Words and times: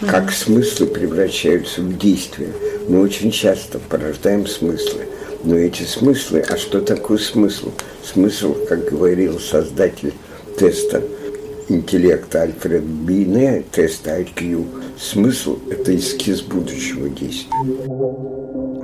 Как 0.00 0.32
смыслы 0.32 0.86
превращаются 0.86 1.80
в 1.80 1.96
действия. 1.98 2.52
Мы 2.88 3.00
очень 3.00 3.30
часто 3.30 3.78
порождаем 3.78 4.46
смыслы. 4.46 5.06
Но 5.44 5.56
эти 5.56 5.82
смыслы, 5.82 6.40
а 6.40 6.56
что 6.56 6.80
такое 6.80 7.18
смысл? 7.18 7.70
Смысл, 8.02 8.54
как 8.68 8.90
говорил 8.90 9.38
создатель 9.38 10.14
теста 10.58 11.02
интеллекта 11.68 12.42
Альфред 12.42 12.82
Бине, 12.82 13.64
теста 13.72 14.20
IQ, 14.20 14.66
смысл– 14.98 15.58
это 15.70 15.96
эскиз 15.96 16.42
будущего 16.42 17.08
действия. 17.08 17.50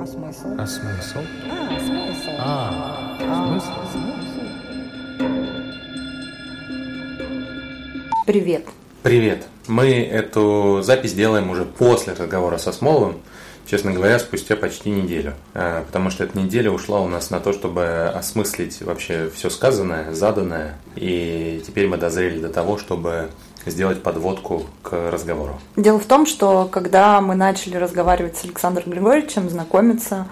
А 0.00 0.06
смысл? 0.06 0.46
А 0.56 0.66
смысл? 0.66 1.18
А, 1.50 1.78
смысл. 1.78 2.30
А, 2.38 3.48
смысл? 3.48 3.70
Привет. 8.26 8.64
Привет. 9.02 9.46
Мы 9.70 10.02
эту 10.02 10.80
запись 10.82 11.14
делаем 11.14 11.48
уже 11.48 11.64
после 11.64 12.12
разговора 12.12 12.58
со 12.58 12.72
Смоловым, 12.72 13.18
честно 13.66 13.92
говоря, 13.92 14.18
спустя 14.18 14.56
почти 14.56 14.90
неделю. 14.90 15.34
А, 15.54 15.84
Потому 15.84 16.10
что 16.10 16.24
эта 16.24 16.36
неделя 16.36 16.72
ушла 16.72 17.00
у 17.00 17.06
нас 17.06 17.30
на 17.30 17.38
то, 17.38 17.52
чтобы 17.52 18.10
осмыслить 18.12 18.82
вообще 18.82 19.30
все 19.32 19.48
сказанное, 19.48 20.12
заданное. 20.12 20.76
И 20.96 21.62
теперь 21.64 21.86
мы 21.86 21.98
дозрели 21.98 22.40
до 22.40 22.48
того, 22.48 22.78
чтобы 22.78 23.30
сделать 23.64 24.02
подводку 24.02 24.66
к 24.82 25.10
разговору. 25.10 25.60
Дело 25.76 26.00
в 26.00 26.04
том, 26.06 26.26
что 26.26 26.68
когда 26.70 27.20
мы 27.20 27.36
начали 27.36 27.76
разговаривать 27.76 28.36
с 28.36 28.44
Александром 28.44 28.90
Григорьевичем, 28.90 29.48
знакомиться, 29.48 30.26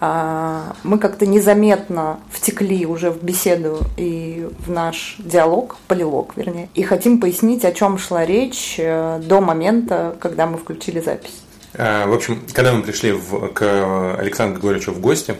мы 0.00 0.98
как-то 0.98 1.26
незаметно 1.26 2.20
втекли 2.30 2.84
уже 2.86 3.10
в 3.10 3.22
беседу 3.22 3.80
и 3.96 4.48
в 4.66 4.70
наш 4.70 5.16
диалог, 5.18 5.76
полилог, 5.88 6.34
вернее, 6.36 6.68
и 6.74 6.82
хотим 6.82 7.20
пояснить, 7.20 7.64
о 7.64 7.72
чем 7.72 7.98
шла 7.98 8.24
речь 8.26 8.76
э, 8.78 9.20
до 9.24 9.40
момента, 9.40 10.14
когда 10.20 10.46
мы 10.46 10.58
включили 10.58 11.00
запись. 11.00 11.40
А, 11.78 12.06
В 12.06 12.12
общем, 12.12 12.42
когда 12.52 12.72
мы 12.72 12.82
пришли 12.82 13.12
в- 13.12 13.48
к 13.52 14.16
Александру 14.18 14.56
Григорьевичу 14.60 14.92
в 14.92 15.00
гости, 15.00 15.34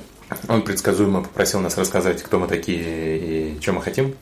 он 0.49 0.63
предсказуемо 0.63 1.23
попросил 1.23 1.61
нас 1.61 1.77
рассказать, 1.79 2.23
кто 2.23 2.39
мы 2.39 2.49
такие 2.49 3.19
и 3.19 3.61
что 3.61 3.73
мы 3.73 3.83
хотим. 3.83 4.15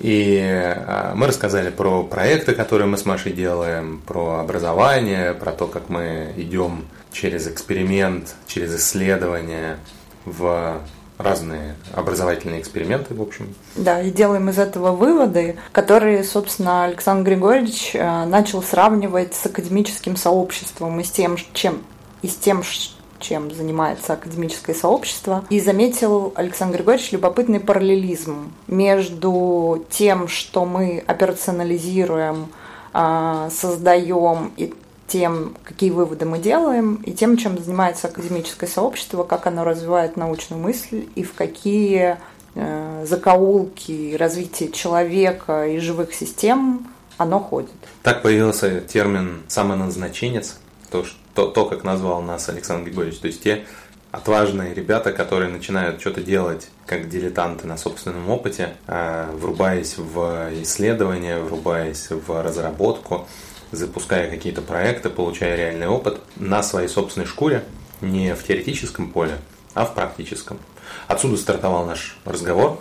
И 0.00 0.40
а, 0.42 1.12
мы 1.14 1.26
рассказали 1.26 1.70
про 1.70 2.02
проекты, 2.02 2.52
которые 2.54 2.86
мы 2.88 2.96
с 2.96 3.04
Машей 3.04 3.32
делаем, 3.32 4.00
про 4.06 4.40
образование, 4.40 5.34
про 5.34 5.52
то, 5.52 5.66
как 5.66 5.88
мы 5.88 6.32
идем 6.36 6.84
через 7.12 7.46
эксперимент, 7.46 8.34
через 8.46 8.74
исследование 8.76 9.78
в 10.24 10.80
разные 11.18 11.76
образовательные 11.94 12.60
эксперименты, 12.60 13.14
в 13.14 13.22
общем. 13.22 13.54
Да, 13.76 14.02
и 14.02 14.10
делаем 14.10 14.48
из 14.50 14.58
этого 14.58 14.92
выводы, 14.92 15.56
которые, 15.72 16.24
собственно, 16.24 16.84
Александр 16.84 17.30
Григорьевич 17.30 17.92
э, 17.94 18.24
начал 18.24 18.62
сравнивать 18.62 19.34
с 19.34 19.46
академическим 19.46 20.16
сообществом 20.16 20.98
и 21.00 21.04
с 21.04 21.10
тем, 21.10 21.36
чем, 21.52 21.82
и 22.22 22.28
с 22.28 22.36
тем, 22.36 22.62
чем 23.20 23.54
занимается 23.54 24.14
академическое 24.14 24.74
сообщество. 24.74 25.44
И 25.48 25.60
заметил 25.60 26.32
Александр 26.34 26.78
Григорьевич 26.78 27.12
любопытный 27.12 27.60
параллелизм 27.60 28.52
между 28.66 29.84
тем, 29.90 30.28
что 30.28 30.64
мы 30.64 31.02
операционализируем, 31.06 32.48
а, 32.92 33.48
создаем 33.50 34.52
и 34.56 34.74
тем, 35.12 35.54
какие 35.62 35.90
выводы 35.90 36.24
мы 36.24 36.38
делаем, 36.38 36.94
и 37.04 37.12
тем, 37.12 37.36
чем 37.36 37.58
занимается 37.62 38.08
академическое 38.08 38.68
сообщество, 38.68 39.24
как 39.24 39.46
оно 39.46 39.62
развивает 39.62 40.16
научную 40.16 40.60
мысль 40.60 41.06
и 41.14 41.22
в 41.22 41.34
какие 41.34 42.16
э, 42.54 43.04
закоулки 43.06 44.16
развития 44.18 44.72
человека 44.72 45.66
и 45.66 45.78
живых 45.78 46.14
систем 46.14 46.86
оно 47.18 47.40
ходит. 47.40 47.70
Так 48.02 48.22
появился 48.22 48.80
термин 48.80 49.42
«самоназначенец», 49.48 50.58
то, 50.90 51.04
что, 51.04 51.46
то, 51.46 51.66
как 51.66 51.84
назвал 51.84 52.22
нас 52.22 52.48
Александр 52.48 52.86
Григорьевич, 52.86 53.18
то 53.20 53.26
есть 53.26 53.42
те 53.42 53.66
отважные 54.12 54.72
ребята, 54.72 55.12
которые 55.12 55.50
начинают 55.50 56.00
что-то 56.00 56.22
делать 56.22 56.68
как 56.86 57.10
дилетанты 57.10 57.66
на 57.66 57.76
собственном 57.76 58.30
опыте, 58.30 58.70
э, 58.86 59.30
врубаясь 59.34 59.98
в 59.98 60.48
исследования, 60.62 61.38
врубаясь 61.38 62.08
в 62.10 62.42
разработку, 62.42 63.26
запуская 63.72 64.30
какие-то 64.30 64.62
проекты, 64.62 65.10
получая 65.10 65.56
реальный 65.56 65.88
опыт 65.88 66.20
на 66.36 66.62
своей 66.62 66.88
собственной 66.88 67.26
шкуре, 67.26 67.64
не 68.00 68.34
в 68.34 68.46
теоретическом 68.46 69.10
поле, 69.10 69.38
а 69.74 69.84
в 69.84 69.94
практическом. 69.94 70.58
Отсюда 71.08 71.36
стартовал 71.36 71.86
наш 71.86 72.18
разговор, 72.24 72.80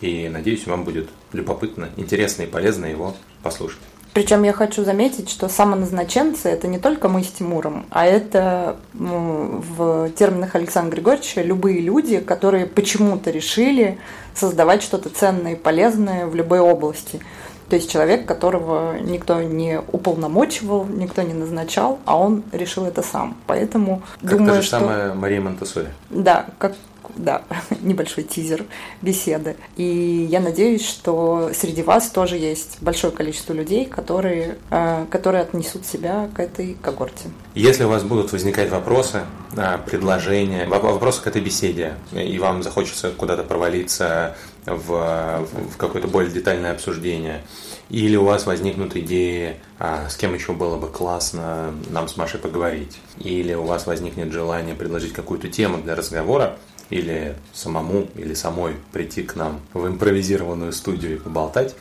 и 0.00 0.28
надеюсь, 0.28 0.66
вам 0.66 0.84
будет 0.84 1.08
любопытно, 1.32 1.88
интересно 1.96 2.42
и 2.42 2.46
полезно 2.46 2.86
его 2.86 3.14
послушать. 3.42 3.80
Причем 4.14 4.44
я 4.44 4.52
хочу 4.52 4.84
заметить, 4.84 5.28
что 5.28 5.48
самоназначенцы 5.48 6.48
это 6.48 6.68
не 6.68 6.78
только 6.78 7.08
мы 7.08 7.24
с 7.24 7.32
Тимуром, 7.32 7.84
а 7.90 8.06
это 8.06 8.76
ну, 8.92 9.60
в 9.76 10.10
терминах 10.10 10.54
Александра 10.54 10.94
Григорьевича 10.94 11.42
любые 11.42 11.80
люди, 11.80 12.20
которые 12.20 12.66
почему-то 12.66 13.32
решили 13.32 13.98
создавать 14.32 14.84
что-то 14.84 15.08
ценное 15.08 15.54
и 15.54 15.56
полезное 15.56 16.26
в 16.26 16.36
любой 16.36 16.60
области. 16.60 17.20
То 17.68 17.76
есть 17.76 17.90
человек, 17.90 18.26
которого 18.26 18.98
никто 18.98 19.40
не 19.42 19.80
уполномочивал, 19.92 20.84
никто 20.84 21.22
не 21.22 21.34
назначал, 21.34 21.98
а 22.04 22.18
он 22.18 22.42
решил 22.52 22.84
это 22.84 23.02
сам. 23.02 23.36
Поэтому 23.46 24.02
Как 24.20 24.30
думаю, 24.30 24.48
то 24.48 24.62
же 24.62 24.66
что... 24.66 24.78
самое 24.80 25.14
Мария 25.14 25.40
Монтессори. 25.40 25.88
Да, 26.10 26.46
как 26.58 26.74
да, 27.16 27.42
небольшой 27.80 28.24
тизер 28.24 28.64
беседы. 29.02 29.56
И 29.76 30.26
я 30.30 30.40
надеюсь, 30.40 30.86
что 30.86 31.50
среди 31.54 31.82
вас 31.82 32.10
тоже 32.10 32.36
есть 32.36 32.78
большое 32.80 33.12
количество 33.12 33.52
людей, 33.52 33.84
которые, 33.84 34.58
э, 34.70 35.06
которые 35.10 35.42
отнесут 35.42 35.86
себя 35.86 36.28
к 36.34 36.40
этой 36.40 36.76
когорте. 36.80 37.30
Если 37.54 37.84
у 37.84 37.88
вас 37.88 38.02
будут 38.02 38.32
возникать 38.32 38.70
вопросы, 38.70 39.22
а, 39.56 39.78
предложения, 39.78 40.66
воп- 40.66 40.92
вопросы 40.92 41.22
к 41.22 41.26
этой 41.26 41.40
беседе, 41.40 41.94
и 42.12 42.38
вам 42.38 42.62
захочется 42.62 43.10
куда-то 43.10 43.44
провалиться 43.44 44.36
в, 44.66 45.46
в 45.72 45.76
какое-то 45.76 46.08
более 46.08 46.30
детальное 46.30 46.72
обсуждение, 46.72 47.42
или 47.90 48.16
у 48.16 48.24
вас 48.24 48.46
возникнут 48.46 48.96
идеи, 48.96 49.56
а, 49.78 50.08
с 50.08 50.16
кем 50.16 50.34
еще 50.34 50.52
было 50.52 50.76
бы 50.76 50.88
классно 50.88 51.74
нам 51.90 52.08
с 52.08 52.16
Машей 52.16 52.40
поговорить, 52.40 52.98
или 53.18 53.54
у 53.54 53.64
вас 53.64 53.86
возникнет 53.86 54.32
желание 54.32 54.74
предложить 54.74 55.12
какую-то 55.12 55.48
тему 55.48 55.78
для 55.78 55.94
разговора, 55.94 56.58
или 56.90 57.36
самому, 57.52 58.08
или 58.14 58.34
самой 58.34 58.76
прийти 58.92 59.22
к 59.22 59.36
нам 59.36 59.60
в 59.72 59.86
импровизированную 59.86 60.72
студию 60.72 61.16
и 61.16 61.18
поболтать, 61.18 61.74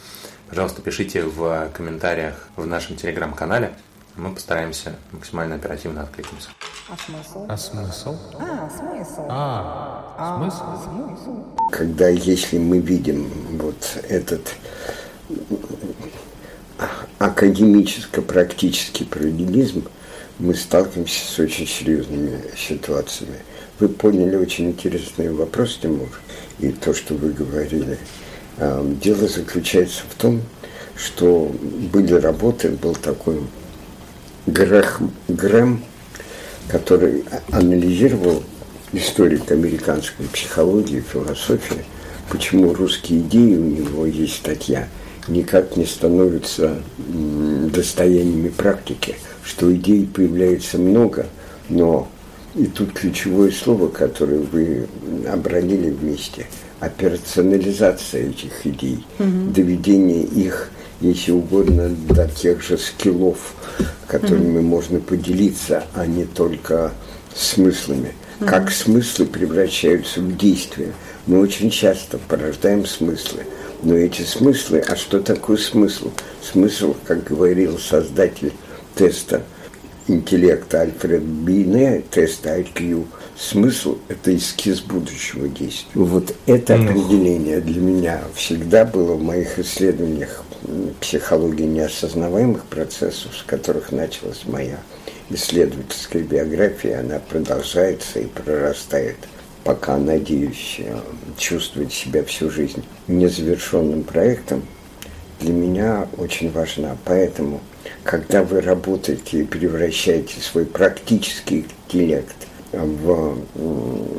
пожалуйста, 0.49 0.81
пишите 0.81 1.23
в 1.23 1.69
комментариях 1.73 2.47
в 2.55 2.65
нашем 2.65 2.95
телеграм-канале. 2.95 3.73
Мы 4.15 4.31
постараемся 4.31 4.95
максимально 5.11 5.55
оперативно 5.55 6.03
откликнуться. 6.03 6.49
А 6.87 6.95
смысл? 6.97 7.45
А 7.49 7.57
смысл? 7.57 8.15
А, 8.39 8.69
смысл. 8.69 9.25
А, 9.27 10.37
смысл? 10.37 10.63
Смысл. 10.83 11.45
когда 11.71 12.09
если 12.09 12.59
мы 12.59 12.77
видим 12.77 13.27
вот 13.57 13.97
этот 14.07 14.55
академическо-практический 17.17 19.05
параллелизм, 19.05 19.85
мы 20.39 20.53
сталкиваемся 20.53 21.25
с 21.25 21.39
очень 21.39 21.67
серьезными 21.67 22.39
ситуациями. 22.55 23.37
Вы 23.79 23.87
поняли 23.89 24.35
очень 24.35 24.71
интересный 24.71 25.31
вопрос, 25.31 25.79
Тимур, 25.81 26.09
и 26.59 26.71
то, 26.71 26.93
что 26.93 27.15
вы 27.15 27.31
говорили. 27.31 27.97
А, 28.57 28.83
Дело 29.01 29.27
заключается 29.27 30.03
в 30.07 30.15
том, 30.15 30.41
что 30.95 31.51
были 31.91 32.13
работы, 32.13 32.69
был 32.69 32.93
такой 32.95 33.41
Грех, 34.45 34.99
Грэм, 35.27 35.83
который 36.67 37.23
анализировал 37.51 38.43
историк 38.91 39.51
американской 39.51 40.25
психологии, 40.27 41.01
философии, 41.01 41.85
почему 42.29 42.73
русские 42.73 43.21
идеи, 43.21 43.55
у 43.55 43.63
него 43.63 44.05
есть 44.05 44.35
статья, 44.35 44.87
никак 45.27 45.77
не 45.77 45.85
становятся 45.85 46.81
достояниями 46.97 48.49
практики, 48.49 49.15
что 49.43 49.73
идей 49.73 50.05
появляется 50.05 50.77
много, 50.77 51.27
но 51.69 52.07
и 52.55 52.65
тут 52.65 52.93
ключевое 52.93 53.51
слово, 53.51 53.87
которое 53.87 54.39
вы 54.39 54.87
обронили 55.27 55.89
вместе, 55.89 56.47
операционализация 56.79 58.29
этих 58.29 58.65
идей, 58.65 59.05
доведение 59.19 60.23
их, 60.23 60.69
если 61.03 61.31
угодно, 61.31 61.89
до 61.89 62.27
тех 62.27 62.63
же 62.63 62.77
скиллов, 62.77 63.53
которыми 64.07 64.61
можно 64.61 64.99
поделиться, 64.99 65.83
а 65.93 66.05
не 66.05 66.25
только 66.25 66.91
смыслами. 67.35 68.13
Как 68.39 68.71
смыслы 68.71 69.25
превращаются 69.25 70.21
в 70.21 70.35
действия. 70.37 70.93
Мы 71.27 71.39
очень 71.39 71.69
часто 71.69 72.17
порождаем 72.17 72.85
смыслы. 72.85 73.45
Но 73.83 73.95
эти 73.95 74.21
смыслы, 74.21 74.79
а 74.79 74.95
что 74.95 75.19
такое 75.19 75.57
смысл? 75.57 76.09
Смысл, 76.41 76.95
как 77.05 77.23
говорил 77.23 77.77
создатель 77.77 78.53
теста 78.95 79.43
интеллекта 80.07 80.81
Альфред 80.81 81.21
Бине, 81.21 82.03
теста 82.11 82.59
IQ, 82.59 83.05
смысл– 83.37 83.97
это 84.09 84.35
эскиз 84.35 84.81
будущего 84.81 85.47
действия. 85.47 85.89
Вот 85.95 86.35
это 86.45 86.75
определение 86.75 87.61
для 87.61 87.81
меня 87.81 88.21
всегда 88.35 88.85
было 88.85 89.13
в 89.13 89.23
моих 89.23 89.59
исследованиях 89.59 90.43
психологии 91.01 91.65
неосознаваемых 91.65 92.65
процессов, 92.65 93.35
с 93.37 93.43
которых 93.43 93.91
началась 93.91 94.43
моя 94.45 94.79
исследовательская 95.29 96.23
биография, 96.23 96.99
она 96.99 97.19
продолжается 97.19 98.19
и 98.19 98.25
прорастает, 98.25 99.17
пока, 99.63 99.97
надеюсь, 99.97 100.77
э, 100.79 100.99
чувствовать 101.37 101.93
себя 101.93 102.23
всю 102.23 102.49
жизнь 102.49 102.83
незавершенным 103.07 104.03
проектом, 104.03 104.63
для 105.39 105.53
меня 105.53 106.07
очень 106.17 106.51
важна. 106.51 106.97
Поэтому, 107.05 107.61
когда 108.03 108.43
вы 108.43 108.61
работаете 108.61 109.41
и 109.41 109.43
превращаете 109.43 110.39
свой 110.39 110.65
практический 110.65 111.65
интеллект 111.87 112.35
в 112.71 113.37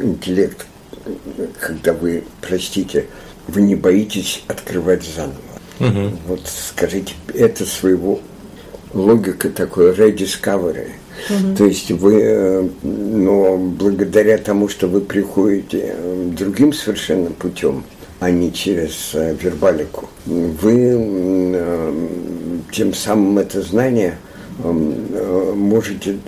интеллект, 0.02 0.66
когда 1.60 1.92
вы, 1.92 2.24
простите, 2.40 3.06
вы 3.48 3.62
не 3.62 3.74
боитесь 3.74 4.42
открывать 4.48 5.02
заново. 5.02 5.53
Угу. 5.80 6.18
Вот 6.28 6.40
скажите, 6.46 7.14
это 7.34 7.64
своего 7.64 8.20
логика 8.92 9.50
такой 9.50 9.92
rediscovery. 9.92 10.90
Угу. 11.30 11.56
То 11.56 11.64
есть 11.64 11.90
вы, 11.90 12.20
э, 12.22 12.68
но 12.82 13.56
благодаря 13.56 14.38
тому, 14.38 14.68
что 14.68 14.88
вы 14.88 15.00
приходите 15.00 15.94
э, 15.96 16.30
другим 16.36 16.72
совершенно 16.72 17.30
путем, 17.30 17.84
а 18.20 18.30
не 18.30 18.52
через 18.52 19.10
э, 19.14 19.36
вербалику, 19.40 20.08
вы 20.26 21.60
тем 22.72 22.94
самым 22.94 23.38
это 23.38 23.62
знание 23.62 24.16
можете 24.58 26.18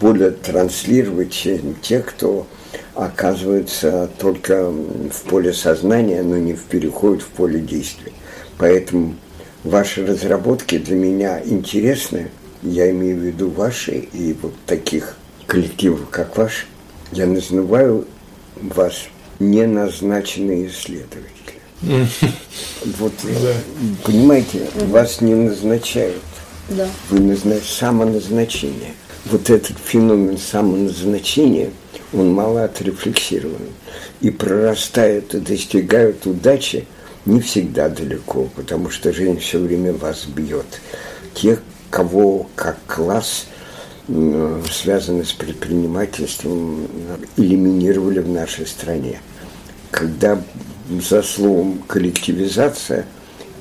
более 0.00 0.30
транслировать, 0.30 1.32
чем 1.32 1.76
те, 1.80 2.00
кто 2.00 2.46
оказывается 2.94 4.10
только 4.18 4.70
в 4.70 5.22
поле 5.28 5.52
сознания, 5.52 6.22
но 6.22 6.36
не 6.36 6.54
в 6.54 6.64
переход 6.64 7.22
в 7.22 7.28
поле 7.28 7.60
действия. 7.60 8.12
Поэтому 8.58 9.14
ваши 9.62 10.04
разработки 10.04 10.78
для 10.78 10.96
меня 10.96 11.40
интересны. 11.44 12.30
Я 12.62 12.90
имею 12.90 13.16
в 13.16 13.20
виду 13.20 13.50
ваши 13.50 14.08
и 14.12 14.36
вот 14.42 14.52
таких 14.66 15.16
коллективов, 15.46 16.08
как 16.10 16.36
ваш. 16.36 16.66
Я 17.12 17.26
называю 17.26 18.06
вас 18.60 19.04
неназначенные 19.38 20.68
исследователи. 20.68 21.28
Вот, 22.98 23.12
понимаете, 24.04 24.66
вас 24.88 25.20
не 25.20 25.34
назначают. 25.34 26.22
Вы 27.08 27.20
назначаете 27.20 27.66
самоназначение. 27.66 28.92
Вот 29.26 29.50
этот 29.50 29.76
феномен 29.78 30.38
самоназначения, 30.38 31.70
он 32.12 32.32
мало 32.32 32.64
отрефлексирован. 32.64 33.62
И 34.20 34.30
прорастает 34.30 35.34
и 35.34 35.38
достигают 35.38 36.26
удачи– 36.26 36.84
не 37.28 37.40
всегда 37.40 37.88
далеко, 37.88 38.48
потому 38.56 38.90
что 38.90 39.12
жизнь 39.12 39.38
все 39.38 39.58
время 39.58 39.92
вас 39.92 40.24
бьет. 40.24 40.80
Те, 41.34 41.58
кого 41.90 42.48
как 42.54 42.78
класс 42.86 43.46
связаны 44.06 45.24
с 45.24 45.32
предпринимательством, 45.32 46.88
элиминировали 47.36 48.20
в 48.20 48.28
нашей 48.28 48.66
стране. 48.66 49.20
Когда 49.90 50.42
за 50.88 51.22
словом 51.22 51.82
коллективизация, 51.86 53.04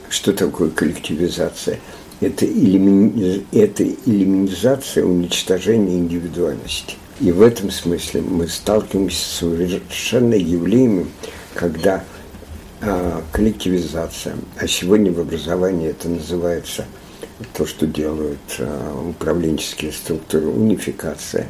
что 0.09 0.31
такое 0.31 0.69
коллективизация? 0.69 1.79
Это, 2.21 2.45
элими... 2.45 3.45
это 3.51 3.83
элиминизация, 3.83 5.03
уничтожение 5.03 5.97
индивидуальности. 5.97 6.95
И 7.19 7.31
в 7.31 7.41
этом 7.41 7.69
смысле 7.69 8.21
мы 8.21 8.47
сталкиваемся 8.47 9.17
с 9.17 9.39
совершенно 9.39 10.35
явлением, 10.35 11.09
когда 11.53 12.03
коллективизация. 13.31 14.35
А 14.57 14.67
сегодня 14.67 15.11
в 15.11 15.19
образовании 15.19 15.89
это 15.89 16.09
называется 16.09 16.85
то, 17.53 17.65
что 17.65 17.85
делают 17.85 18.39
а, 18.59 19.09
управленческие 19.09 19.91
структуры, 19.91 20.47
унификация. 20.47 21.47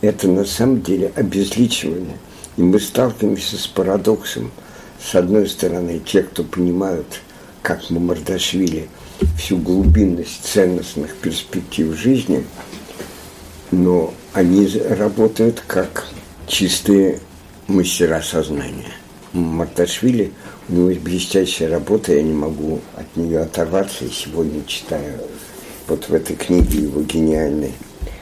Это 0.00 0.28
на 0.28 0.44
самом 0.44 0.82
деле 0.82 1.12
обезличивание. 1.14 2.18
И 2.56 2.62
мы 2.62 2.80
сталкиваемся 2.80 3.56
с 3.56 3.66
парадоксом. 3.66 4.50
С 5.02 5.14
одной 5.14 5.48
стороны, 5.48 6.00
те, 6.04 6.22
кто 6.22 6.44
понимают, 6.44 7.20
как 7.62 7.88
Мамардашвили, 7.90 8.88
всю 9.38 9.56
глубинность 9.58 10.44
ценностных 10.44 11.14
перспектив 11.16 11.96
жизни, 11.96 12.44
но 13.70 14.12
они 14.32 14.68
работают 14.90 15.62
как 15.66 16.06
чистые 16.46 17.20
мастера 17.68 18.20
сознания. 18.20 18.92
Марташвили 19.32 20.32
у 20.68 20.74
него 20.74 20.90
есть 20.90 21.02
блестящая 21.02 21.68
работа, 21.68 22.14
я 22.14 22.22
не 22.22 22.32
могу 22.32 22.80
от 22.94 23.16
нее 23.16 23.40
оторваться. 23.40 24.04
И 24.04 24.10
сегодня 24.10 24.62
читаю 24.66 25.18
вот 25.88 26.08
в 26.08 26.14
этой 26.14 26.36
книге 26.36 26.80
его 26.80 27.02
гениальной, 27.02 27.72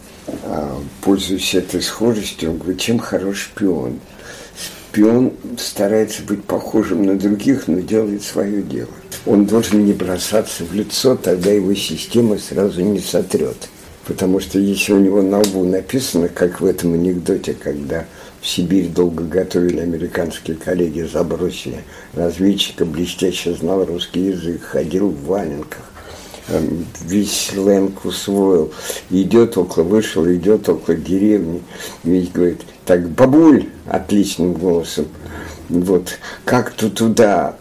пользуясь 1.00 1.54
этой 1.54 1.82
схожестью, 1.82 2.50
он 2.50 2.58
говорит, 2.58 2.80
чем 2.80 2.98
хорош 2.98 3.50
шпион– 3.54 3.98
шпион 4.92 5.32
старается 5.58 6.22
быть 6.22 6.44
похожим 6.44 7.06
на 7.06 7.18
других, 7.18 7.66
но 7.66 7.80
делает 7.80 8.22
свое 8.22 8.62
дело. 8.62 8.90
Он 9.24 9.46
должен 9.46 9.86
не 9.86 9.94
бросаться 9.94 10.64
в 10.64 10.74
лицо, 10.74 11.16
тогда 11.16 11.50
его 11.50 11.74
система 11.74 12.36
сразу 12.36 12.82
не 12.82 13.00
сотрет. 13.00 13.56
Потому 14.06 14.40
что 14.40 14.58
если 14.58 14.92
у 14.92 14.98
него 14.98 15.22
на 15.22 15.38
лбу 15.38 15.64
написано, 15.64 16.28
как 16.28 16.60
в 16.60 16.66
этом 16.66 16.92
анекдоте, 16.92 17.54
когда 17.54 18.04
в 18.42 18.46
Сибирь 18.46 18.88
долго 18.88 19.24
готовили 19.24 19.78
американские 19.78 20.56
коллеги, 20.56 21.08
забросили 21.10 21.84
разведчика, 22.12 22.84
блестяще 22.84 23.54
знал 23.54 23.86
русский 23.86 24.26
язык, 24.26 24.62
ходил 24.62 25.08
в 25.08 25.24
валенках, 25.24 25.91
весь 27.04 27.48
сленг 27.48 28.04
усвоил, 28.04 28.72
идет 29.10 29.56
около, 29.56 29.84
вышел, 29.84 30.30
идет 30.30 30.68
около 30.68 30.96
деревни, 30.96 31.62
и 32.04 32.30
говорит, 32.32 32.62
так, 32.84 33.08
бабуль, 33.10 33.68
отличным 33.86 34.54
голосом, 34.54 35.06
вот, 35.68 36.18
как-то 36.44 36.90
туда 36.90 37.56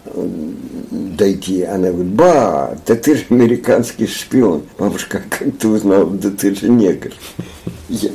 дойти. 0.92 1.64
Она 1.64 1.92
говорит, 1.92 2.14
ба, 2.14 2.78
да 2.86 2.96
ты 2.96 3.16
же 3.16 3.26
американский 3.30 4.08
шпион. 4.08 4.64
Бабушка, 4.78 5.22
как 5.30 5.48
ты 5.60 5.68
узнал, 5.68 6.08
да 6.08 6.30
ты 6.30 6.54
же 6.56 6.70
негр. 6.70 7.12
Я, 7.88 8.10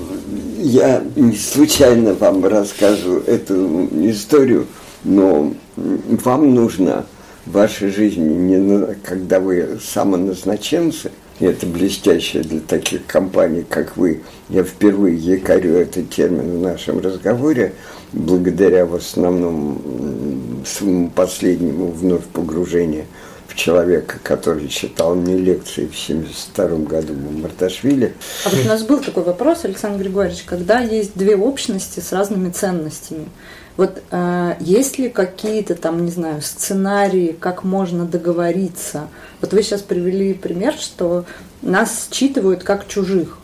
я 0.58 1.04
не 1.14 1.36
случайно 1.36 2.14
вам 2.14 2.44
рассказываю 2.44 3.24
эту 3.24 3.88
историю, 4.10 4.66
но 5.04 5.54
вам 5.76 6.54
нужно 6.54 7.06
в 7.46 7.52
вашей 7.52 7.90
жизни, 7.90 8.24
не, 8.24 8.94
когда 9.04 9.40
вы 9.40 9.78
самоназначенцы– 9.82 11.10
это 11.40 11.66
блестящее 11.66 12.42
для 12.42 12.60
таких 12.60 13.06
компаний, 13.06 13.64
как 13.68 13.96
вы. 13.96 14.22
Я 14.48 14.64
впервые 14.64 15.16
якорю 15.16 15.74
этот 15.74 16.10
термин 16.10 16.58
в 16.58 16.60
нашем 16.60 17.00
разговоре, 17.00 17.74
благодаря 18.12 18.86
в 18.86 18.94
основном 18.94 20.62
своему 20.64 21.10
последнему 21.10 21.90
вновь 21.90 22.24
погружению 22.24 23.04
в 23.48 23.54
человека, 23.54 24.18
который 24.22 24.68
читал 24.68 25.14
мне 25.14 25.36
лекции 25.36 25.86
в 25.86 25.92
1972 25.92 26.78
году 26.78 27.12
в 27.12 27.42
Марташвили. 27.42 28.14
А 28.44 28.48
вот 28.48 28.64
у 28.64 28.68
нас 28.68 28.82
был 28.82 29.00
такой 29.00 29.22
вопрос, 29.22 29.64
Александр 29.64 30.02
Григорьевич, 30.02 30.42
когда 30.44 30.80
есть 30.80 31.12
две 31.14 31.36
общности 31.36 32.00
с 32.00 32.12
разными 32.12 32.50
ценностями, 32.50 33.28
вот 33.76 34.02
э, 34.10 34.54
есть 34.60 34.98
ли 34.98 35.08
какие-то 35.08 35.74
там, 35.74 36.04
не 36.04 36.10
знаю, 36.10 36.40
сценарии, 36.42 37.36
как 37.38 37.64
можно 37.64 38.06
договориться? 38.06 39.08
Вот 39.40 39.52
вы 39.52 39.62
сейчас 39.62 39.82
привели 39.82 40.32
пример, 40.34 40.74
что 40.74 41.24
нас 41.62 42.08
считывают 42.10 42.62
как 42.62 42.86
чужих. 42.86 43.38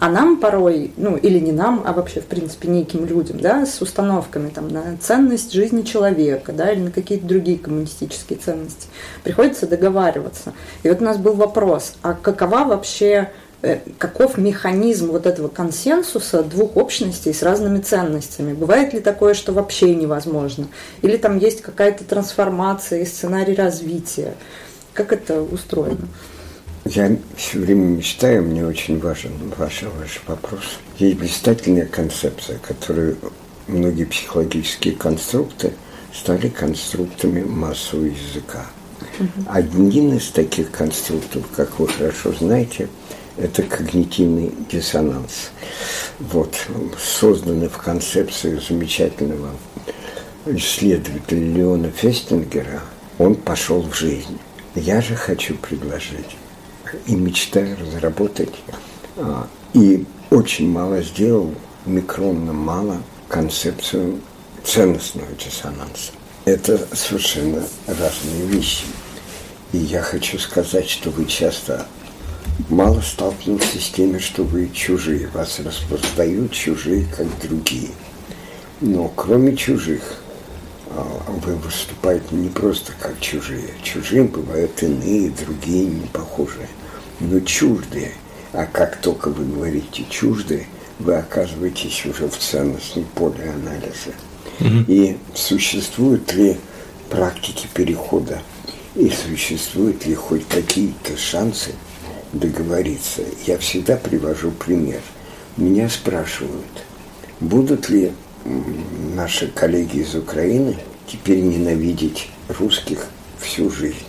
А 0.00 0.10
нам 0.10 0.38
порой, 0.38 0.92
ну 0.96 1.16
или 1.16 1.38
не 1.38 1.52
нам, 1.52 1.82
а 1.86 1.92
вообще 1.92 2.20
в 2.20 2.26
принципе 2.26 2.68
неким 2.68 3.06
людям, 3.06 3.38
да, 3.40 3.64
с 3.64 3.80
установками 3.80 4.50
там 4.50 4.68
на 4.68 4.96
ценность 5.00 5.52
жизни 5.52 5.82
человека, 5.82 6.52
да, 6.52 6.72
или 6.72 6.80
на 6.80 6.90
какие-то 6.90 7.26
другие 7.26 7.58
коммунистические 7.58 8.38
ценности, 8.38 8.88
приходится 9.22 9.66
договариваться. 9.66 10.52
И 10.82 10.88
вот 10.88 11.00
у 11.00 11.04
нас 11.04 11.16
был 11.16 11.34
вопрос, 11.34 11.94
а 12.02 12.14
какова 12.14 12.64
вообще 12.64 13.30
каков 13.98 14.38
механизм 14.38 15.10
вот 15.10 15.26
этого 15.26 15.48
консенсуса 15.48 16.42
двух 16.42 16.76
общностей 16.76 17.32
с 17.32 17.42
разными 17.42 17.80
ценностями? 17.80 18.52
Бывает 18.52 18.92
ли 18.92 19.00
такое, 19.00 19.34
что 19.34 19.52
вообще 19.52 19.94
невозможно? 19.94 20.68
Или 21.02 21.16
там 21.16 21.38
есть 21.38 21.62
какая-то 21.62 22.04
трансформация 22.04 23.02
и 23.02 23.04
сценарий 23.06 23.54
развития? 23.54 24.34
Как 24.92 25.12
это 25.12 25.42
устроено? 25.42 26.08
Я 26.84 27.16
все 27.36 27.58
время 27.58 27.84
мечтаю, 27.84 28.42
мне 28.42 28.66
очень 28.66 29.00
важен 29.00 29.32
ваш, 29.56 29.82
ваш 29.82 30.22
вопрос. 30.26 30.78
Есть 30.98 31.16
блистательная 31.16 31.86
концепция, 31.86 32.58
которую 32.58 33.16
многие 33.66 34.04
психологические 34.04 34.94
конструкты 34.94 35.72
стали 36.12 36.48
конструктами 36.48 37.42
массового 37.42 38.04
языка. 38.04 38.66
Один 39.48 40.16
из 40.16 40.28
таких 40.28 40.70
конструктов, 40.70 41.44
как 41.56 41.78
вы 41.78 41.88
хорошо 41.88 42.32
знаете, 42.32 42.88
это 43.36 43.62
когнитивный 43.62 44.52
диссонанс. 44.70 45.50
Вот, 46.18 46.56
созданный 46.98 47.68
в 47.68 47.78
концепции 47.78 48.60
замечательного 48.66 49.50
исследователя 50.46 51.40
Леона 51.40 51.90
Фестингера, 51.90 52.82
он 53.18 53.34
пошел 53.34 53.82
в 53.82 53.94
жизнь. 53.94 54.38
Я 54.74 55.00
же 55.00 55.16
хочу 55.16 55.54
предложить 55.56 56.36
и 57.06 57.14
мечтаю 57.14 57.76
разработать, 57.78 58.54
а, 59.16 59.48
и 59.72 60.04
очень 60.30 60.68
мало 60.68 61.00
сделал, 61.02 61.54
микронно 61.86 62.52
мало, 62.52 63.02
концепцию 63.28 64.20
ценностного 64.64 65.28
диссонанса. 65.32 66.12
Это 66.44 66.78
совершенно 66.94 67.62
разные 67.86 68.46
вещи. 68.46 68.84
И 69.72 69.78
я 69.78 70.02
хочу 70.02 70.38
сказать, 70.38 70.88
что 70.88 71.10
вы 71.10 71.24
часто 71.26 71.86
мало 72.68 73.00
сталкивался 73.00 73.80
с 73.80 73.90
теми, 73.90 74.18
что 74.18 74.42
вы 74.42 74.70
чужие. 74.70 75.28
Вас 75.28 75.60
распознают 75.60 76.52
чужие, 76.52 77.06
как 77.16 77.26
другие. 77.42 77.90
Но 78.80 79.08
кроме 79.08 79.56
чужих, 79.56 80.02
а, 80.90 81.22
вы 81.28 81.56
выступаете 81.56 82.34
не 82.34 82.48
просто 82.48 82.92
как 82.98 83.18
чужие. 83.20 83.70
Чужие 83.82 84.24
бывают 84.24 84.82
иные, 84.82 85.30
другие, 85.30 85.86
не 85.86 86.06
похожие. 86.06 86.68
Но 87.20 87.40
чуждые. 87.40 88.12
А 88.52 88.66
как 88.66 89.00
только 89.00 89.30
вы 89.30 89.44
говорите 89.44 90.04
чуждые, 90.08 90.66
вы 90.98 91.16
оказываетесь 91.16 92.06
уже 92.06 92.28
в 92.28 92.38
ценностном 92.38 93.04
поле 93.14 93.50
анализа. 93.50 94.14
Mm-hmm. 94.60 94.84
И 94.86 95.18
существуют 95.34 96.32
ли 96.34 96.56
практики 97.10 97.68
перехода? 97.74 98.40
И 98.94 99.10
существуют 99.10 100.06
ли 100.06 100.14
хоть 100.14 100.46
какие-то 100.46 101.16
шансы 101.16 101.72
договориться. 102.34 103.22
Я 103.46 103.58
всегда 103.58 103.96
привожу 103.96 104.50
пример. 104.50 105.00
Меня 105.56 105.88
спрашивают, 105.88 106.84
будут 107.40 107.88
ли 107.88 108.12
наши 109.14 109.48
коллеги 109.48 109.98
из 109.98 110.14
Украины 110.14 110.76
теперь 111.06 111.40
ненавидеть 111.40 112.28
русских 112.48 113.06
всю 113.38 113.70
жизнь? 113.70 114.06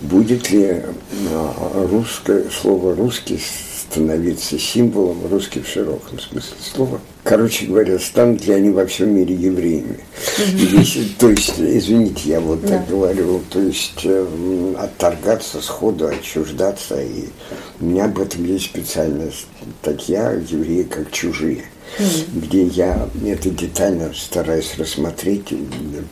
Будет 0.00 0.50
ли 0.50 0.82
а, 1.30 1.88
русское 1.88 2.46
слово 2.50 2.94
«русский» 2.96 3.40
становиться 3.92 4.58
символом 4.58 5.26
русских 5.30 5.66
в 5.66 5.70
широком 5.70 6.18
смысле 6.18 6.56
слова. 6.60 7.00
Короче 7.24 7.66
говоря, 7.66 7.98
станут 7.98 8.44
ли 8.46 8.54
они 8.54 8.70
во 8.70 8.86
всем 8.86 9.14
мире 9.14 9.34
евреями? 9.34 10.00
Если, 10.54 11.04
то 11.18 11.28
есть, 11.28 11.54
извините, 11.58 12.30
я 12.30 12.40
вот 12.40 12.66
так 12.66 12.88
говорю, 12.88 13.42
то 13.50 13.60
есть 13.60 14.00
э, 14.04 14.74
отторгаться 14.78 15.60
сходу, 15.60 16.08
отчуждаться. 16.08 17.00
И 17.02 17.26
у 17.80 17.84
меня 17.84 18.06
об 18.06 18.18
этом 18.18 18.44
есть 18.44 18.64
специальная 18.64 19.30
статья 19.82 20.32
«Евреи 20.32 20.84
как 20.84 21.12
чужие», 21.12 21.64
где 22.34 22.64
я 22.64 23.08
это 23.26 23.50
детально 23.50 24.12
стараюсь 24.14 24.74
рассмотреть, 24.78 25.52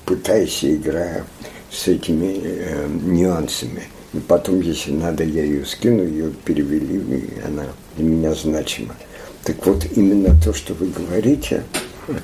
пытаясь 0.04 0.62
и 0.62 0.75
играя 0.75 1.25
с 1.72 1.88
этими 1.88 2.40
э, 2.44 2.88
нюансами. 3.04 3.84
И 4.12 4.19
потом, 4.19 4.61
если 4.61 4.93
надо, 4.93 5.23
я 5.23 5.45
ее 5.45 5.64
скину, 5.64 6.02
ее 6.02 6.33
перевели, 6.45 6.99
и 6.99 7.40
она 7.47 7.67
для 7.97 8.05
меня 8.05 8.35
значима. 8.35 8.97
Так 9.45 9.64
вот, 9.67 9.87
именно 9.97 10.37
то, 10.43 10.52
что 10.52 10.75
вы 10.75 10.88
говорите, 10.88 11.62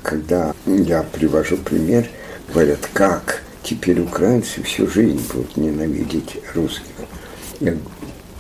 когда 0.03 0.55
я 0.67 1.03
привожу 1.05 1.57
пример, 1.59 2.09
говорят, 2.53 2.89
как 2.93 3.43
теперь 3.63 4.01
украинцы 4.01 4.63
всю 4.63 4.89
жизнь 4.89 5.21
будут 5.33 5.57
ненавидеть 5.57 6.37
русских. 6.55 6.83
Я 7.61 7.77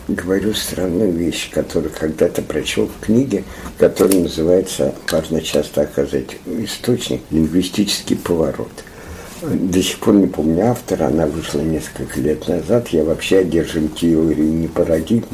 говорю 0.08 0.52
странную 0.54 1.12
вещь, 1.12 1.50
которую 1.50 1.92
когда-то 1.96 2.42
прочел 2.42 2.88
в 2.88 3.04
книге, 3.04 3.44
которая 3.78 4.20
называется, 4.20 4.94
важно 5.10 5.40
часто 5.40 5.82
оказать 5.82 6.36
источник, 6.46 7.22
лингвистический 7.30 8.16
поворот– 8.16 8.72
до 9.42 9.82
сих 9.82 9.98
пор 9.98 10.14
не 10.14 10.26
помню 10.26 10.66
автора, 10.66 11.06
она 11.06 11.26
вышла 11.26 11.60
несколько 11.60 12.20
лет 12.20 12.48
назад. 12.48 12.88
Я 12.88 13.04
вообще 13.04 13.38
одержим 13.38 13.88
теорией 13.88 14.50
не 14.50 14.68
парадигм 14.68 15.28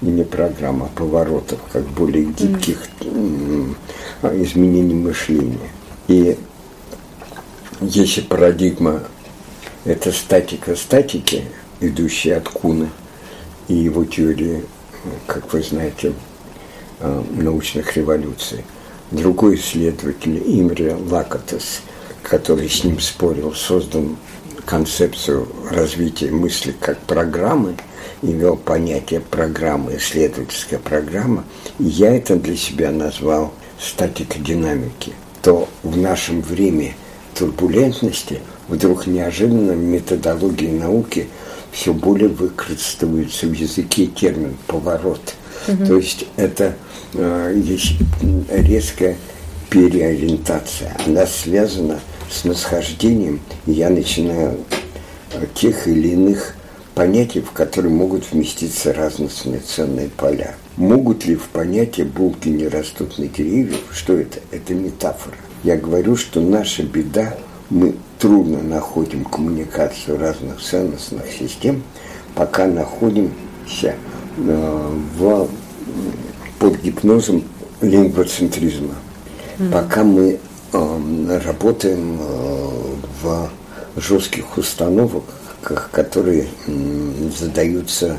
и 0.00 0.06
не 0.06 0.24
программа 0.24 0.86
а 0.86 0.98
поворотов, 0.98 1.58
как 1.72 1.84
более 1.84 2.24
гибких 2.24 2.78
mm. 3.00 3.74
изменений 4.42 4.94
мышления. 4.94 5.70
И 6.08 6.38
если 7.80 8.22
парадигма– 8.22 9.02
это 9.84 10.12
статика 10.12 10.74
статики, 10.74 11.44
идущая 11.80 12.38
от 12.38 12.48
Куна, 12.48 12.88
и 13.68 13.74
его 13.74 14.04
теории, 14.04 14.64
как 15.26 15.52
вы 15.52 15.62
знаете, 15.62 16.12
а, 17.00 17.24
научных 17.30 17.96
революций. 17.96 18.64
Другой 19.10 19.56
исследователь 19.56 20.38
Имре 20.38 20.94
Лакатес– 20.94 21.82
который 22.22 22.68
с 22.68 22.84
ним 22.84 23.00
спорил, 23.00 23.54
создал 23.54 24.04
концепцию 24.64 25.48
развития 25.70 26.30
мысли 26.30 26.74
как 26.78 26.98
программы 27.00 27.76
и 28.22 28.32
ввел 28.32 28.56
понятие 28.56 29.20
программы, 29.20 29.96
исследовательская 29.96 30.78
программа, 30.78 31.44
и 31.78 31.84
я 31.84 32.16
это 32.16 32.36
для 32.36 32.56
себя 32.56 32.90
назвал 32.90 33.52
статика 33.80 34.38
динамики, 34.38 35.12
то 35.42 35.68
в 35.82 35.96
нашем 35.96 36.40
времени 36.40 36.94
турбулентности 37.34 38.40
вдруг 38.68 39.06
неожиданно 39.06 39.72
методологии 39.72 40.68
науки 40.68 41.28
все 41.72 41.92
более 41.92 42.28
выкрестывается 42.28 43.46
в 43.46 43.52
языке 43.52 44.06
термин 44.06 44.56
«поворот». 44.66 45.34
Угу. 45.66 45.86
То 45.86 45.96
есть 45.96 46.26
это 46.36 46.76
э, 47.14 47.60
есть 47.64 47.94
резкая 48.50 49.16
переориентация. 49.70 50.96
Она 51.06 51.26
связана 51.26 52.00
с 52.32 52.44
насхождением, 52.44 53.40
я 53.66 53.90
начинаю 53.90 54.58
тех 55.54 55.86
или 55.86 56.08
иных 56.08 56.54
понятий, 56.94 57.40
в 57.40 57.52
которые 57.52 57.92
могут 57.92 58.30
вместиться 58.30 58.92
разностные 58.92 59.60
ценные 59.60 60.08
поля. 60.08 60.54
Могут 60.76 61.26
ли 61.26 61.36
в 61.36 61.48
понятие 61.48 62.06
булки 62.06 62.48
не 62.48 62.68
растут 62.68 63.18
на 63.18 63.26
деревьях? 63.26 63.80
Что 63.92 64.14
это? 64.14 64.40
Это 64.50 64.74
метафора. 64.74 65.36
Я 65.62 65.76
говорю, 65.76 66.16
что 66.16 66.40
наша 66.40 66.82
беда, 66.82 67.36
мы 67.70 67.94
трудно 68.18 68.62
находим 68.62 69.24
коммуникацию 69.24 70.18
разных 70.18 70.60
ценностных 70.60 71.24
систем, 71.38 71.82
пока 72.34 72.66
находимся 72.66 73.94
э, 74.36 74.90
в, 75.16 75.48
под 76.58 76.82
гипнозом 76.82 77.44
лингвоцентризма. 77.80 78.94
Mm-hmm. 79.58 79.72
Пока 79.72 80.04
мы 80.04 80.40
работаем 80.72 82.18
э, 82.20 82.68
в 83.22 83.50
жестких 83.96 84.56
установках, 84.56 85.90
которые 85.92 86.48
задаются 87.38 88.18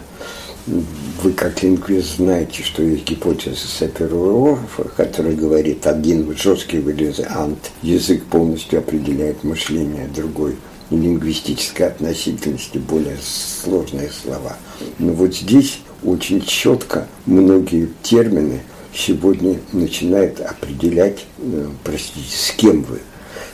вы 0.66 1.34
как 1.34 1.62
лингвист 1.62 2.18
знаете, 2.18 2.64
что 2.64 2.84
есть 2.84 3.04
гипотеза 3.04 3.68
Сапер-Уорфа, 3.68 4.90
которая 4.96 5.36
говорит, 5.36 5.86
один 5.86 6.34
жесткий 6.38 6.80
вариант, 6.80 7.72
язык 7.82 8.24
полностью 8.24 8.80
определяет 8.80 9.44
мышление, 9.44 10.08
другой 10.08 10.56
лингвистической 10.90 11.88
относительности 11.88 12.78
более 12.78 13.18
сложные 13.22 14.10
слова. 14.10 14.56
Но 15.00 15.12
вот 15.12 15.36
здесь 15.36 15.80
очень 16.04 16.42
четко 16.42 17.08
многие 17.26 17.90
термины– 18.02 18.62
сегодня 18.94 19.60
начинает 19.72 20.40
определять, 20.40 21.26
э, 21.40 21.68
простите, 21.84 22.36
с 22.36 22.52
кем 22.52 22.84
вы, 22.84 23.00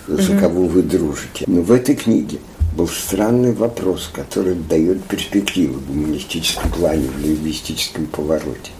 за 0.07 0.33
угу. 0.33 0.39
кого 0.39 0.63
вы 0.67 0.81
дружите. 0.81 1.45
Но 1.47 1.61
в 1.61 1.71
этой 1.71 1.95
книге 1.95 2.39
был 2.75 2.87
странный 2.87 3.53
вопрос, 3.53 4.09
который 4.11 4.55
дает 4.55 5.03
перспективы 5.03 5.79
в 5.79 5.87
гуманистическом 5.87 6.71
плане, 6.71 7.09
в 7.09 7.19
лингвистическом 7.19 8.05
повороте. 8.07 8.71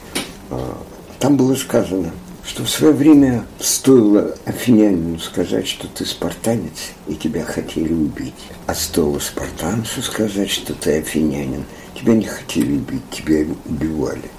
А, 0.50 0.78
Там 1.20 1.38
было 1.38 1.56
сказано, 1.56 2.12
что 2.46 2.64
в 2.64 2.70
свое 2.70 2.94
время 2.94 3.46
стоило 3.60 4.36
афинянину 4.46 5.20
сказать, 5.20 5.68
что 5.68 5.88
ты 5.88 6.06
спартанец, 6.06 6.94
и 7.08 7.16
тебя 7.16 7.44
хотели 7.44 7.94
убить. 7.94 8.34
А 8.68 8.74
стоило 8.74 9.20
спартанцу 9.20 10.02
сказать, 10.02 10.50
что 10.50 10.74
ты 10.74 11.00
афинянин, 11.00 11.66
тебя 11.94 12.14
не 12.14 12.26
хотели 12.26 12.74
убить, 12.74 13.04
тебя 13.12 13.46
убивали. 13.66 14.30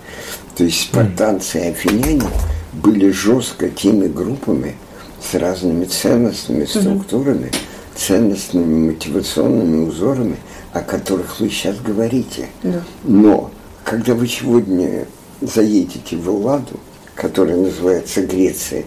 То 0.61 0.65
есть 0.65 0.83
спартанцы 0.83 1.59
и 1.59 1.69
афиняне 1.69 2.29
были 2.75 3.11
жестко 3.13 3.71
теми 3.71 4.09
группами 4.09 4.77
с 5.19 5.35
разными 5.35 5.87
ценностными 5.87 6.67
структурами, 6.67 7.51
ценностными 7.97 8.91
мотивационными 8.91 9.89
узорами, 9.89 10.37
о 10.75 10.83
которых 10.83 11.41
вы 11.41 11.49
сейчас 11.49 11.79
говорите. 11.79 12.49
Да. 12.63 12.83
Но 13.05 13.51
когда 13.85 14.13
вы 14.13 14.29
сегодня 14.29 15.07
заедете 15.41 16.19
в 16.19 16.29
Элладу, 16.29 16.79
которая 17.15 17.57
называется 17.57 18.21
Греция, 18.27 18.85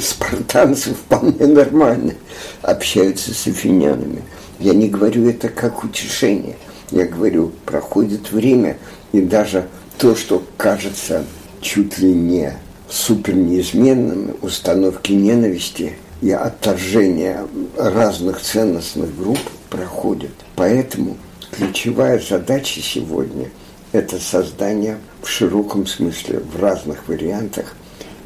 спартанцы 0.00 0.92
вполне 0.92 1.46
нормально 1.46 2.14
общаются 2.62 3.32
с 3.32 3.46
афинянами. 3.46 4.24
Я 4.58 4.74
не 4.74 4.88
говорю 4.88 5.28
это 5.28 5.48
как 5.48 5.84
утешение. 5.84 6.56
Я 6.90 7.06
говорю, 7.06 7.52
проходит 7.64 8.32
время, 8.32 8.76
и 9.12 9.20
даже 9.20 9.68
то, 10.02 10.16
что 10.16 10.42
кажется 10.56 11.24
чуть 11.60 12.00
ли 12.00 12.12
не 12.12 12.54
супер 12.90 13.36
неизменным, 13.36 14.36
установки 14.42 15.12
ненависти 15.12 15.92
и 16.20 16.32
отторжения 16.32 17.46
разных 17.76 18.40
ценностных 18.40 19.16
групп 19.16 19.38
проходят. 19.70 20.32
Поэтому 20.56 21.16
ключевая 21.52 22.18
задача 22.18 22.80
сегодня– 22.80 23.50
это 23.92 24.18
создание 24.18 24.98
в 25.22 25.28
широком 25.28 25.86
смысле, 25.86 26.40
в 26.40 26.60
разных 26.60 27.06
вариантах 27.06 27.76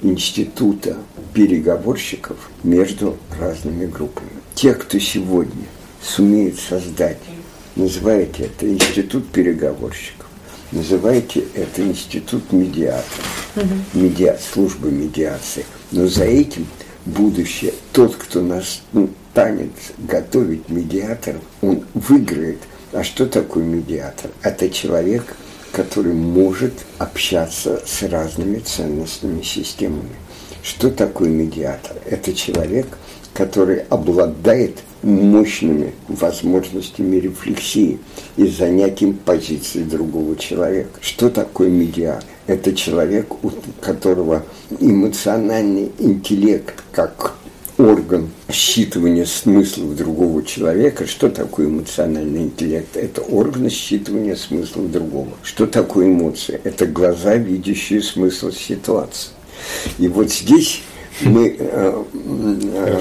института 0.00 0.96
переговорщиков 1.34 2.38
между 2.64 3.18
разными 3.38 3.84
группами. 3.84 4.30
Те, 4.54 4.72
кто 4.72 4.98
сегодня 4.98 5.66
сумеет 6.02 6.58
создать, 6.58 7.18
называйте 7.76 8.44
это 8.44 8.66
институт 8.66 9.28
переговорщиков, 9.28 10.15
называйте 10.72 11.44
это 11.54 11.82
институт 11.82 12.52
медиаторов, 12.52 13.54
медиа, 13.94 14.36
служба 14.38 14.88
медиации. 14.88 15.64
Но 15.92 16.06
за 16.06 16.24
этим 16.24 16.66
будущее. 17.06 17.72
Тот, 17.92 18.16
кто 18.16 18.42
нас 18.42 18.82
ну, 18.92 19.08
станет 19.32 19.72
готовить 19.98 20.68
медиаторов, 20.68 21.42
он 21.62 21.84
выиграет. 21.94 22.58
А 22.92 23.04
что 23.04 23.26
такое 23.26 23.64
медиатор? 23.64 24.30
Это 24.42 24.68
человек, 24.70 25.36
который 25.72 26.12
может 26.12 26.72
общаться 26.98 27.82
с 27.86 28.02
разными 28.02 28.58
ценностными 28.58 29.42
системами. 29.42 30.16
Что 30.62 30.90
такое 30.90 31.28
медиатор? 31.28 31.96
Это 32.06 32.32
человек, 32.32 32.86
который 33.34 33.80
обладает 33.90 34.78
мощными 35.06 35.92
возможностями 36.08 37.16
рефлексии 37.16 37.98
и 38.36 38.46
занятием 38.46 39.14
позиции 39.14 39.82
другого 39.82 40.36
человека. 40.36 40.98
Что 41.00 41.30
такое 41.30 41.68
медиатор? 41.68 42.28
Это 42.46 42.74
человек, 42.74 43.44
у 43.44 43.50
которого 43.80 44.44
эмоциональный 44.80 45.92
интеллект 45.98 46.82
как 46.92 47.36
орган 47.78 48.30
считывания 48.48 49.26
смыслов 49.26 49.96
другого 49.96 50.42
человека. 50.42 51.06
Что 51.06 51.28
такое 51.28 51.66
эмоциональный 51.66 52.42
интеллект? 52.44 52.96
Это 52.96 53.20
орган 53.20 53.66
считывания 53.66 54.34
смыслов 54.34 54.90
другого. 54.90 55.30
Что 55.42 55.66
такое 55.66 56.06
эмоции? 56.06 56.60
Это 56.64 56.86
глаза, 56.86 57.36
видящие 57.36 58.02
смысл 58.02 58.50
ситуации. 58.50 59.30
И 59.98 60.08
вот 60.08 60.32
здесь 60.32 60.82
мы 61.22 61.56
э, 61.58 62.04
э, 62.74 63.00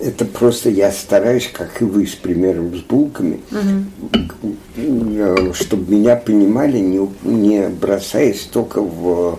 это 0.00 0.24
просто 0.24 0.70
я 0.70 0.90
стараюсь, 0.92 1.48
как 1.52 1.80
и 1.80 1.84
вы, 1.84 2.06
с 2.06 2.14
примером 2.14 2.76
с 2.76 2.80
булками, 2.80 3.40
угу. 3.50 5.54
чтобы 5.54 5.94
меня 5.94 6.16
понимали, 6.16 6.78
не, 6.78 7.08
не 7.22 7.68
бросаясь 7.68 8.42
только 8.42 8.82
в, 8.82 9.38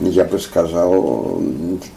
я 0.00 0.24
бы 0.24 0.38
сказал, 0.38 1.40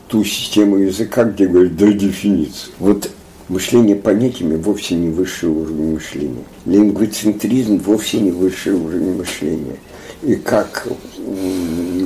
ту 0.08 0.24
систему 0.24 0.78
языка, 0.78 1.24
где 1.24 1.48
говорят 1.48 1.76
до 1.76 1.94
дефиниции. 1.94 2.72
Вот 2.80 3.10
мышление 3.50 3.96
понятиями 3.96 4.56
вовсе 4.56 4.96
не 4.96 5.10
высший 5.10 5.50
уровень 5.50 5.94
мышления. 5.94 6.44
Лингвоцентризм 6.66 7.80
вовсе 7.80 8.20
не 8.20 8.32
высший 8.32 8.74
уровень 8.74 9.18
мышления. 9.18 9.78
И 10.24 10.36
как 10.36 10.88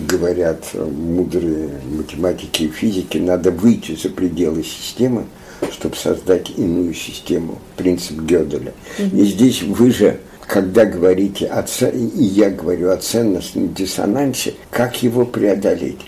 говорят 0.07 0.63
мудрые 0.73 1.69
математики 1.95 2.63
и 2.63 2.67
физики, 2.67 3.17
надо 3.17 3.51
выйти 3.51 3.95
за 3.95 4.09
пределы 4.09 4.63
системы, 4.63 5.25
чтобы 5.71 5.95
создать 5.95 6.51
иную 6.57 6.93
систему, 6.93 7.59
принцип 7.77 8.19
Гёделя. 8.21 8.73
И 8.97 9.23
здесь 9.23 9.61
вы 9.63 9.91
же, 9.91 10.19
когда 10.47 10.85
говорите 10.85 11.47
о 11.47 11.63
и 11.91 12.23
я 12.23 12.49
говорю 12.49 12.89
о 12.89 12.97
ценностном 12.97 13.73
диссонансе, 13.73 14.55
как 14.71 15.01
его 15.03 15.25
преодолеть? 15.25 15.99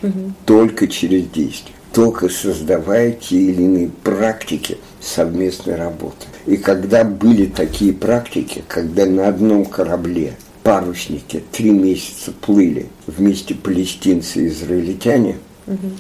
Только 0.46 0.88
через 0.88 1.28
действие 1.28 1.76
только 1.94 2.30
создавая 2.30 3.12
те 3.12 3.38
или 3.38 3.64
иные 3.64 3.90
практики 3.90 4.78
совместной 5.02 5.76
работы. 5.76 6.28
И 6.46 6.58
когда 6.58 7.04
были 7.04 7.48
такие 7.48 7.94
практики, 7.94 8.64
когда 8.68 9.06
на 9.06 9.28
одном 9.28 9.66
корабле 9.66 10.36
парусники 10.64 11.44
три 11.52 11.72
месяца 11.72 12.32
плыли 12.32 12.88
вместе 13.08 13.56
палестинцы 13.56 14.46
и 14.46 14.48
израильтяне, 14.48 15.38
угу. 15.68 15.92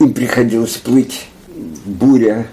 им 0.00 0.12
приходилось 0.12 0.76
плыть 0.76 1.26
буря, 1.84 2.46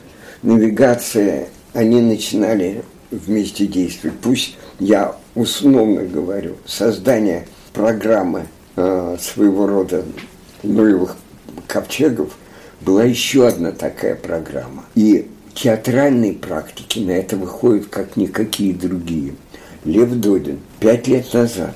навигация, 0.46 1.48
они 1.74 2.02
начинали 2.02 2.84
вместе 3.12 3.68
действовать. 3.68 4.18
Пусть 4.20 4.58
я 4.80 5.16
условно 5.34 6.04
говорю, 6.04 6.56
создание 6.66 7.48
программы 7.74 8.48
э, 8.76 9.18
своего 9.20 9.68
рода 9.68 10.06
нулевых 10.64 11.18
ковчегов 11.68 12.38
была 12.82 13.04
еще 13.04 13.48
одна 13.48 13.72
такая 13.72 14.16
программа. 14.16 14.86
И 14.96 15.28
театральные 15.54 16.34
практики 16.34 17.00
на 17.00 17.12
это 17.12 17.36
выходят 17.36 17.88
как 17.88 18.16
никакие 18.16 18.74
другие. 18.74 19.36
Лев 19.84 20.10
Додин 20.12 20.60
пять 20.80 21.08
лет 21.08 21.34
назад 21.34 21.76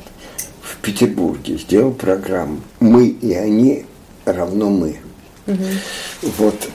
в 0.62 0.78
Петербурге 0.78 1.58
сделал 1.58 1.92
программу 1.92 2.62
«Мы 2.80 3.08
и 3.08 3.34
они 3.34 3.86
равно 4.26 4.70
мы». 4.70 4.98
Угу. 5.48 5.64
Вот 6.38 6.70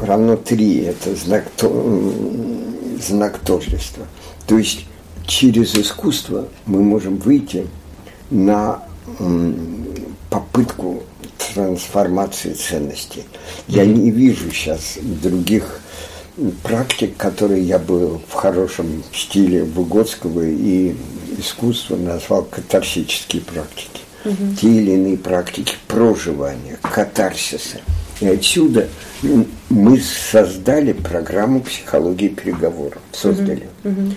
равно 0.00 0.36
три– 0.36 0.78
это 0.84 1.14
знак, 1.14 1.44
то, 1.56 2.12
знак 3.00 3.38
тождества. 3.38 4.06
То 4.46 4.58
есть 4.58 4.86
через 5.26 5.74
искусство 5.74 6.48
мы 6.66 6.82
можем 6.82 7.16
выйти 7.16 7.66
на 8.30 8.82
попытку 10.30 11.02
трансформации 11.54 12.52
ценностей. 12.52 13.24
Я 13.68 13.84
не 13.84 14.10
вижу 14.10 14.50
сейчас 14.50 14.98
других 15.02 15.80
практик, 16.62 17.16
которые 17.16 17.62
я 17.62 17.78
бы 17.78 18.18
в 18.18 18.32
хорошем 18.32 19.02
стиле 19.14 19.64
Выгодского 19.64 20.42
и 20.42 20.94
искусства 21.38 21.96
назвал 21.96 22.44
катарсические 22.44 23.42
практики. 23.42 24.00
Угу. 24.24 24.56
Те 24.60 24.68
или 24.68 24.92
иные 24.92 25.18
практики 25.18 25.74
проживания, 25.88 26.78
катарсиса. 26.80 27.80
И 28.22 28.28
отсюда 28.28 28.88
мы 29.68 29.98
создали 29.98 30.92
программу 30.92 31.60
психологии 31.60 32.28
переговоров. 32.28 33.00
Создали. 33.10 33.68
Угу. 33.84 33.92
Угу. 33.92 34.12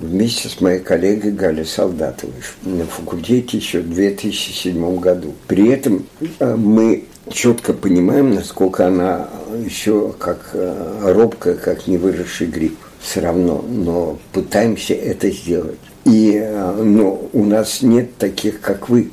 Вместе 0.00 0.48
с 0.48 0.60
моей 0.60 0.78
коллегой 0.78 1.32
Галей 1.32 1.64
Солдатовой 1.64 2.36
на 2.62 2.86
факультете 2.86 3.56
еще 3.56 3.80
в 3.80 3.92
2007 3.92 5.00
году. 5.00 5.34
При 5.48 5.70
этом 5.70 6.06
э, 6.38 6.54
мы 6.54 7.04
четко 7.32 7.72
понимаем, 7.72 8.32
насколько 8.32 8.86
она 8.86 9.28
еще 9.64 10.14
как 10.16 10.50
э, 10.52 11.12
робкая, 11.12 11.54
как 11.54 11.88
невыросший 11.88 12.46
гриб. 12.46 12.78
Все 13.00 13.20
равно, 13.20 13.64
но 13.68 14.20
пытаемся 14.32 14.94
это 14.94 15.30
сделать. 15.32 15.78
И 16.04 16.38
э, 16.40 16.82
но 16.82 17.28
у 17.32 17.44
нас 17.44 17.82
нет 17.82 18.16
таких, 18.18 18.60
как 18.60 18.88
вы, 18.88 19.10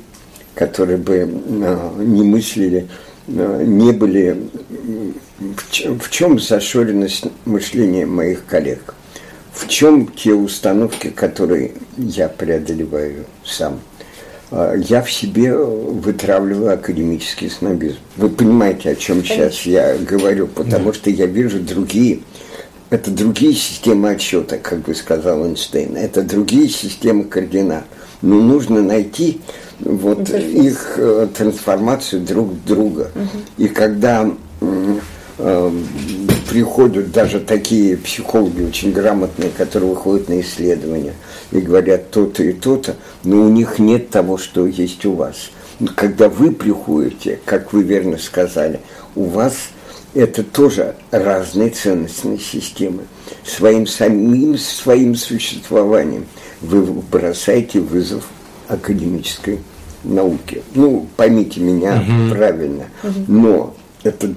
которые 0.54 0.98
бы 0.98 1.28
не 1.98 2.22
мыслили, 2.22 2.86
не 3.28 3.92
были... 3.92 4.48
В 5.38 6.10
чем 6.10 6.38
зашоренность 6.40 7.26
мышления 7.44 8.06
моих 8.06 8.46
коллег? 8.46 8.94
В 9.52 9.68
чем 9.68 10.06
те 10.06 10.32
установки, 10.32 11.08
которые 11.08 11.72
я 11.96 12.28
преодолеваю 12.28 13.24
сам? 13.44 13.80
А, 14.50 14.74
я 14.74 15.02
в 15.02 15.10
себе 15.10 15.54
вытравливаю 15.56 16.74
академический 16.74 17.50
снобизм. 17.50 17.98
Вы 18.16 18.28
понимаете, 18.28 18.90
о 18.90 18.94
чем 18.94 19.24
сейчас 19.24 19.62
я 19.62 19.96
говорю, 19.96 20.46
потому 20.46 20.92
что 20.92 21.10
я 21.10 21.26
вижу 21.26 21.60
другие, 21.60 22.20
это 22.90 23.10
другие 23.10 23.54
системы 23.54 24.10
отсчета, 24.10 24.58
как 24.58 24.80
бы 24.80 24.94
сказал 24.94 25.44
Эйнштейн, 25.44 25.96
это 25.96 26.22
другие 26.22 26.68
системы 26.68 27.24
координат. 27.24 27.84
Но 28.22 28.40
нужно 28.40 28.82
найти 28.82 29.40
вот 29.80 30.20
Интерфейс. 30.20 30.64
их 30.64 30.94
э, 30.96 31.28
трансформацию 31.36 32.22
друг 32.22 32.62
друга. 32.64 33.10
И 33.56 33.68
когда 33.68 34.30
э, 34.60 35.70
приходят 36.48 37.12
даже 37.12 37.40
такие 37.40 37.96
психологи 37.96 38.62
очень 38.62 38.92
грамотные, 38.92 39.50
которые 39.50 39.90
выходят 39.90 40.28
на 40.28 40.40
исследования 40.40 41.12
и 41.50 41.60
говорят 41.60 42.10
то-то 42.10 42.42
и 42.42 42.52
то-то, 42.52 42.96
но 43.24 43.42
у 43.42 43.48
них 43.48 43.78
нет 43.78 44.10
того, 44.10 44.38
что 44.38 44.66
есть 44.66 45.04
у 45.04 45.12
вас. 45.12 45.50
Когда 45.94 46.28
вы 46.30 46.52
приходите, 46.52 47.38
как 47.44 47.72
вы 47.72 47.82
верно 47.82 48.16
сказали, 48.16 48.80
у 49.14 49.24
вас 49.24 49.54
это 50.14 50.42
тоже 50.42 50.94
разные 51.10 51.68
ценностные 51.68 52.38
системы. 52.38 53.02
Своим 53.44 53.86
самим 53.86 54.56
своим 54.56 55.14
существованием 55.14 56.26
вы 56.62 56.82
бросаете 56.82 57.80
вызов 57.80 58.24
академической 58.68 59.60
науке. 60.04 60.62
Ну, 60.74 61.06
поймите 61.16 61.60
меня 61.60 62.02
правильно. 62.30 62.84
Но 63.26 63.74
это 64.02 64.32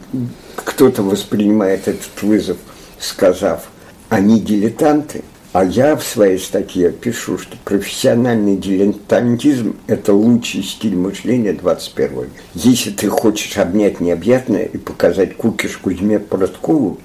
кто-то 0.55 1.03
воспринимает 1.03 1.87
этот 1.87 2.21
вызов, 2.21 2.57
сказав, 2.99 3.69
они 4.09 4.39
дилетанты, 4.39 5.23
а 5.51 5.63
я 5.63 5.95
в 5.95 6.03
своей 6.03 6.37
статье 6.37 6.91
пишу, 6.91 7.39
что 7.39 7.57
профессиональный 7.65 8.55
дилетантизм– 8.55 9.75
это 9.87 10.13
лучший 10.13 10.61
стиль 10.61 10.95
мышления 10.95 11.53
21 11.53 12.07
века. 12.09 12.29
Если 12.53 12.91
ты 12.91 13.09
хочешь 13.09 13.57
обнять 13.57 13.99
необъятное 13.99 14.65
и 14.65 14.77
показать 14.77 15.35
кукиш 15.35 15.77
Кузьме 15.77 16.19
Породкову, 16.19 16.99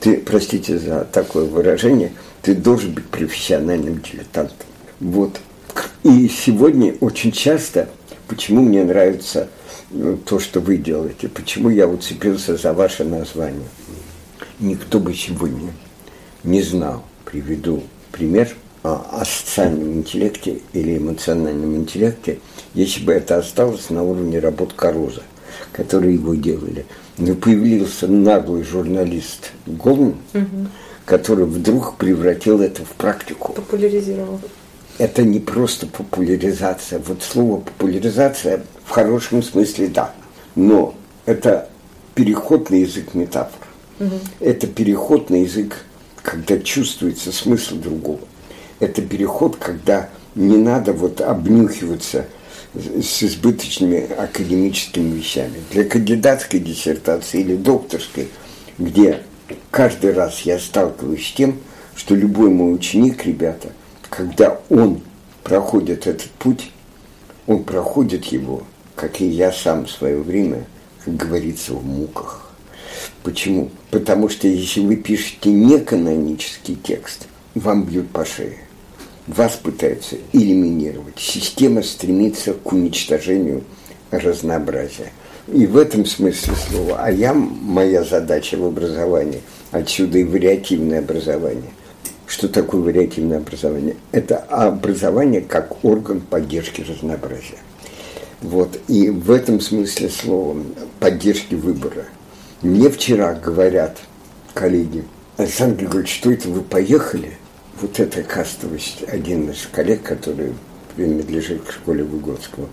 ты, 0.00 0.18
простите 0.18 0.78
за 0.78 1.06
такое 1.10 1.46
выражение, 1.46 2.12
ты 2.42 2.54
должен 2.54 2.92
быть 2.92 3.06
профессиональным 3.06 4.02
дилетантом. 4.02 4.66
Вот. 5.00 5.40
И 6.02 6.28
сегодня 6.28 6.94
очень 7.00 7.32
часто, 7.32 7.88
почему 8.28 8.62
мне 8.62 8.84
нравится 8.84 9.48
э, 9.90 10.16
то, 10.24 10.38
что 10.38 10.60
вы 10.60 10.76
делаете, 10.76 11.28
почему 11.28 11.70
я 11.70 11.88
уцепился 11.88 12.56
за 12.56 12.72
ваше 12.72 13.04
название. 13.04 13.68
Никто 14.60 15.00
бы 15.00 15.14
сегодня 15.14 15.72
не 16.44 16.62
знал, 16.62 17.04
приведу 17.24 17.82
пример, 18.12 18.54
о 18.86 19.24
социальном 19.24 19.94
интеллекте 19.94 20.60
или 20.72 20.98
эмоциональном 20.98 21.74
интеллекте, 21.76 22.38
если 22.74 23.04
бы 23.04 23.12
это 23.12 23.38
осталось 23.38 23.90
на 23.90 24.02
уровне 24.02 24.38
работ 24.38 24.74
Каруза, 24.74 25.22
которые 25.72 26.14
его 26.14 26.34
делали. 26.34 26.86
Но 27.18 27.34
появился 27.34 28.06
наглый 28.06 28.62
журналист 28.62 29.52
Голм, 29.66 30.20
который 31.04 31.46
вдруг 31.46 31.96
превратил 31.96 32.60
это 32.60 32.84
в 32.84 32.90
практику 32.90 33.52
Популяризировал. 33.54 34.40
Это 34.98 35.22
не 35.22 35.40
просто 35.40 35.86
популяризация. 35.86 37.00
Вот 37.00 37.22
слово 37.22 37.60
популяризация 37.60 38.62
в 38.84 38.90
хорошем 38.90 39.42
смысле 39.42 39.88
да. 39.88 40.12
Но 40.54 40.94
это 41.26 41.68
переход 42.14 42.70
на 42.70 42.76
язык 42.76 43.14
метафор. 43.14 43.66
Это 44.40 44.66
переход 44.66 45.30
на 45.30 45.36
язык, 45.36 45.84
когда 46.22 46.58
чувствуется 46.58 47.32
смысл 47.32 47.76
другого. 47.76 48.20
Это 48.78 49.00
переход, 49.00 49.56
когда 49.56 50.10
не 50.34 50.56
надо 50.58 50.92
вот 50.92 51.20
обнюхиваться 51.20 52.26
с 52.74 53.22
избыточными 53.22 54.12
академическими 54.12 55.16
вещами. 55.16 55.62
Для 55.70 55.84
кандидатской 55.84 56.60
диссертации 56.60 57.40
или 57.40 57.56
докторской, 57.56 58.28
где 58.76 59.22
каждый 59.70 60.12
раз 60.12 60.40
я 60.42 60.58
сталкиваюсь 60.58 61.26
с 61.26 61.32
тем, 61.32 61.58
что 61.94 62.14
любой 62.14 62.50
мой 62.50 62.74
ученик, 62.74 63.24
ребята, 63.24 63.70
когда 64.10 64.58
он 64.70 65.00
проходит 65.42 66.06
этот 66.06 66.30
путь, 66.32 66.70
он 67.46 67.64
проходит 67.64 68.26
его, 68.26 68.62
как 68.94 69.20
и 69.20 69.26
я 69.26 69.52
сам 69.52 69.86
в 69.86 69.90
свое 69.90 70.20
время, 70.20 70.64
как 71.04 71.16
говорится, 71.16 71.72
в 71.74 71.84
муках. 71.84 72.50
Почему? 73.22 73.70
Потому 73.90 74.28
что 74.28 74.48
если 74.48 74.80
вы 74.80 74.96
пишете 74.96 75.50
неканонический 75.50 76.76
текст, 76.76 77.28
вам 77.54 77.84
бьют 77.84 78.08
по 78.10 78.24
шее. 78.24 78.58
Вас 79.26 79.56
пытаются 79.56 80.16
элиминировать. 80.32 81.18
Система 81.18 81.82
стремится 81.82 82.54
к 82.54 82.72
уничтожению 82.72 83.64
разнообразия. 84.10 85.12
И 85.52 85.66
в 85.66 85.76
этом 85.76 86.06
смысле 86.06 86.54
слова. 86.54 86.98
А 87.00 87.10
я, 87.10 87.34
моя 87.34 88.04
задача 88.04 88.56
в 88.56 88.64
образовании, 88.64 89.42
отсюда 89.70 90.18
и 90.18 90.24
вариативное 90.24 91.00
образование. 91.00 91.70
Что 92.26 92.48
такое 92.48 92.80
вариативное 92.80 93.38
образование? 93.38 93.96
Это 94.12 94.38
образование 94.38 95.40
как 95.40 95.84
орган 95.84 96.20
поддержки 96.20 96.82
разнообразия. 96.82 97.58
Вот. 98.40 98.78
И 98.88 99.10
в 99.10 99.30
этом 99.30 99.60
смысле 99.60 100.08
слова 100.10 100.56
поддержки 100.98 101.54
выбора. 101.54 102.04
Мне 102.62 102.90
вчера 102.90 103.34
говорят 103.34 103.98
коллеги, 104.54 105.04
Александр 105.36 105.80
Григорьевич, 105.80 106.16
что 106.16 106.32
это 106.32 106.48
вы 106.48 106.62
поехали? 106.62 107.32
Вот 107.80 108.00
эта 108.00 108.22
кастовость, 108.22 109.04
один 109.06 109.50
из 109.50 109.68
коллег, 109.70 110.02
который 110.02 110.54
принадлежит 110.96 111.62
к 111.62 111.72
школе 111.72 112.02
Выгодского, 112.04 112.68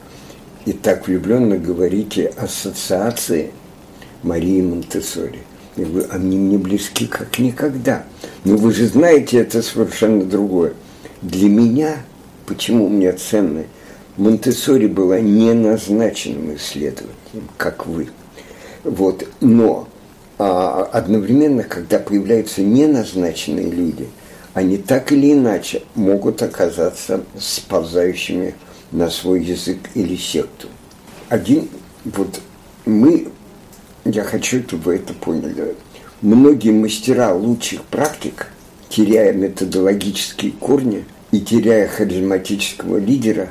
и 0.66 0.72
так 0.72 1.08
влюбленно 1.08 1.58
говорите 1.58 2.28
ассоциации 2.38 3.52
Марии 4.24 4.62
Монтессори. 4.62 5.40
Я 5.76 5.86
говорю, 5.86 6.08
они 6.10 6.38
мне 6.38 6.58
близки 6.58 7.06
как 7.06 7.38
никогда. 7.40 8.04
Но 8.46 8.58
вы 8.58 8.74
же 8.74 8.88
знаете, 8.88 9.38
это 9.38 9.62
совершенно 9.62 10.26
другое. 10.26 10.74
Для 11.22 11.50
меня, 11.50 11.98
почему 12.46 12.90
мне 12.90 13.12
ценно, 13.14 13.64
Монтессори 14.18 14.88
была 14.88 15.20
не 15.20 15.54
назначенным 15.54 16.56
исследователем, 16.56 17.48
как 17.58 17.88
вы. 17.88 18.10
Вот. 18.84 19.28
Но 19.40 19.88
а, 20.38 20.84
одновременно, 20.92 21.64
когда 21.64 22.00
появляются 22.00 22.62
неназначенные 22.62 23.72
люди, 23.72 24.10
они 24.54 24.78
так 24.78 25.12
или 25.12 25.34
иначе 25.34 25.84
могут 25.96 26.42
оказаться 26.44 27.24
сползающими 27.40 28.56
на 28.92 29.10
свой 29.10 29.42
язык 29.44 29.80
или 29.96 30.16
секту. 30.16 30.68
Один, 31.30 31.70
вот 32.06 32.40
мы, 32.86 33.30
я 34.06 34.24
хочу, 34.24 34.62
чтобы 34.62 34.84
вы 34.84 34.96
это 34.98 35.14
поняли, 35.14 35.76
многие 36.24 36.72
мастера 36.72 37.34
лучших 37.34 37.84
практик, 37.84 38.48
теряя 38.90 39.34
методологические 39.34 40.54
корни 40.54 41.04
и 41.32 41.42
теряя 41.42 41.88
харизматического 41.88 42.98
лидера, 42.98 43.50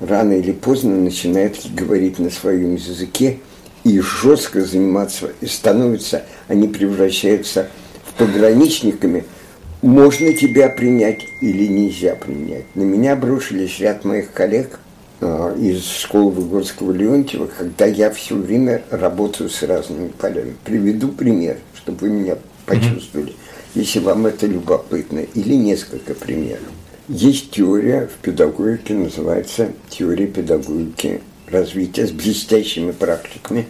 рано 0.00 0.32
или 0.32 0.52
поздно 0.52 0.96
начинают 0.96 1.58
говорить 1.74 2.18
на 2.18 2.30
своем 2.30 2.76
языке 2.76 3.40
и 3.82 3.98
жестко 4.00 4.64
заниматься, 4.64 5.32
и 5.40 5.46
становятся, 5.46 6.24
они 6.48 6.68
превращаются 6.68 7.68
в 8.06 8.14
пограничниками, 8.14 9.24
можно 9.82 10.32
тебя 10.32 10.70
принять 10.70 11.26
или 11.42 11.66
нельзя 11.66 12.14
принять. 12.14 12.64
На 12.74 12.82
меня 12.82 13.12
обрушились 13.12 13.80
ряд 13.80 14.04
моих 14.04 14.32
коллег 14.32 14.78
из 15.20 15.86
школы 15.86 16.30
Выгодского 16.32 16.92
Леонтьева, 16.92 17.46
когда 17.46 17.86
я 17.86 18.10
все 18.10 18.34
время 18.34 18.82
работаю 18.90 19.48
с 19.48 19.62
разными 19.62 20.08
полями. 20.08 20.56
Приведу 20.64 21.08
пример, 21.08 21.58
чтобы 21.76 21.98
вы 21.98 22.10
меня 22.10 22.36
почувствовали, 22.66 23.34
если 23.74 24.00
вам 24.00 24.26
это 24.26 24.46
любопытно, 24.46 25.20
или 25.20 25.54
несколько 25.54 26.14
примеров. 26.14 26.62
Есть 27.08 27.50
теория 27.50 28.06
в 28.08 28.22
педагогике, 28.22 28.94
называется 28.94 29.68
теория 29.90 30.26
педагогики 30.26 31.20
развития 31.46 32.06
с 32.06 32.10
блестящими 32.10 32.92
практиками 32.92 33.68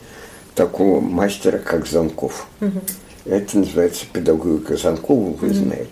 такого 0.55 1.01
мастера, 1.01 1.59
как 1.59 1.87
Занков. 1.87 2.49
Это 3.25 3.59
называется 3.59 4.05
педагогика 4.13 4.77
Занкова, 4.77 5.31
вы 5.31 5.53
знаете. 5.53 5.89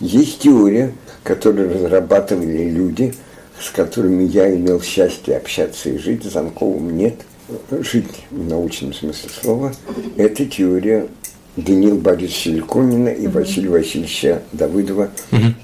Есть 0.00 0.40
теория, 0.40 0.92
которую 1.22 1.72
разрабатывали 1.72 2.68
люди, 2.68 3.14
с 3.60 3.70
которыми 3.70 4.24
я 4.24 4.54
имел 4.54 4.80
счастье 4.80 5.36
общаться 5.36 5.90
и 5.90 5.98
жить. 5.98 6.24
Занковым 6.24 6.96
нет. 6.96 7.14
Жить 7.70 8.24
в 8.30 8.48
научном 8.48 8.94
смысле 8.94 9.30
слова. 9.30 9.72
Это 10.16 10.46
теория 10.46 11.08
Даниила 11.56 11.98
Борисовича 11.98 12.50
Ликонина 12.50 13.08
и 13.08 13.26
Василия 13.26 13.68
Васильевича 13.68 14.42
Давыдова, 14.52 15.10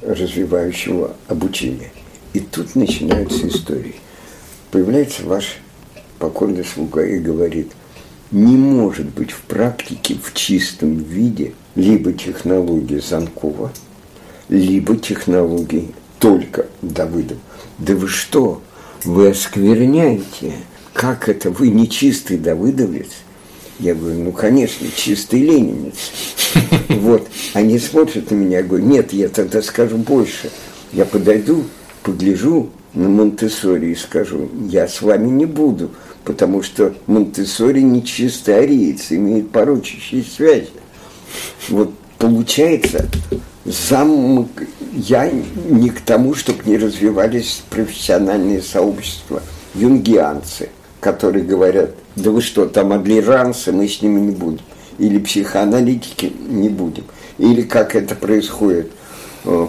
развивающего 0.03 1.17
обучение. 1.29 1.91
И 2.35 2.41
тут 2.41 2.75
начинаются 2.75 3.49
истории. 3.49 3.95
Появляется 4.71 5.25
ваш 5.25 5.59
покорный 6.19 6.65
слуга 6.65 7.03
и 7.05 7.19
говорит, 7.19 7.73
не 8.31 8.57
может 8.57 9.07
быть 9.07 9.31
в 9.31 9.41
практике 9.43 10.17
в 10.23 10.35
чистом 10.35 10.97
виде 10.97 11.55
либо 11.75 12.13
технологии 12.13 12.99
Занкова, 12.99 13.73
либо 14.51 14.97
технологии 14.97 15.95
только 16.19 16.67
Давыдова. 16.83 17.41
Да 17.79 17.95
вы 17.95 18.09
что? 18.09 18.61
Вы 19.05 19.29
оскверняете. 19.29 20.55
Как 20.93 21.29
это? 21.29 21.51
Вы 21.51 21.69
не 21.69 21.89
чистый 21.89 22.37
Давыдовец? 22.37 23.09
Я 23.79 23.95
говорю, 23.95 24.19
ну, 24.19 24.33
конечно, 24.33 24.87
чистый 24.95 25.43
ленинец. 25.43 25.95
Вот. 26.89 27.29
Они 27.55 27.79
смотрят 27.79 28.31
на 28.31 28.35
меня, 28.35 28.59
я 28.59 28.65
говорю, 28.65 28.85
нет, 28.85 29.13
я 29.13 29.29
тогда 29.29 29.63
скажу 29.63 29.99
больше. 29.99 30.51
Я 30.93 31.05
подойду, 31.05 31.65
погляжу, 32.03 32.71
на 32.95 33.09
Монтессори 33.09 33.93
и 33.93 33.95
скажу, 33.95 34.49
я 34.69 34.89
с 34.89 35.01
вами 35.03 35.29
не 35.29 35.47
буду, 35.47 35.91
потому 36.25 36.63
что 36.63 36.95
Монтессори 37.07 37.81
не 37.81 38.05
чистый 38.05 38.59
ариец, 38.59 39.13
имеет 39.13 39.51
порочащие 39.51 40.25
связи. 40.25 40.71
Вот 41.69 41.93
получается, 42.19 43.09
зам, 43.71 44.49
я 44.93 45.31
не 45.31 45.91
к 45.91 46.01
тому, 46.01 46.35
чтобы 46.35 46.63
не 46.65 46.77
развивались 46.77 47.63
профессиональные 47.71 48.63
сообщества, 48.63 49.43
юнгианцы, 49.75 50.71
которые 51.01 51.45
говорят, 51.45 51.91
да 52.17 52.31
вы 52.31 52.41
что, 52.41 52.67
там 52.67 52.93
адлеранцы, 52.93 53.73
мы 53.73 53.89
с 53.89 54.03
ними 54.03 54.21
не 54.21 54.33
будем. 54.33 54.65
Или 54.99 55.19
психоаналитики 55.19 56.33
не 56.49 56.69
будем. 56.69 57.05
Или 57.39 57.63
как 57.63 57.95
это 57.95 58.15
происходит, 58.15 58.91
э, 59.45 59.67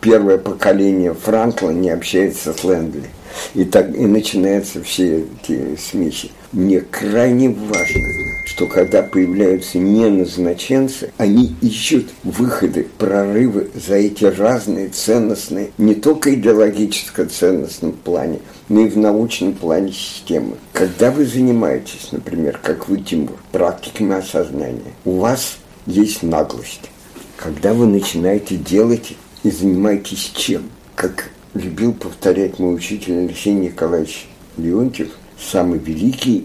первое 0.00 0.38
поколение 0.38 1.12
Франкла 1.14 1.70
не 1.70 1.90
общается 1.90 2.54
с 2.54 2.64
Лэндли. 2.64 3.10
И, 3.54 3.64
так, 3.64 3.94
и 3.94 4.06
начинаются 4.06 4.82
все 4.82 5.24
эти 5.42 5.76
смеси. 5.76 6.30
Мне 6.52 6.80
крайне 6.80 7.50
важно, 7.50 8.08
что 8.44 8.66
когда 8.66 9.02
появляются 9.02 9.78
неназначенцы, 9.78 11.12
они 11.16 11.54
ищут 11.60 12.08
выходы, 12.24 12.88
прорывы 12.98 13.70
за 13.74 13.96
эти 13.96 14.24
разные 14.24 14.88
ценностные, 14.88 15.70
не 15.78 15.94
только 15.94 16.34
идеологическо-ценностном 16.34 17.92
плане, 17.92 18.40
но 18.68 18.80
и 18.80 18.88
в 18.88 18.96
научном 18.96 19.52
плане 19.52 19.92
системы. 19.92 20.56
Когда 20.72 21.10
вы 21.10 21.26
занимаетесь, 21.26 22.08
например, 22.12 22.58
как 22.62 22.88
вы, 22.88 22.98
Тимур, 22.98 23.36
практиками 23.52 24.16
осознания, 24.16 24.94
у 25.04 25.18
вас 25.18 25.58
есть 25.86 26.22
наглость. 26.22 26.90
Когда 27.36 27.72
вы 27.72 27.86
начинаете 27.86 28.56
делать 28.56 29.14
и 29.44 29.50
занимаетесь 29.50 30.32
чем? 30.34 30.70
Как 30.96 31.30
любил 31.54 31.92
повторять 31.92 32.58
мой 32.58 32.74
учитель 32.74 33.24
Алексей 33.24 33.52
Николаевич 33.52 34.28
Леонтьев, 34.56 35.10
самый 35.38 35.78
великий 35.78 36.42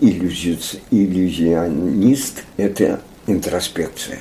иллюзионист– 0.92 2.44
это 2.58 3.02
интроспекция. 3.28 4.20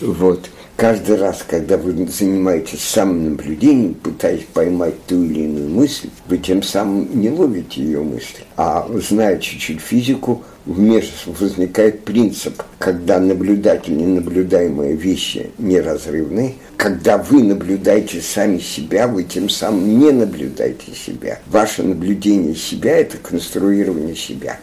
Вот. 0.00 0.50
Каждый 0.76 1.16
раз, 1.16 1.44
когда 1.48 1.76
вы 1.76 2.06
занимаетесь 2.06 2.82
самонаблюдением, 2.82 3.94
пытаясь 3.94 4.42
поймать 4.52 5.04
ту 5.06 5.22
или 5.22 5.42
иную 5.42 5.68
мысль, 5.68 6.08
вы 6.26 6.38
тем 6.38 6.62
самым 6.64 7.08
не 7.20 7.30
ловите 7.30 7.80
ее 7.80 8.02
мысли. 8.02 8.44
А 8.56 8.88
зная 9.00 9.38
чуть-чуть 9.38 9.80
физику, 9.80 10.42
возникает 10.66 12.04
принцип, 12.04 12.62
когда 12.78 13.20
наблюдатель 13.20 14.00
и 14.00 14.04
наблюдаемые 14.04 14.96
вещи 14.96 15.50
неразрывны, 15.58 16.54
когда 16.76 17.18
вы 17.18 17.42
наблюдаете 17.42 18.20
сами 18.20 18.58
себя, 18.58 19.06
вы 19.06 19.24
тем 19.24 19.48
самым 19.48 19.98
не 19.98 20.10
наблюдаете 20.10 20.92
себя. 20.94 21.38
Ваше 21.46 21.82
наблюдение 21.82 22.54
себя– 22.54 22.96
это 22.98 23.18
конструирование 23.18 24.16
себя. 24.16 24.58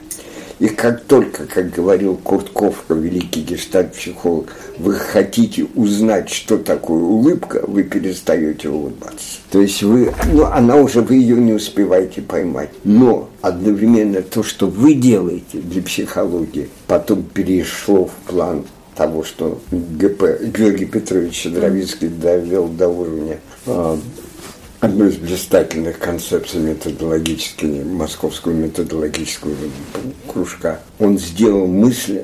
И 0.61 0.69
как 0.69 1.01
только, 1.05 1.47
как 1.47 1.71
говорил 1.71 2.15
Курт 2.17 2.49
Ковка, 2.49 2.93
великий 2.93 3.41
гештальт-психолог, 3.41 4.55
вы 4.77 4.93
хотите 4.93 5.65
узнать, 5.73 6.29
что 6.29 6.59
такое 6.59 7.01
улыбка, 7.01 7.63
вы 7.65 7.81
перестаете 7.81 8.69
улыбаться. 8.69 9.39
То 9.49 9.59
есть 9.59 9.81
вы, 9.81 10.13
ну, 10.31 10.45
она 10.45 10.75
уже, 10.75 11.01
вы 11.01 11.15
ее 11.15 11.37
не 11.37 11.53
успеваете 11.53 12.21
поймать. 12.21 12.69
Но 12.83 13.31
одновременно 13.41 14.21
то, 14.21 14.43
что 14.43 14.67
вы 14.67 14.93
делаете 14.93 15.57
для 15.57 15.81
психологии, 15.81 16.69
потом 16.85 17.23
перешло 17.23 18.05
в 18.05 18.29
план 18.29 18.63
того, 18.95 19.23
что 19.23 19.59
ГП, 19.71 20.43
Георгий 20.55 20.85
Петрович 20.85 21.43
Дровицкий 21.45 22.07
довел 22.07 22.67
до 22.67 22.87
уровня 22.87 23.39
а, 23.65 23.97
одну 24.81 25.07
из 25.07 25.15
блистательных 25.17 25.99
концепций 25.99 26.59
методологической, 26.59 27.83
московского 27.83 28.51
методологического 28.51 29.53
кружка. 30.27 30.79
Он 30.99 31.19
сделал 31.19 31.67
мысль 31.67 32.23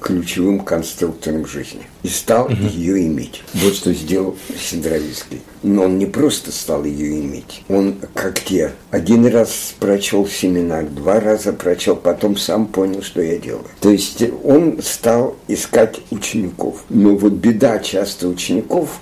ключевым 0.00 0.60
конструктором 0.60 1.46
жизни 1.46 1.80
и 2.02 2.08
стал 2.08 2.44
угу. 2.44 2.54
ее 2.54 3.06
иметь. 3.06 3.42
Вот 3.54 3.74
что 3.74 3.92
сделал 3.94 4.36
Сидоровицкий. 4.60 5.40
Но 5.62 5.84
он 5.84 5.98
не 5.98 6.04
просто 6.04 6.52
стал 6.52 6.84
ее 6.84 7.20
иметь. 7.20 7.64
Он, 7.70 7.96
как 8.12 8.38
те, 8.38 8.72
один 8.90 9.26
раз 9.26 9.74
прочел 9.80 10.28
семинар, 10.28 10.84
два 10.84 11.20
раза 11.20 11.54
прочел, 11.54 11.96
потом 11.96 12.36
сам 12.36 12.66
понял, 12.66 13.02
что 13.02 13.22
я 13.22 13.38
делаю. 13.38 13.64
То 13.80 13.88
есть 13.88 14.22
он 14.44 14.82
стал 14.82 15.36
искать 15.48 16.00
учеников. 16.10 16.84
Но 16.90 17.16
вот 17.16 17.32
беда 17.32 17.78
часто 17.78 18.28
учеников, 18.28 19.00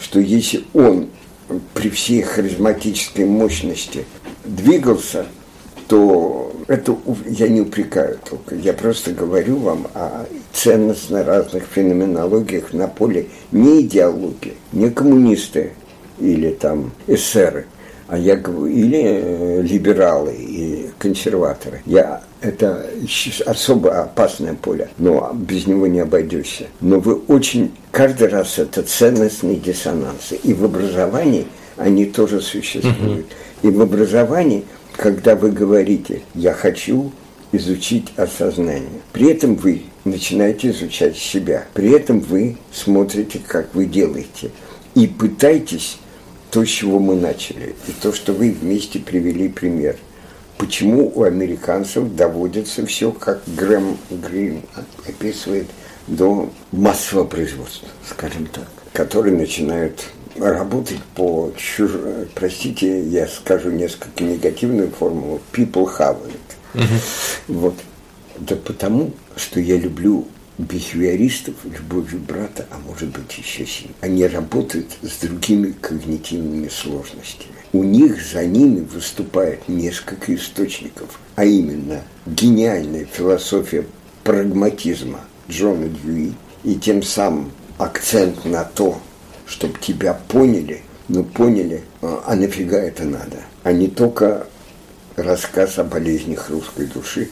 что 0.00 0.18
если 0.18 0.64
он 0.72 1.10
при 1.74 1.88
всей 1.90 2.22
харизматической 2.22 3.24
мощности 3.24 4.04
двигался, 4.44 5.26
то 5.86 6.52
это 6.66 6.96
я 7.26 7.48
не 7.48 7.62
упрекаю 7.62 8.18
только. 8.28 8.54
Я 8.54 8.74
просто 8.74 9.12
говорю 9.12 9.56
вам 9.56 9.86
о 9.94 10.26
ценностно 10.52 11.24
разных 11.24 11.64
феноменологиях 11.64 12.72
на 12.72 12.88
поле 12.88 13.28
не 13.52 13.82
идеологии, 13.82 14.54
не 14.72 14.90
коммунисты 14.90 15.72
или 16.18 16.50
там 16.50 16.92
эсеры, 17.06 17.66
а 18.06 18.18
я 18.18 18.36
говорю, 18.36 18.66
или 18.66 19.02
э, 19.02 19.62
либералы 19.62 20.34
и 20.34 20.90
консерваторы. 20.98 21.80
Я 21.86 22.22
это 22.40 22.90
особо 23.46 24.02
опасное 24.02 24.54
поле, 24.54 24.88
но 24.98 25.32
без 25.34 25.66
него 25.66 25.86
не 25.86 26.00
обойдешься. 26.00 26.66
Но 26.80 27.00
вы 27.00 27.14
очень, 27.14 27.72
каждый 27.90 28.28
раз 28.28 28.58
это 28.58 28.82
ценностные 28.82 29.56
диссонансы. 29.56 30.36
И 30.42 30.54
в 30.54 30.64
образовании 30.64 31.46
они 31.76 32.06
тоже 32.06 32.40
существуют. 32.40 33.26
И 33.62 33.68
в 33.68 33.80
образовании, 33.80 34.64
когда 34.96 35.34
вы 35.34 35.50
говорите 35.50 36.22
«я 36.34 36.52
хочу 36.52 37.12
изучить 37.52 38.12
осознание», 38.16 39.00
при 39.12 39.30
этом 39.30 39.54
вы 39.56 39.82
начинаете 40.04 40.70
изучать 40.70 41.16
себя, 41.16 41.66
при 41.74 41.90
этом 41.90 42.20
вы 42.20 42.56
смотрите, 42.72 43.40
как 43.46 43.74
вы 43.74 43.86
делаете, 43.86 44.50
и 44.94 45.06
пытаетесь 45.06 45.98
то, 46.50 46.64
с 46.64 46.68
чего 46.68 46.98
мы 46.98 47.14
начали, 47.14 47.74
и 47.86 47.92
то, 48.00 48.12
что 48.12 48.32
вы 48.32 48.50
вместе 48.50 48.98
привели 48.98 49.48
пример– 49.48 49.96
почему 50.58 51.10
у 51.14 51.22
американцев 51.22 52.14
доводится 52.14 52.84
все, 52.84 53.12
как 53.12 53.40
Грэм 53.46 53.96
Грин 54.10 54.62
описывает, 55.06 55.68
до 56.06 56.50
массового 56.72 57.26
производства, 57.26 57.88
скажем 58.08 58.46
так, 58.46 58.68
которые 58.92 59.36
начинают 59.36 60.04
работать 60.36 61.00
по 61.14 61.52
чуж... 61.56 61.90
простите, 62.34 63.02
я 63.02 63.26
скажу 63.26 63.70
несколько 63.70 64.24
негативную 64.24 64.90
формулу, 64.90 65.40
people 65.52 65.88
have 65.98 66.18
it. 66.26 66.40
Uh-huh. 66.74 67.02
Вот. 67.48 67.74
Да 68.38 68.56
потому, 68.56 69.12
что 69.36 69.60
я 69.60 69.76
люблю 69.76 70.26
бихевиористов 70.58 71.54
любовью 71.64 72.20
брата, 72.20 72.66
а 72.70 72.78
может 72.78 73.08
быть 73.08 73.36
еще 73.36 73.66
сильнее. 73.66 73.94
Они 74.00 74.26
работают 74.26 74.96
с 75.02 75.18
другими 75.18 75.72
когнитивными 75.72 76.68
сложностями. 76.68 77.57
У 77.72 77.82
них 77.82 78.22
за 78.22 78.46
ними 78.46 78.80
выступает 78.80 79.68
несколько 79.68 80.34
источников, 80.34 81.18
а 81.36 81.44
именно 81.44 82.02
гениальная 82.24 83.04
философия 83.04 83.84
прагматизма 84.24 85.20
Джона 85.50 85.88
Дьюи 85.88 86.32
и 86.64 86.76
тем 86.76 87.02
самым 87.02 87.52
акцент 87.76 88.44
на 88.46 88.64
то, 88.64 88.98
чтобы 89.46 89.78
тебя 89.80 90.14
поняли, 90.14 90.80
но 91.08 91.24
поняли, 91.24 91.84
а, 92.00 92.22
а 92.26 92.36
нафига 92.36 92.78
это 92.78 93.04
надо, 93.04 93.38
а 93.62 93.72
не 93.72 93.88
только 93.88 94.46
рассказ 95.16 95.78
о 95.78 95.84
болезнях 95.84 96.48
русской 96.48 96.86
души, 96.86 97.28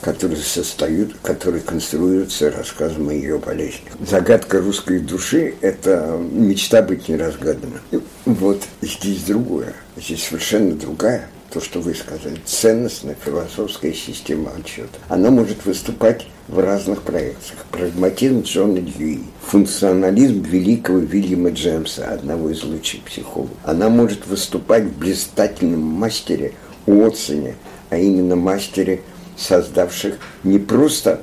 которые 0.00 0.40
состоят, 0.40 1.10
которые 1.22 1.62
конструируются 1.62 2.50
рассказом 2.50 3.08
о 3.08 3.12
ее 3.12 3.38
болезнях. 3.38 3.92
Загадка 4.00 4.60
русской 4.60 5.00
души– 5.00 5.54
это 5.60 6.18
мечта 6.32 6.82
быть 6.82 7.08
неразгадана. 7.08 7.80
Вот 8.24 8.62
здесь 8.82 9.22
другое, 9.24 9.74
здесь 9.96 10.24
совершенно 10.24 10.74
другая 10.74 11.28
то, 11.50 11.60
что 11.60 11.80
вы 11.80 11.94
сказали, 11.94 12.38
ценностная 12.44 13.16
философская 13.22 13.92
система 13.92 14.52
отчета. 14.56 14.98
Она 15.08 15.30
может 15.30 15.64
выступать 15.64 16.26
в 16.48 16.58
разных 16.60 17.02
проекциях. 17.02 17.64
Прагматизм 17.70 18.42
Джона 18.42 18.80
Дьюи, 18.80 19.24
функционализм 19.42 20.42
великого 20.42 20.98
Вильяма 20.98 21.50
Джемса, 21.50 22.06
одного 22.06 22.50
из 22.50 22.62
лучших 22.62 23.02
психологов. 23.02 23.56
Она 23.64 23.88
может 23.88 24.26
выступать 24.26 24.84
в 24.84 24.98
блистательном 24.98 25.80
мастере 25.80 26.52
Уотсоне, 26.86 27.56
а 27.90 27.98
именно 27.98 28.36
мастере 28.36 29.02
создавших 29.40 30.18
не 30.44 30.58
просто, 30.58 31.20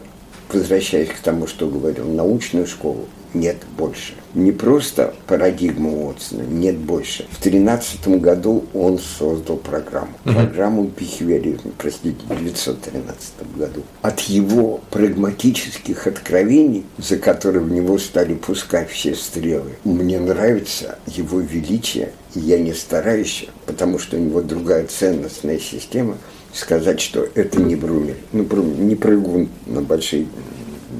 возвращаясь 0.52 1.10
к 1.10 1.20
тому, 1.20 1.48
что 1.48 1.68
говорил, 1.68 2.08
научную 2.08 2.68
школу, 2.68 3.06
нет 3.34 3.58
больше. 3.78 4.14
Не 4.34 4.52
просто 4.52 5.14
парадигма 5.28 5.90
Уотсона, 5.90 6.42
нет 6.44 6.78
больше. 6.78 7.24
В 7.32 7.42
2013 7.42 8.08
году 8.20 8.66
он 8.74 9.00
создал 9.00 9.58
программу. 9.58 10.14
Mm-hmm. 10.24 10.34
Программу 10.34 10.84
бихевиоризма, 10.84 11.72
простите, 11.78 12.18
в 12.28 12.32
1913 12.32 13.58
году. 13.58 13.84
От 14.02 14.22
его 14.22 14.82
прагматических 14.92 16.08
откровений, 16.08 16.86
за 16.98 17.18
которые 17.18 17.64
в 17.64 17.72
него 17.72 17.98
стали 17.98 18.34
пускать 18.34 18.90
все 18.90 19.16
стрелы, 19.16 19.72
мне 19.84 20.20
нравится 20.20 20.98
его 21.08 21.40
величие, 21.40 22.12
и 22.36 22.40
я 22.40 22.60
не 22.60 22.74
стараюсь, 22.74 23.48
потому 23.66 24.00
что 24.00 24.18
у 24.18 24.20
него 24.20 24.42
другая 24.42 24.86
ценностная 24.86 25.60
система, 25.60 26.18
сказать, 26.54 27.00
что 27.00 27.28
это 27.36 27.62
не 27.62 27.76
Брумель. 27.76 28.18
Ну, 28.32 28.44
не 28.44 28.96
прыгун 28.96 29.50
на 29.66 29.82
большие 29.82 30.28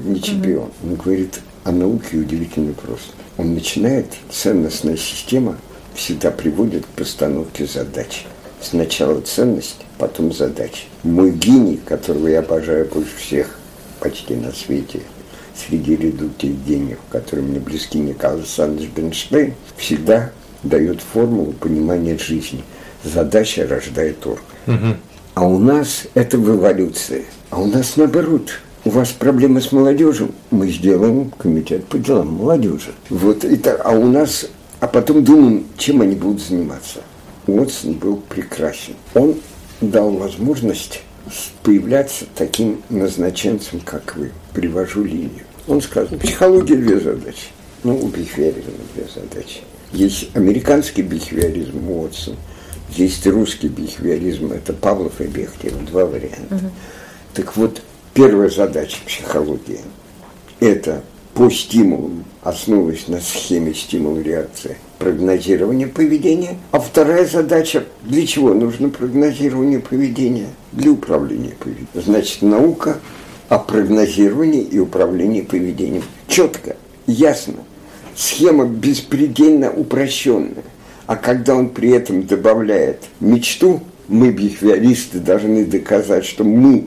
не 0.04 0.22
чемпион. 0.22 0.70
Он 0.84 0.96
говорит 0.96 1.40
о 1.64 1.72
науке 1.72 2.18
удивительно 2.18 2.72
просто. 2.72 3.12
Он 3.36 3.54
начинает, 3.54 4.06
ценностная 4.30 4.96
система 4.96 5.56
всегда 5.94 6.30
приводит 6.30 6.84
к 6.86 6.88
постановке 6.88 7.66
задач. 7.66 8.26
Сначала 8.60 9.20
ценность, 9.20 9.84
потом 9.98 10.32
задача. 10.32 10.84
Мой 11.02 11.30
гений, 11.30 11.80
которого 11.84 12.28
я 12.28 12.40
обожаю 12.40 12.86
больше 12.86 13.16
всех 13.16 13.58
почти 14.00 14.34
на 14.34 14.52
свете, 14.52 15.00
среди 15.54 15.96
ряду 15.96 16.28
тех 16.36 16.52
гениев, 16.66 16.98
которые 17.10 17.46
мне 17.46 17.60
близки, 17.60 17.98
Николай 17.98 18.38
Александрович 18.38 18.90
Бенштейн, 18.90 19.54
всегда 19.76 20.32
дает 20.62 21.00
формулу 21.00 21.52
понимания 21.52 22.18
жизни. 22.18 22.64
Задача 23.04 23.66
рождает 23.66 24.26
орг. 24.26 24.42
Угу. 24.66 24.96
А 25.38 25.46
у 25.46 25.60
нас 25.60 26.08
это 26.14 26.36
в 26.36 26.50
эволюции. 26.50 27.24
А 27.50 27.60
у 27.60 27.66
нас 27.66 27.96
наоборот– 27.96 28.50
у 28.84 28.90
вас 28.90 29.10
проблемы 29.12 29.60
с 29.60 29.70
молодежью, 29.70 30.32
мы 30.50 30.68
сделаем 30.68 31.30
комитет 31.30 31.84
по 31.84 31.96
делам 31.96 32.32
молодежи. 32.32 32.90
Вот 33.08 33.44
это, 33.44 33.76
а 33.76 33.92
у 33.92 34.08
нас, 34.08 34.46
а 34.80 34.88
потом 34.88 35.22
думаем, 35.22 35.64
чем 35.76 36.00
они 36.00 36.16
будут 36.16 36.42
заниматься. 36.42 37.02
Уотсон 37.46 37.92
был 37.92 38.16
прекрасен. 38.16 38.94
Он 39.14 39.36
дал 39.80 40.10
возможность 40.10 41.02
появляться 41.62 42.24
таким 42.34 42.82
назначенцем, 42.88 43.78
как 43.78 44.16
вы. 44.16 44.32
Привожу 44.54 45.04
линию. 45.04 45.44
Он 45.68 45.80
сказал, 45.80 46.18
психология 46.18 46.74
две 46.74 46.98
задачи. 46.98 47.46
Ну, 47.84 47.96
у 47.96 48.08
бихевиоризма 48.08 48.72
две 48.92 49.06
задачи. 49.14 49.60
Есть 49.92 50.30
американский 50.34 51.02
бихевиоризм 51.02 51.88
Уотсон, 51.88 52.34
есть 52.90 53.26
русский 53.26 53.68
бихевиоризм, 53.68 54.52
это 54.52 54.72
Павлов 54.72 55.20
и 55.20 55.24
Бехтер, 55.24 55.72
два 55.90 56.06
варианта. 56.06 56.54
Угу. 56.54 56.70
Так 57.34 57.56
вот, 57.56 57.82
Первая 58.18 58.50
задача 58.50 58.96
психологии– 59.06 59.78
это 60.58 61.04
по 61.34 61.48
стимулу, 61.50 62.24
основываясь 62.42 63.06
на 63.06 63.20
схеме 63.20 63.72
стимул 63.72 64.18
реакции, 64.18 64.76
прогнозирование 64.98 65.86
поведения. 65.86 66.58
А 66.72 66.80
вторая 66.80 67.26
задача– 67.26 67.84
для 68.02 68.26
чего 68.26 68.54
нужно 68.54 68.88
прогнозирование 68.88 69.78
поведения? 69.78 70.48
Для 70.72 70.90
управления 70.90 71.54
поведением. 71.60 71.86
Значит, 71.94 72.42
наука 72.42 72.98
о 73.48 73.60
прогнозировании 73.60 74.62
и 74.62 74.80
управлении 74.80 75.42
поведением. 75.42 76.02
Четко, 76.26 76.74
ясно. 77.06 77.54
Схема 78.16 78.64
беспредельно 78.64 79.70
упрощенная. 79.70 80.64
А 81.08 81.16
когда 81.16 81.56
он 81.56 81.70
при 81.70 81.88
этом 81.88 82.26
добавляет 82.26 83.04
мечту, 83.18 83.80
мы, 84.08 84.30
бихевиористы, 84.30 85.18
должны 85.18 85.64
доказать, 85.64 86.24
что 86.24 86.44
мы 86.44 86.86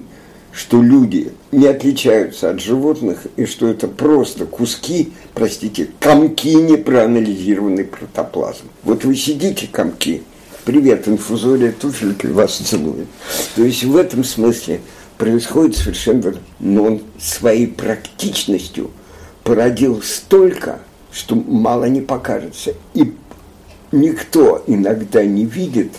что 0.54 0.82
люди 0.82 1.32
не 1.52 1.66
отличаются 1.66 2.50
от 2.50 2.60
животных 2.60 3.26
и 3.36 3.46
что 3.46 3.68
это 3.68 3.88
просто 3.88 4.46
куски, 4.46 5.14
простите, 5.34 5.88
комки 6.00 6.54
непроанализированный 6.54 7.86
протоплазм. 7.86 8.66
Вот 8.84 9.06
вы 9.06 9.16
сидите, 9.16 9.70
комки, 9.72 10.24
привет, 10.66 11.08
инфузория 11.08 11.72
туфельки 11.72 12.28
вас 12.28 12.58
целует. 12.58 13.08
То 13.56 13.64
есть 13.64 13.84
в 13.86 13.96
этом 13.96 14.24
смысле 14.24 14.82
происходит 15.18 15.78
совершенно, 15.78 16.36
но 16.60 16.84
он 16.84 17.02
своей 17.18 17.68
практичностью 17.68 18.92
породил 19.44 20.02
столько, 20.02 20.80
что 21.12 21.36
мало 21.36 21.86
не 21.86 22.02
покажется. 22.02 22.74
И 22.94 23.14
никто 23.92 24.64
иногда 24.68 25.24
не 25.26 25.46
видит, 25.46 25.92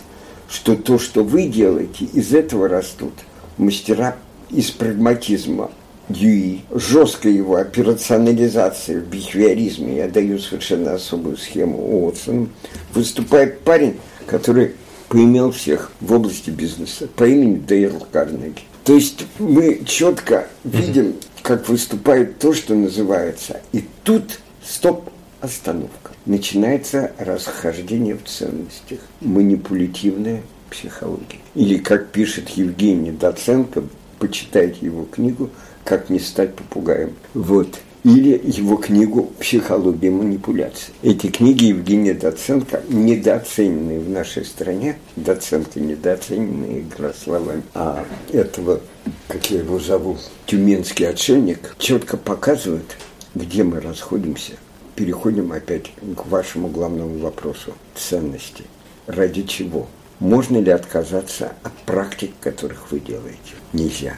что 0.49 0.77
то, 0.77 0.99
что 0.99 1.25
вы 1.25 1.47
делаете, 1.47 2.05
из 2.13 2.35
этого 2.35 2.69
растут 2.69 3.13
мастера 3.57 4.17
из 4.51 4.71
прагматизма 4.71 5.71
Дьюи, 6.09 6.63
жесткой 6.71 7.35
его 7.35 7.57
операционализации 7.57 8.97
в 8.97 9.07
бихевиоризме, 9.07 9.97
я 9.97 10.09
даю 10.09 10.39
совершенно 10.39 10.95
особую 10.95 11.37
схему 11.37 12.03
Уотсону, 12.03 12.49
выступает 12.93 13.61
парень, 13.61 13.99
который 14.27 14.73
поимел 15.09 15.53
всех 15.53 15.93
в 16.01 16.13
области 16.13 16.51
бизнеса 16.51 17.09
по 17.17 17.25
имени 17.25 17.57
Дейл 17.57 18.05
Карнеги. 18.11 18.63
То 18.85 18.95
есть 18.95 19.25
мы 19.39 19.83
четко 19.87 20.49
видим, 20.65 21.15
как 21.43 21.69
выступает 21.69 22.39
то, 22.39 22.53
что 22.53 22.75
называется. 22.75 23.61
И 23.73 23.85
тут 24.03 24.41
стоп, 24.65 25.09
остановка. 25.41 26.02
Начинается 26.25 27.13
расхождение 27.19 28.15
в 28.17 28.25
ценностях, 28.25 29.01
манипулятивная 29.21 30.43
психология. 30.71 31.41
Или, 31.55 31.79
как 31.79 32.11
пишет 32.11 32.49
Евгений 32.51 33.11
Доценко, 33.11 33.83
почитайте 34.19 34.87
его 34.87 35.05
книгу 35.05 35.51
«Как 35.85 36.11
не 36.11 36.21
стать 36.21 36.55
попугаем». 36.55 37.15
Вот. 37.35 37.81
Или 38.05 38.41
его 38.45 38.77
книгу 38.77 39.33
«Психология 39.41 40.11
манипуляций». 40.11 40.95
Эти 41.03 41.29
книги 41.29 41.67
Евгения 41.67 42.15
Доценко, 42.15 42.83
недооцененные 42.89 44.01
в 44.01 44.09
нашей 44.09 44.45
стране, 44.45 44.99
Доценко 45.17 45.81
недооцененные, 45.81 46.81
игра 46.81 47.13
словами, 47.13 47.63
а 47.75 48.05
этого, 48.33 48.81
как 49.29 49.51
я 49.51 49.59
его 49.59 49.79
зову, 49.79 50.19
тюменский 50.47 51.09
отшельник, 51.09 51.77
четко 51.79 52.17
показывает, 52.17 52.97
где 53.35 53.63
мы 53.63 53.81
расходимся. 53.81 54.53
Переходим 54.95 55.53
опять 55.53 55.93
к 56.17 56.27
вашему 56.27 56.69
главному 56.69 57.19
вопросу– 57.19 57.73
ценности. 57.95 58.65
Ради 59.07 59.43
чего? 59.43 59.89
Можно 60.19 60.59
ли 60.59 60.71
отказаться 60.71 61.53
от 61.63 61.73
практик, 61.87 62.33
которых 62.41 62.93
вы 62.93 63.01
делаете? 63.01 63.55
Нельзя. 63.73 64.17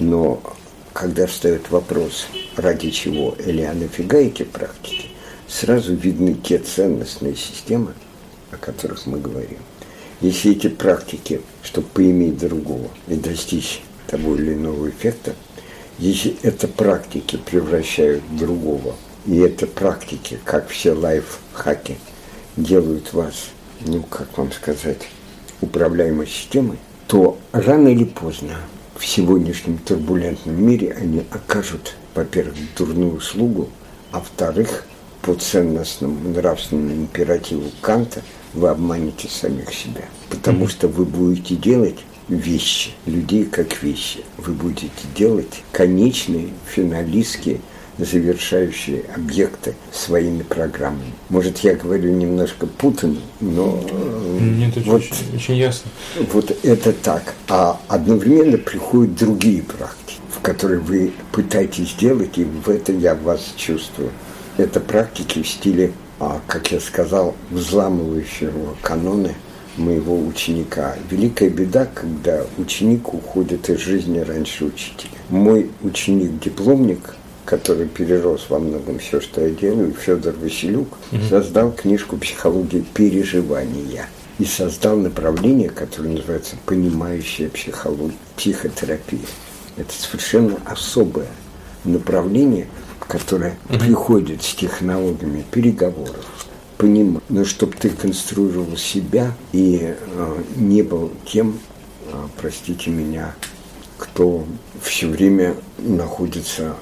Но 0.00 0.42
когда 0.92 1.26
встает 1.26 1.70
вопрос, 1.70 2.26
ради 2.56 2.90
чего 2.90 3.36
или 3.44 3.62
а 3.62 3.72
нафига 3.72 4.18
эти 4.18 4.42
практики, 4.42 5.10
сразу 5.48 5.94
видны 5.94 6.34
те 6.34 6.58
ценностные 6.58 7.36
системы, 7.36 7.94
о 8.50 8.56
которых 8.56 9.06
мы 9.06 9.20
говорим. 9.20 9.58
Если 10.20 10.52
эти 10.52 10.68
практики, 10.68 11.40
чтобы 11.62 11.86
поиметь 11.88 12.38
другого 12.38 12.88
и 13.06 13.14
достичь 13.14 13.82
того 14.08 14.34
или 14.34 14.54
иного 14.54 14.88
эффекта, 14.88 15.34
если 15.98 16.36
это 16.42 16.66
практики 16.66 17.36
превращают 17.36 18.22
другого, 18.36 18.96
и 19.26 19.38
это 19.38 19.66
практики, 19.66 20.38
как 20.44 20.68
все 20.68 20.92
лайфхаки, 20.92 21.96
делают 22.56 23.12
вас 23.12 23.34
ну, 23.80 24.02
как 24.02 24.36
вам 24.36 24.52
сказать, 24.52 25.08
управляемой 25.60 26.26
системой, 26.26 26.78
то 27.06 27.38
рано 27.52 27.88
или 27.88 28.04
поздно 28.04 28.56
в 28.96 29.04
сегодняшнем 29.04 29.78
турбулентном 29.78 30.62
мире 30.62 30.92
они 30.92 31.24
окажут, 31.30 31.94
во-первых, 32.14 32.54
дурную 32.76 33.16
услугу, 33.16 33.68
а 34.12 34.18
во-вторых, 34.18 34.86
по 35.22 35.34
ценностному 35.34 36.28
нравственному 36.30 36.92
императиву 36.92 37.70
Канта 37.80 38.22
вы 38.52 38.68
обманете 38.68 39.28
самих 39.28 39.72
себя. 39.72 40.04
Потому 40.28 40.68
что 40.68 40.86
вы 40.86 41.04
будете 41.04 41.56
делать 41.56 41.98
вещи, 42.28 42.90
людей 43.06 43.44
как 43.44 43.82
вещи. 43.82 44.20
Вы 44.36 44.52
будете 44.52 44.90
делать 45.16 45.62
конечные, 45.72 46.50
финалистские 46.66 47.60
завершающие 47.98 49.04
объекты 49.14 49.74
своими 49.92 50.42
программами. 50.42 51.12
Может, 51.28 51.58
я 51.58 51.74
говорю 51.74 52.10
немножко 52.12 52.66
путано, 52.66 53.18
но 53.40 53.80
Нет, 54.40 54.76
это 54.76 54.90
вот, 54.90 55.02
очень, 55.02 55.36
очень 55.36 55.56
ясно. 55.56 55.90
Вот 56.32 56.56
это 56.62 56.92
так. 56.92 57.34
А 57.48 57.80
одновременно 57.88 58.58
приходят 58.58 59.16
другие 59.16 59.62
практики, 59.62 60.20
в 60.30 60.40
которые 60.40 60.80
вы 60.80 61.12
пытаетесь 61.32 61.92
сделать, 61.92 62.38
и 62.38 62.44
в 62.44 62.68
это 62.68 62.92
я 62.92 63.14
вас 63.14 63.54
чувствую. 63.56 64.10
Это 64.56 64.80
практики 64.80 65.42
в 65.42 65.48
стиле, 65.48 65.92
а, 66.20 66.40
как 66.46 66.70
я 66.72 66.80
сказал, 66.80 67.34
взламывающего 67.50 68.76
каноны 68.82 69.34
моего 69.76 70.18
ученика. 70.18 70.94
Великая 71.10 71.50
беда, 71.50 71.86
когда 71.92 72.44
ученик 72.58 73.12
уходит 73.12 73.68
из 73.70 73.80
жизни 73.80 74.18
раньше 74.18 74.66
учителя. 74.66 75.10
Мой 75.28 75.70
ученик-дипломник 75.82 77.16
который 77.44 77.86
перерос 77.86 78.46
во 78.48 78.58
многом 78.58 78.98
все, 78.98 79.20
что 79.20 79.42
я 79.42 79.50
делаю, 79.50 79.92
Федор 79.92 80.34
Василюк, 80.34 80.88
угу. 81.12 81.22
создал 81.28 81.72
книжку 81.72 82.16
«Психология 82.16 82.80
переживания» 82.80 84.08
и 84.38 84.44
создал 84.44 84.96
направление, 84.96 85.70
которое 85.70 86.10
называется 86.10 86.56
«Понимающая 86.66 87.48
психология, 87.48 88.16
психотерапия». 88.36 89.20
Это 89.76 89.92
совершенно 89.92 90.56
особое 90.64 91.28
направление, 91.84 92.68
в 93.00 93.06
которые 93.06 93.56
приходят 93.68 94.42
с 94.42 94.54
технологиями 94.54 95.44
переговоров, 95.50 96.46
понимать, 96.78 97.22
но 97.28 97.44
чтобы 97.44 97.74
ты 97.74 97.90
конструировал 97.90 98.76
себя 98.76 99.32
и 99.52 99.94
э, 99.96 100.42
не 100.56 100.82
был 100.82 101.12
тем, 101.26 101.58
э, 102.06 102.12
простите 102.40 102.90
меня, 102.90 103.34
кто 103.98 104.44
все 104.80 105.08
время 105.08 105.54
находится 105.78 106.76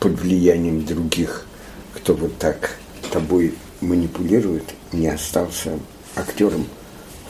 под 0.00 0.20
влиянием 0.20 0.84
других, 0.84 1.46
кто 1.94 2.14
вот 2.14 2.36
так 2.38 2.76
тобой 3.10 3.54
манипулирует, 3.80 4.74
не 4.92 5.08
остался 5.08 5.78
актером 6.14 6.66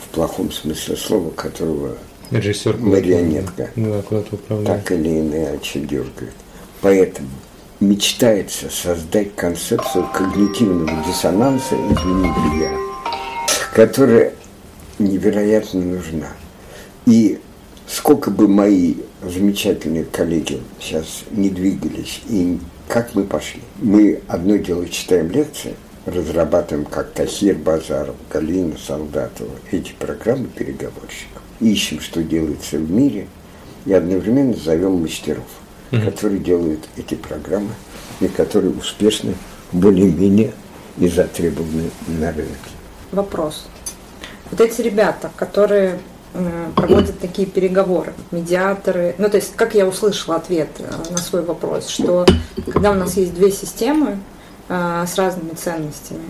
в 0.03 0.13
плохом 0.13 0.51
смысле 0.51 0.95
слова, 0.95 1.29
которого 1.31 1.97
Режиссер 2.31 2.77
марионетка 2.77 3.71
Да, 3.75 4.01
так 4.65 4.91
или 4.91 5.19
иначе 5.19 5.79
дергает. 5.79 6.33
Поэтому 6.81 7.29
мечтается 7.79 8.69
создать 8.69 9.35
концепцию 9.35 10.07
когнитивного 10.13 11.03
диссонанса, 11.05 11.75
извините 11.75 12.39
я, 12.59 12.77
которая 13.73 14.33
невероятно 14.99 15.81
нужна. 15.81 16.27
И 17.05 17.39
сколько 17.87 18.29
бы 18.29 18.47
мои 18.47 18.95
замечательные 19.21 20.05
коллеги 20.05 20.61
сейчас 20.79 21.23
не 21.31 21.49
двигались, 21.49 22.21
и 22.29 22.59
как 22.87 23.15
мы 23.15 23.23
пошли. 23.23 23.61
Мы 23.77 24.21
одно 24.27 24.55
дело 24.55 24.87
читаем 24.87 25.29
лекции, 25.31 25.75
разрабатываем 26.05 26.85
как 26.85 27.11
Тахир 27.11 27.55
Базаров, 27.55 28.15
Галина 28.31 28.75
Солдатова 28.77 29.51
эти 29.71 29.93
программы 29.93 30.47
переговорщиков. 30.47 31.41
Ищем, 31.59 31.99
что 31.99 32.23
делается 32.23 32.77
в 32.77 32.89
мире, 32.89 33.27
и 33.85 33.93
одновременно 33.93 34.53
зовем 34.53 35.01
мастеров, 35.01 35.47
которые 35.91 36.39
делают 36.39 36.87
эти 36.97 37.15
программы 37.15 37.71
и 38.19 38.27
которые 38.27 38.73
успешны 38.73 39.35
более-менее 39.71 40.53
и 40.97 41.07
затребованы 41.07 41.89
на 42.07 42.31
рынке. 42.31 42.71
Вопрос. 43.11 43.67
Вот 44.51 44.61
эти 44.61 44.81
ребята, 44.81 45.31
которые 45.35 45.99
проводят 46.75 47.19
такие 47.19 47.47
переговоры, 47.47 48.13
медиаторы, 48.31 49.15
ну 49.17 49.29
то 49.29 49.37
есть, 49.37 49.55
как 49.55 49.73
я 49.73 49.87
услышала 49.87 50.35
ответ 50.35 50.69
э, 50.79 51.11
на 51.11 51.17
свой 51.17 51.43
вопрос, 51.43 51.87
что 51.87 52.25
когда 52.71 52.91
у 52.91 52.93
нас 52.93 53.17
есть 53.17 53.33
две 53.33 53.51
системы 53.51 54.19
э, 54.67 55.05
с 55.07 55.17
разными 55.17 55.53
ценностями, 55.55 56.25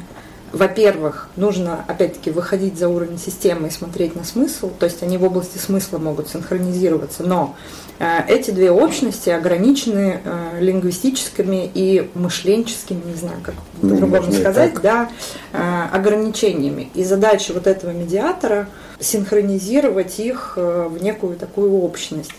во-первых, 0.52 1.30
нужно 1.36 1.84
опять-таки 1.88 2.32
выходить 2.32 2.78
за 2.78 2.90
уровень 2.90 3.20
системы 3.20 3.68
и 3.68 3.72
смотреть 3.72 4.16
на 4.16 4.24
смысл, 4.24 4.72
то 4.80 4.86
есть 4.86 5.04
они 5.04 5.18
в 5.18 5.24
области 5.24 5.58
смысла 5.58 6.00
могут 6.00 6.30
синхронизироваться, 6.30 7.24
но 7.24 7.56
э, 8.00 8.22
эти 8.28 8.52
две 8.52 8.72
общности 8.72 9.30
ограничены 9.30 10.22
э, 10.24 10.58
лингвистическими 10.60 11.70
и 11.74 12.10
мышленческими, 12.16 13.02
не 13.06 13.16
знаю, 13.16 13.38
как 13.44 13.56
Ну, 13.82 13.90
по-другому 13.90 14.32
сказать, 14.32 14.74
да, 14.82 15.10
э, 15.54 15.84
ограничениями. 15.92 16.90
И 16.96 17.04
задача 17.04 17.54
вот 17.54 17.68
этого 17.68 17.92
медиатора 17.92 18.68
синхронизировать 19.00 20.20
их 20.20 20.54
э, 20.56 20.88
в 20.90 21.02
некую 21.02 21.36
такую 21.38 21.74
общность. 21.82 22.32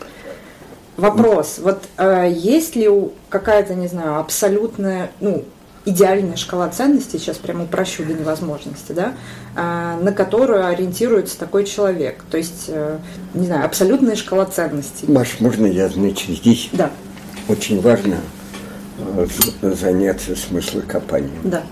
Вопрос, 0.97 1.59
вот 1.63 1.83
э, 1.97 2.31
есть 2.31 2.77
ли 2.77 2.89
какая-то, 3.31 3.75
не 3.75 3.89
знаю, 3.89 4.19
абсолютная, 4.19 5.11
ну, 5.21 5.45
идеальная 5.87 6.37
шкала 6.37 6.69
ценностей, 6.69 7.19
сейчас 7.19 7.39
прямо 7.39 7.65
упрощу 7.65 8.05
до 8.05 8.13
невозможности, 8.13 8.93
да, 8.93 9.15
э, 9.57 9.99
на 10.03 10.13
которую 10.13 10.67
ориентируется 10.67 11.39
такой 11.39 11.65
человек? 11.65 12.23
То 12.31 12.37
есть, 12.37 12.65
э, 12.69 12.99
не 13.33 13.47
знаю, 13.47 13.65
абсолютная 13.65 14.15
шкала 14.15 14.45
ценностей. 14.45 15.07
Маш, 15.11 15.41
можно 15.41 15.65
я, 15.67 15.89
значит, 15.89 16.37
здесь 16.37 16.69
Да, 16.73 16.91
очень 17.49 17.81
важно 17.81 18.17
э, 18.99 19.27
заняться 19.63 20.37
смыслокопанием. 20.37 21.41
да. 21.45 21.63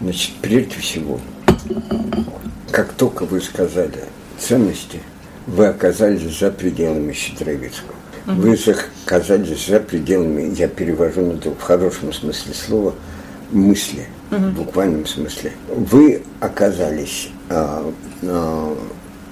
Значит, 0.00 0.32
прежде 0.42 0.74
всего, 0.80 1.20
как 2.72 2.92
только 2.94 3.24
вы 3.26 3.40
сказали 3.40 4.04
ценности, 4.38 5.00
вы 5.46 5.66
оказались 5.66 6.38
за 6.38 6.50
пределами 6.50 7.12
Щедровицкого. 7.12 7.94
Вы 8.26 8.58
оказались 9.04 9.66
за 9.66 9.80
пределами, 9.80 10.54
я 10.56 10.66
перевожу 10.68 11.20
на 11.20 11.36
то 11.36 11.50
в 11.50 11.60
хорошем 11.60 12.12
смысле 12.12 12.54
слова, 12.54 12.94
мысли, 13.50 14.06
в 14.30 14.52
буквальном 14.52 15.06
смысле. 15.06 15.52
Вы 15.68 16.22
оказались, 16.40 17.28
а, 17.50 17.92
а, 18.22 18.78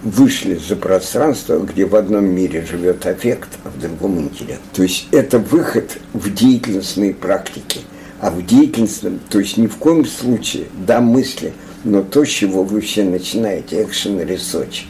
вышли 0.02 0.56
за 0.56 0.76
пространство, 0.76 1.58
где 1.58 1.86
в 1.86 1.96
одном 1.96 2.26
мире 2.26 2.66
живет 2.70 3.06
аффект, 3.06 3.48
а 3.64 3.70
в 3.70 3.80
другом 3.80 4.20
интеллект. 4.20 4.60
То 4.74 4.82
есть 4.82 5.08
это 5.10 5.38
выход 5.38 5.98
в 6.12 6.32
деятельностные 6.32 7.14
практики. 7.14 7.80
А 8.20 8.30
в 8.30 8.44
деятельностном, 8.44 9.18
то 9.30 9.40
есть 9.40 9.56
ни 9.56 9.66
в 9.66 9.76
коем 9.76 10.04
случае, 10.04 10.66
да, 10.86 11.00
мысли, 11.00 11.52
но 11.84 12.02
то, 12.02 12.24
с 12.24 12.28
чего 12.28 12.62
вы 12.62 12.80
все 12.80 13.04
начинаете, 13.04 13.82
action 13.82 14.24
research, 14.26 14.84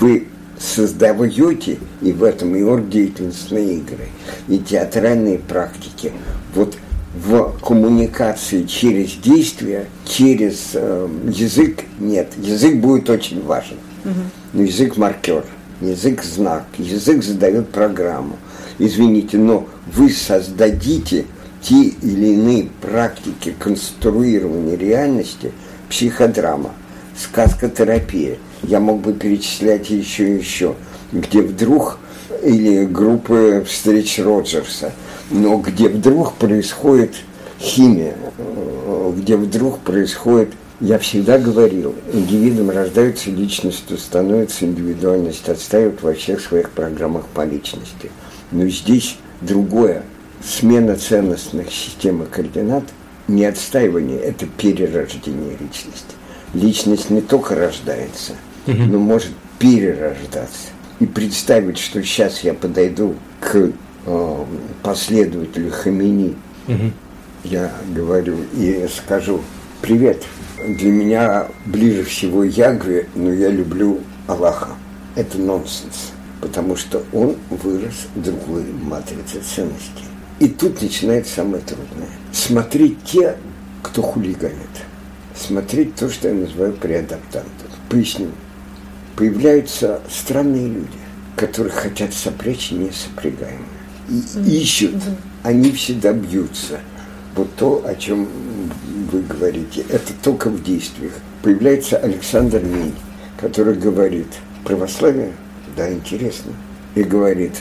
вы 0.00 0.26
создаете, 0.58 1.78
и 2.02 2.12
в 2.12 2.24
этом 2.24 2.56
и 2.56 2.62
оргдеятельностные 2.62 3.76
игры, 3.76 4.08
и 4.48 4.58
театральные 4.58 5.38
практики, 5.38 6.12
вот 6.54 6.76
в 7.14 7.58
коммуникации 7.60 8.64
через 8.64 9.12
действие, 9.14 9.86
через 10.04 10.70
э, 10.74 11.08
язык, 11.28 11.84
нет, 11.98 12.32
язык 12.38 12.76
будет 12.76 13.10
очень 13.10 13.44
важен, 13.44 13.76
но 14.52 14.62
язык 14.62 14.96
маркер, 14.96 15.44
язык 15.80 16.22
знак, 16.22 16.66
язык 16.78 17.22
задает 17.24 17.68
программу. 17.68 18.36
Извините, 18.78 19.38
но 19.38 19.66
вы 19.92 20.10
создадите 20.10 21.26
те 21.60 21.88
или 21.88 22.26
иные 22.34 22.68
практики 22.80 23.54
конструирования 23.58 24.76
реальности, 24.76 25.52
психодрама, 25.88 26.70
сказкотерапия. 27.16 28.38
Я 28.62 28.80
мог 28.80 29.00
бы 29.00 29.12
перечислять 29.12 29.90
еще 29.90 30.28
и 30.28 30.38
еще, 30.38 30.74
где 31.12 31.42
вдруг, 31.42 31.98
или 32.42 32.84
группы 32.84 33.64
встреч 33.66 34.18
Роджерса, 34.18 34.92
но 35.30 35.56
где 35.58 35.88
вдруг 35.88 36.34
происходит 36.34 37.14
химия, 37.60 38.14
э, 38.38 39.12
где 39.16 39.36
вдруг 39.36 39.80
происходит 39.80 40.50
я 40.80 41.00
всегда 41.00 41.38
говорил, 41.38 41.96
индивидом 42.12 42.70
рождаются 42.70 43.30
личностью, 43.30 43.98
становится 43.98 44.64
индивидуальность, 44.64 45.48
отстаивают 45.48 46.02
во 46.02 46.14
всех 46.14 46.40
своих 46.40 46.70
программах 46.70 47.26
по 47.26 47.44
личности. 47.44 48.12
Но 48.52 48.68
здесь 48.68 49.16
другое. 49.40 50.04
Смена 50.44 50.94
ценностных 50.94 51.72
систем 51.72 52.22
и 52.22 52.26
координат 52.26 52.84
не 53.28 53.44
отстаивание, 53.44 54.18
это 54.18 54.46
перерождение 54.46 55.52
личности. 55.60 56.16
Личность 56.54 57.10
не 57.10 57.20
только 57.20 57.54
рождается, 57.54 58.32
но 58.66 58.98
может 58.98 59.30
перерождаться. 59.58 60.68
И 60.98 61.06
представить, 61.06 61.78
что 61.78 62.02
сейчас 62.02 62.40
я 62.40 62.54
подойду 62.54 63.14
к 63.40 63.70
э, 64.06 64.44
последователю 64.82 65.70
Хамини, 65.70 66.34
я 67.44 67.72
говорю 67.94 68.38
и 68.54 68.86
скажу, 68.94 69.40
привет, 69.80 70.24
для 70.66 70.90
меня 70.90 71.46
ближе 71.66 72.02
всего 72.02 72.42
Ягве, 72.42 73.08
но 73.14 73.32
я 73.32 73.48
люблю 73.48 74.00
Аллаха. 74.26 74.70
Это 75.14 75.38
нонсенс, 75.38 76.12
потому 76.40 76.76
что 76.76 77.02
он 77.12 77.36
вырос 77.50 78.06
в 78.14 78.22
другой 78.22 78.64
матрице 78.82 79.40
ценностей. 79.40 80.07
И 80.40 80.48
тут 80.48 80.80
начинается 80.80 81.34
самое 81.36 81.62
трудное. 81.62 82.08
Смотреть 82.32 83.02
те, 83.04 83.36
кто 83.82 84.02
хулиганит. 84.02 84.54
Смотреть 85.34 85.94
то, 85.96 86.08
что 86.08 86.28
я 86.28 86.34
называю 86.34 86.74
преадаптантом. 86.74 87.68
Поясню. 87.88 88.28
Появляются 89.16 90.00
странные 90.10 90.68
люди, 90.68 90.98
которые 91.36 91.72
хотят 91.72 92.14
сопрячь 92.14 92.70
несопрягаемое. 92.70 93.66
И 94.46 94.60
ищут, 94.60 94.94
они 95.42 95.72
всегда 95.72 96.12
бьются. 96.12 96.80
Вот 97.34 97.54
то, 97.56 97.84
о 97.84 97.94
чем 97.94 98.28
вы 99.10 99.22
говорите, 99.22 99.84
это 99.88 100.12
только 100.22 100.50
в 100.50 100.62
действиях. 100.62 101.12
Появляется 101.42 101.96
Александр 101.96 102.60
Минь, 102.62 102.94
который 103.40 103.74
говорит, 103.74 104.28
православие, 104.64 105.32
да, 105.76 105.92
интересно, 105.92 106.52
и 106.94 107.02
говорит, 107.02 107.52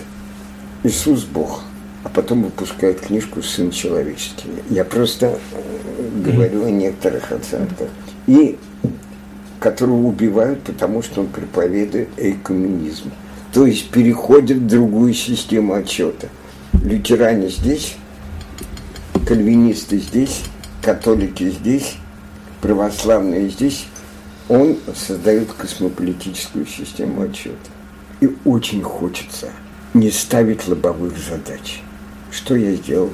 Иисус 0.84 1.23
Бог, 1.23 1.63
а 2.04 2.10
потом 2.10 2.43
выпускает 2.43 3.02
книжку 3.02 3.41
«Сын 3.41 3.72
человеческий». 3.72 4.50
Я 4.70 4.86
просто 4.86 5.39
э, 5.52 6.22
говорю 6.24 6.66
о 6.66 6.70
некоторых 6.70 7.32
оценках. 7.32 7.89
И 8.28 8.58
которого 9.60 10.08
убивают, 10.08 10.62
потому 10.64 11.02
что 11.02 11.22
он 11.22 11.28
проповедует 11.28 12.10
экоммунизм. 12.18 13.12
То 13.54 13.66
есть 13.66 13.89
переходит 13.89 14.58
в 14.58 14.68
другую 14.68 15.14
систему 15.14 15.74
отчета. 15.74 16.28
Лютеране 16.84 17.50
здесь, 17.50 17.95
кальвинисты 19.28 19.98
здесь, 19.98 20.43
католики 20.82 21.50
здесь, 21.50 21.95
православные 22.62 23.50
здесь. 23.50 23.88
Он 24.48 24.78
создает 24.95 25.52
космополитическую 25.52 26.66
систему 26.66 27.24
отчета. 27.24 27.58
И 28.22 28.30
очень 28.45 28.82
хочется 28.82 29.50
не 29.93 30.12
ставить 30.12 30.68
лобовых 30.68 31.18
задач. 31.18 31.82
Что 32.32 32.55
я 32.55 32.73
сделал 32.73 33.11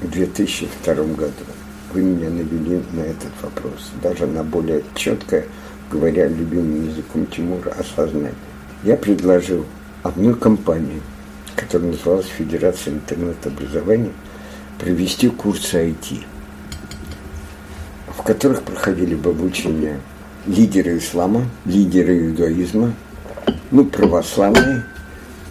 в 0.00 0.10
2002 0.10 0.94
году. 0.94 1.32
Вы 1.92 2.02
меня 2.02 2.28
навели 2.28 2.82
на 2.92 3.00
этот 3.00 3.32
вопрос, 3.42 3.90
даже 4.02 4.26
на 4.26 4.42
более 4.44 4.82
четкое, 4.94 5.46
говоря 5.90 6.28
любимым 6.28 6.88
языком 6.88 7.26
Тимура, 7.26 7.70
осознание. 7.70 8.34
Я 8.82 8.96
предложил 8.96 9.64
одной 10.02 10.34
компании, 10.34 11.00
которая 11.54 11.92
называлась 11.92 12.26
Федерация 12.26 12.94
интернет-образования, 12.94 14.12
провести 14.78 15.28
курсы 15.28 15.90
IT, 15.90 16.24
в 18.08 18.22
которых 18.22 18.62
проходили 18.62 19.14
бы 19.14 19.30
обучение 19.30 20.00
лидеры 20.46 20.98
ислама, 20.98 21.46
лидеры 21.64 22.28
иудаизма, 22.28 22.92
ну, 23.70 23.84
православные 23.86 24.84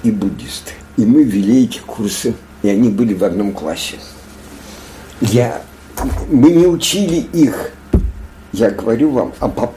и 0.04 0.12
буддисты. 0.12 0.74
И 0.98 1.06
мы 1.06 1.24
вели 1.24 1.64
эти 1.66 1.80
курсы, 1.80 2.36
и 2.66 2.70
они 2.70 2.90
были 2.90 3.14
в 3.14 3.24
одном 3.24 3.52
классе. 3.52 3.98
Я, 5.22 5.62
мы 6.32 6.50
не 6.50 6.66
учили 6.66 7.18
их, 7.32 7.72
я 8.54 8.72
говорю 8.72 9.12
вам 9.12 9.34
о 9.40 9.72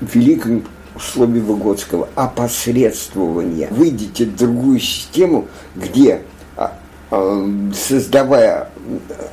великом 0.00 0.64
слове 1.00 1.40
Выгодского, 1.40 2.08
опосредствование. 2.16 3.68
Выйдите 3.70 4.26
в 4.26 4.36
другую 4.36 4.80
систему, 4.80 5.46
где 5.76 6.22
а, 6.56 6.76
а, 7.10 7.48
создавая 7.74 8.68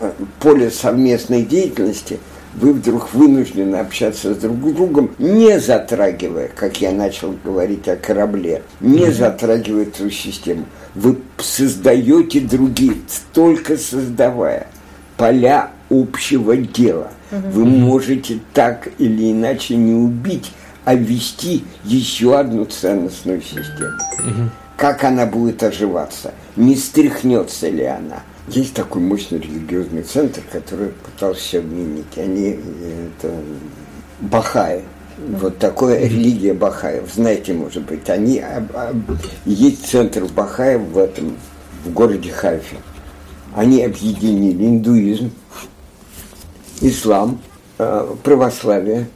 а, 0.02 0.14
поле 0.40 0.70
совместной 0.70 1.44
деятельности, 1.44 2.20
вы 2.54 2.74
вдруг 2.74 3.14
вынуждены 3.14 3.78
общаться 3.78 4.36
с 4.36 4.38
друг 4.38 4.58
другом, 4.74 5.12
не 5.18 5.60
затрагивая, 5.60 6.50
как 6.56 6.80
я 6.80 6.92
начал 6.92 7.36
говорить 7.44 7.88
о 7.88 7.96
корабле, 7.96 8.62
не 8.80 9.12
затрагивая 9.12 9.84
эту 9.84 10.12
систему. 10.12 10.66
Вы 10.96 11.20
создаете 11.38 12.40
другие, 12.42 12.96
только 13.34 13.78
создавая 13.78 14.68
поля 15.18 15.72
общего 15.90 16.56
дела. 16.58 17.12
Вы 17.32 17.66
можете 17.66 18.40
так 18.54 18.90
или 18.98 19.32
иначе 19.32 19.76
не 19.76 19.94
убить, 19.94 20.52
а 20.86 20.96
ввести 20.96 21.64
еще 21.84 22.40
одну 22.40 22.66
ценностную 22.66 23.42
систему. 23.42 24.50
Как 24.78 25.04
она 25.04 25.26
будет 25.26 25.62
оживаться? 25.62 26.34
Не 26.56 26.76
стряхнется 26.76 27.70
ли 27.70 27.84
она? 27.84 28.24
Есть 28.48 28.74
такой 28.74 29.02
мощный 29.02 29.40
религиозный 29.40 30.04
центр, 30.04 30.42
который 30.52 30.90
пытался 30.90 31.60
обменить. 31.60 32.18
Они 32.18 32.58
это 33.22 33.32
Бахаи. 34.22 34.84
Вот 35.38 35.58
такая 35.58 36.08
религия 36.08 36.54
Бахаев. 36.54 37.12
Знаете, 37.14 37.54
может 37.54 37.84
быть, 37.84 38.10
они 38.10 38.44
есть 39.46 39.86
центр 39.86 40.26
Бахаев 40.26 40.82
в 40.82 40.98
этом 40.98 41.38
в 41.86 41.92
городе 41.92 42.32
Хайфе. 42.32 42.78
Они 43.56 43.84
объединили 43.84 44.66
индуизм, 44.66 45.32
ислам, 46.82 47.42
э, 47.78 48.16
православие. 48.24 49.08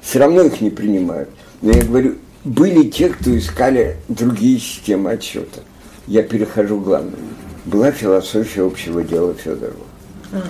Все 0.00 0.18
равно 0.18 0.42
их 0.42 0.60
не 0.60 0.70
принимают. 0.70 1.28
Но 1.62 1.72
я 1.72 1.84
говорю, 1.84 2.16
были 2.44 2.88
те, 2.88 3.08
кто 3.08 3.36
искали 3.36 3.96
другие 4.08 4.58
системы 4.58 5.12
отсчета. 5.12 5.60
Я 6.06 6.22
перехожу 6.22 6.80
к 6.80 6.84
главному 6.84 7.16
была 7.64 7.92
философия 7.92 8.62
общего 8.62 9.02
дела 9.02 9.34
Федорова, 9.34 9.86
mm. 10.32 10.42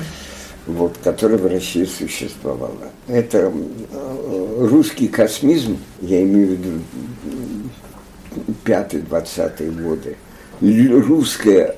Вот, 0.67 0.97
которая 1.03 1.39
в 1.39 1.47
России 1.47 1.85
существовала. 1.85 2.91
Это 3.09 3.53
э, 3.93 4.67
русский 4.71 5.09
космизм, 5.09 5.79
я 6.01 6.23
имею 6.23 6.49
в 6.49 6.51
виду 6.51 6.81
пятые-двадцатые 8.65 9.71
годы, 9.71 10.17
русская 10.61 11.77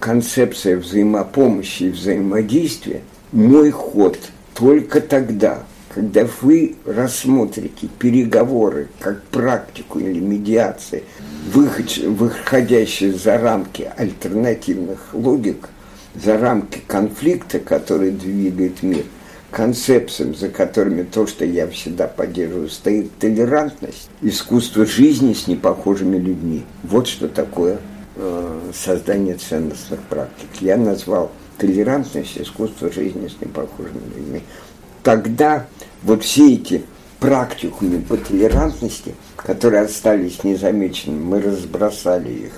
концепция 0.00 0.76
взаимопомощи 0.76 1.84
и 1.84 1.90
взаимодействия, 1.90 3.02
мой 3.32 3.70
ход 3.70 4.18
только 4.54 5.00
тогда, 5.00 5.62
когда 5.94 6.26
вы 6.40 6.76
рассмотрите 6.84 7.88
переговоры 7.98 8.88
как 8.98 9.22
практику 9.24 9.98
или 9.98 10.20
медиации, 10.20 11.04
выходящие 11.46 13.12
за 13.12 13.38
рамки 13.38 13.90
альтернативных 13.96 15.08
логик, 15.12 15.68
за 16.14 16.38
рамки 16.38 16.80
конфликта, 16.86 17.58
который 17.58 18.10
двигает 18.10 18.82
мир, 18.82 19.04
концепциям, 19.50 20.34
за 20.34 20.48
которыми 20.48 21.02
то, 21.02 21.26
что 21.26 21.44
я 21.44 21.66
всегда 21.68 22.06
поддерживаю, 22.06 22.68
стоит 22.68 23.16
толерантность, 23.18 24.08
искусство 24.20 24.86
жизни 24.86 25.34
с 25.34 25.46
непохожими 25.46 26.16
людьми. 26.16 26.64
Вот 26.82 27.06
что 27.06 27.28
такое 27.28 27.78
э, 28.16 28.60
создание 28.74 29.34
ценностных 29.34 30.00
практик. 30.02 30.48
Я 30.60 30.76
назвал 30.76 31.30
толерантность 31.58 32.38
искусство 32.38 32.90
жизни 32.90 33.28
с 33.28 33.40
непохожими 33.40 34.02
людьми 34.16 34.42
тогда 35.02 35.66
вот 36.02 36.24
все 36.24 36.54
эти 36.54 36.84
практикумы 37.20 38.00
по 38.00 38.16
толерантности, 38.16 39.14
которые 39.36 39.82
остались 39.82 40.42
незамеченными, 40.44 41.22
мы 41.22 41.40
разбросали 41.40 42.32
их 42.32 42.52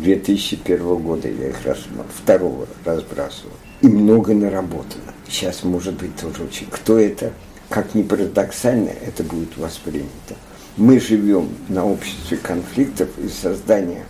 2001 0.00 0.96
года, 0.96 1.28
я 1.28 1.48
их 1.48 1.64
раз, 1.64 1.78
второго 2.14 2.66
разбрасывал. 2.84 3.52
И 3.80 3.86
много 3.86 4.34
наработано. 4.34 5.12
Сейчас, 5.28 5.64
может 5.64 5.94
быть, 5.94 6.16
тоже 6.16 6.44
очень. 6.44 6.66
Кто 6.70 6.98
это, 6.98 7.32
как 7.68 7.94
ни 7.94 8.02
парадоксально, 8.02 8.90
это 8.90 9.22
будет 9.22 9.56
воспринято. 9.56 10.34
Мы 10.76 11.00
живем 11.00 11.48
на 11.68 11.84
обществе 11.86 12.36
конфликтов 12.36 13.08
и 13.18 13.28
создания 13.28 14.04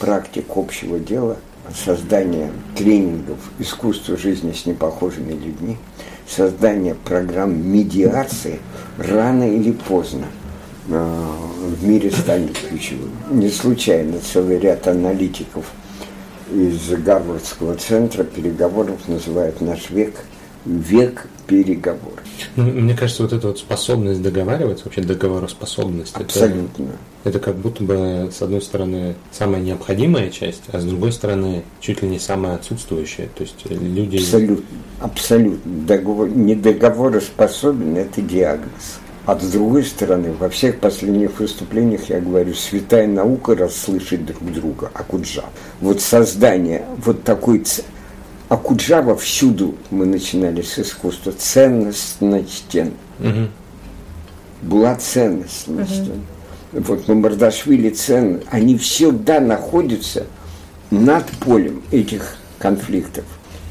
практик 0.00 0.46
общего 0.56 0.98
дела, 0.98 1.36
создания 1.74 2.50
тренингов 2.76 3.38
искусства 3.58 4.16
жизни 4.16 4.52
с 4.52 4.66
непохожими 4.66 5.32
людьми– 5.32 5.76
создание 6.30 6.94
программ 6.94 7.56
медиации 7.70 8.60
рано 8.98 9.50
или 9.50 9.72
поздно 9.72 10.26
в 10.98 11.86
мире 11.86 12.10
станет 12.10 12.58
ключевым. 12.58 13.10
Не 13.30 13.48
случайно 13.48 14.18
целый 14.20 14.58
ряд 14.58 14.86
аналитиков 14.88 15.64
из 16.52 16.88
Гарвардского 17.02 17.76
центра 17.76 18.24
переговоров 18.24 19.06
называют 19.06 19.60
наш 19.60 19.90
век 19.90 20.14
век 20.64 21.26
переговоров. 21.46 22.20
Ну, 22.56 22.64
мне 22.64 22.94
кажется, 22.94 23.22
вот 23.22 23.32
эта 23.32 23.48
вот 23.48 23.58
способность 23.58 24.22
договариваться, 24.22 24.84
вообще 24.84 25.00
договороспособность, 25.00 26.14
Абсолютно. 26.14 26.84
Это, 27.24 27.30
это 27.30 27.38
как 27.38 27.56
будто 27.56 27.82
бы, 27.82 28.30
с 28.32 28.42
одной 28.42 28.60
стороны, 28.60 29.14
самая 29.32 29.60
необходимая 29.60 30.30
часть, 30.30 30.62
а 30.72 30.80
с 30.80 30.84
другой 30.84 31.12
стороны, 31.12 31.64
чуть 31.80 32.02
ли 32.02 32.08
не 32.08 32.18
самая 32.18 32.56
отсутствующая. 32.56 33.28
То 33.34 33.42
есть 33.42 33.56
люди... 33.68 34.18
Абсолютно. 34.18 34.78
Абсолютно. 35.00 35.72
Договор... 35.86 36.28
Недоговороспособен– 36.28 37.96
это 37.96 38.20
диагноз. 38.20 39.00
А 39.26 39.38
с 39.38 39.50
другой 39.50 39.84
стороны, 39.84 40.32
во 40.32 40.48
всех 40.48 40.80
последних 40.80 41.38
выступлениях 41.38 42.08
я 42.08 42.20
говорю, 42.20 42.54
святая 42.54 43.06
наука 43.06 43.54
расслышать 43.54 44.24
друг 44.24 44.52
друга, 44.52 44.90
Акуджа. 44.94 45.44
Вот 45.80 46.00
создание 46.00 46.86
вот 47.04 47.22
такой 47.22 47.62
а 48.50 48.56
Куджава 48.56 49.16
всюду 49.16 49.76
мы 49.90 50.06
начинали 50.06 50.62
с 50.62 50.76
искусства. 50.76 51.30
Ценностностен. 51.30 52.94
Угу. 53.20 53.48
Была 54.62 54.96
ценностность. 54.96 56.08
Угу. 56.72 56.80
Вот 56.80 57.06
Мамардашвили 57.06 57.90
цен, 57.90 58.42
они 58.50 58.76
всегда 58.76 59.38
находятся 59.38 60.26
над 60.90 61.26
полем 61.38 61.80
этих 61.92 62.38
конфликтов. 62.58 63.24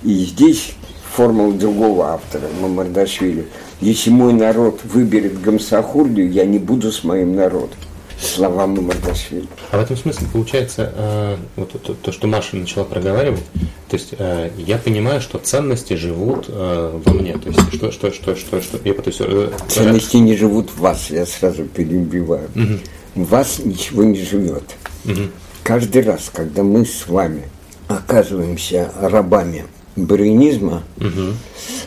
И 0.03 0.13
здесь 0.23 0.75
формула 1.13 1.51
другого 1.51 2.11
автора, 2.11 2.47
Мамардашвили. 2.61 3.47
Если 3.81 4.09
мой 4.09 4.33
народ 4.33 4.81
выберет 4.83 5.41
Гамсахурдию, 5.41 6.31
я 6.31 6.45
не 6.45 6.59
буду 6.59 6.91
с 6.91 7.03
моим 7.03 7.35
народом 7.35 7.77
словам 8.21 8.75
Мардашвили. 8.85 9.47
А 9.71 9.77
в 9.77 9.81
этом 9.81 9.95
смысле 9.95 10.27
получается, 10.31 10.93
э, 10.95 11.37
вот 11.55 11.81
то, 11.81 11.93
то, 11.93 12.11
что 12.11 12.27
Маша 12.27 12.55
начала 12.57 12.83
проговаривать, 12.83 13.43
то 13.87 13.95
есть 13.95 14.13
э, 14.17 14.51
я 14.57 14.77
понимаю, 14.77 15.21
что 15.21 15.37
ценности 15.39 15.93
живут 15.93 16.45
э, 16.47 17.01
во 17.05 17.13
мне, 17.13 17.37
то 17.37 17.49
есть 17.49 17.73
что, 17.73 17.91
что, 17.91 18.11
что, 18.11 18.35
что, 18.35 18.61
что, 18.61 18.79
я, 18.83 18.93
то 18.93 19.03
есть, 19.07 19.21
э, 19.21 19.51
ценности 19.67 20.17
не 20.17 20.35
живут 20.35 20.69
в 20.69 20.79
вас, 20.79 21.09
я 21.09 21.25
сразу 21.25 21.63
перебиваю. 21.63 22.49
Угу. 22.55 23.23
В 23.23 23.29
вас 23.29 23.59
ничего 23.59 24.03
не 24.03 24.21
живет. 24.21 24.63
Угу. 25.05 25.21
Каждый 25.63 26.03
раз, 26.03 26.29
когда 26.33 26.63
мы 26.63 26.85
с 26.85 27.07
вами 27.07 27.43
оказываемся 27.87 28.91
рабами 29.01 29.65
брюнизма, 29.95 30.83
угу. 30.97 31.33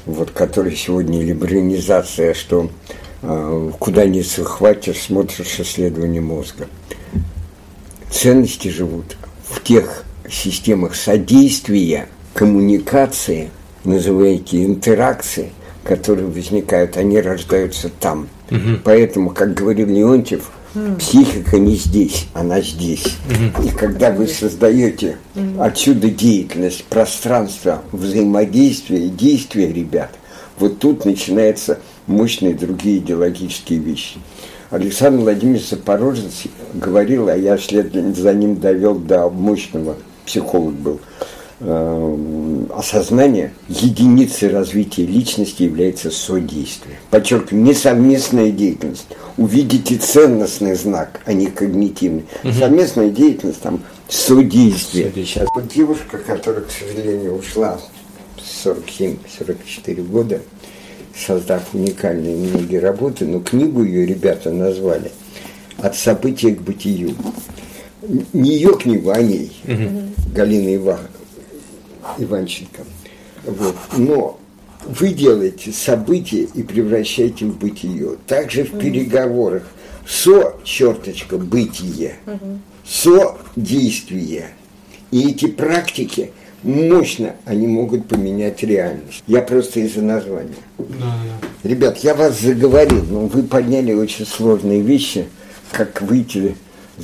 вот 0.06 0.30
который 0.30 0.76
сегодня 0.76 1.22
либерализация, 1.22 2.34
что 2.34 2.70
Э, 3.22 3.70
куда 3.78 4.04
ни 4.04 4.20
хватишь, 4.20 5.02
смотришь 5.02 5.60
исследование 5.60 6.20
мозга. 6.20 6.66
Ценности 8.10 8.68
живут 8.68 9.16
в 9.48 9.62
тех 9.62 10.04
системах 10.28 10.96
содействия, 10.96 12.08
коммуникации, 12.34 13.50
называете 13.84 14.64
интеракции, 14.64 15.52
которые 15.84 16.26
возникают, 16.26 16.96
они 16.96 17.20
рождаются 17.20 17.90
там. 18.00 18.28
Угу. 18.50 18.80
Поэтому, 18.84 19.30
как 19.30 19.54
говорил 19.54 19.88
Леонтьев, 19.88 20.50
Психика 20.98 21.58
не 21.58 21.76
здесь, 21.76 22.26
она 22.32 22.60
здесь. 22.62 23.16
И 23.64 23.68
когда 23.68 24.10
вы 24.10 24.26
создаете 24.26 25.18
отсюда 25.58 26.08
деятельность, 26.08 26.84
пространство 26.84 27.82
взаимодействия 27.92 29.06
и 29.06 29.10
действия 29.10 29.70
ребят, 29.70 30.10
вот 30.58 30.78
тут 30.78 31.04
начинаются 31.04 31.78
мощные 32.06 32.54
другие 32.54 32.98
идеологические 32.98 33.80
вещи. 33.80 34.18
Александр 34.70 35.20
Владимирович 35.20 35.68
Запорожец 35.68 36.44
говорил, 36.72 37.28
а 37.28 37.36
я 37.36 37.58
вслед 37.58 37.92
за 38.16 38.32
ним 38.32 38.56
довел 38.56 38.94
до 38.94 39.28
мощного, 39.28 39.96
психолог 40.24 40.72
был, 40.72 41.00
э, 41.60 42.66
осознание 42.74 43.52
единицей 43.68 44.48
развития 44.48 45.04
личности 45.04 45.64
является 45.64 46.10
содействие. 46.10 46.96
Подчеркиваю, 47.10 47.62
не 47.62 47.74
совместная 47.74 48.50
деятельность. 48.50 49.08
Увидите 49.36 49.96
ценностный 49.96 50.74
знак, 50.74 51.20
а 51.24 51.32
не 51.32 51.46
когнитивный. 51.46 52.26
Угу. 52.44 52.52
Совместная 52.52 53.10
деятельность, 53.10 53.60
там, 53.62 53.82
содействие. 54.08 55.06
содействие. 55.06 55.26
Сейчас 55.26 55.48
вот 55.54 55.68
девушка, 55.68 56.18
которая, 56.18 56.64
к 56.64 56.70
сожалению, 56.70 57.36
ушла 57.36 57.80
47-44 58.64 60.02
года, 60.02 60.40
создав 61.16 61.62
уникальные 61.72 62.36
многие 62.36 62.78
работы, 62.78 63.26
но 63.26 63.40
книгу 63.40 63.82
ее 63.84 64.06
ребята 64.06 64.50
назвали 64.50 65.10
«От 65.78 65.96
события 65.96 66.54
к 66.54 66.60
бытию». 66.60 67.14
Не 68.32 68.50
ее 68.50 68.76
книгу, 68.76 69.10
а 69.10 69.22
ней, 69.22 69.52
угу. 69.64 70.34
Галина 70.34 70.74
Ива, 70.74 70.98
Иванченко. 72.18 72.82
Вот. 73.44 73.76
Но 73.96 74.38
вы 74.86 75.08
делаете 75.10 75.72
события 75.72 76.42
и 76.54 76.62
превращаете 76.62 77.46
в 77.46 77.58
бытие. 77.58 78.16
Также 78.26 78.64
в 78.64 78.78
переговорах 78.78 79.62
со 80.06 80.56
черточка 80.64 81.38
бытие, 81.38 82.16
со 82.84 83.36
действие. 83.56 84.48
И 85.10 85.30
эти 85.30 85.46
практики– 85.46 86.32
мощно 86.62 87.34
они 87.44 87.66
могут 87.66 88.08
поменять 88.08 88.62
реальность. 88.62 89.22
Я 89.26 89.42
просто 89.42 89.80
из-за 89.80 90.02
названия. 90.02 90.54
Да, 90.78 90.86
да. 91.00 91.68
Ребят, 91.68 91.98
я 91.98 92.14
вас 92.14 92.40
заговорил, 92.40 93.04
но 93.08 93.26
вы 93.26 93.42
подняли 93.42 93.92
очень 93.92 94.26
сложные 94.26 94.80
вещи, 94.80 95.26
как 95.70 96.02
выйти 96.02 96.56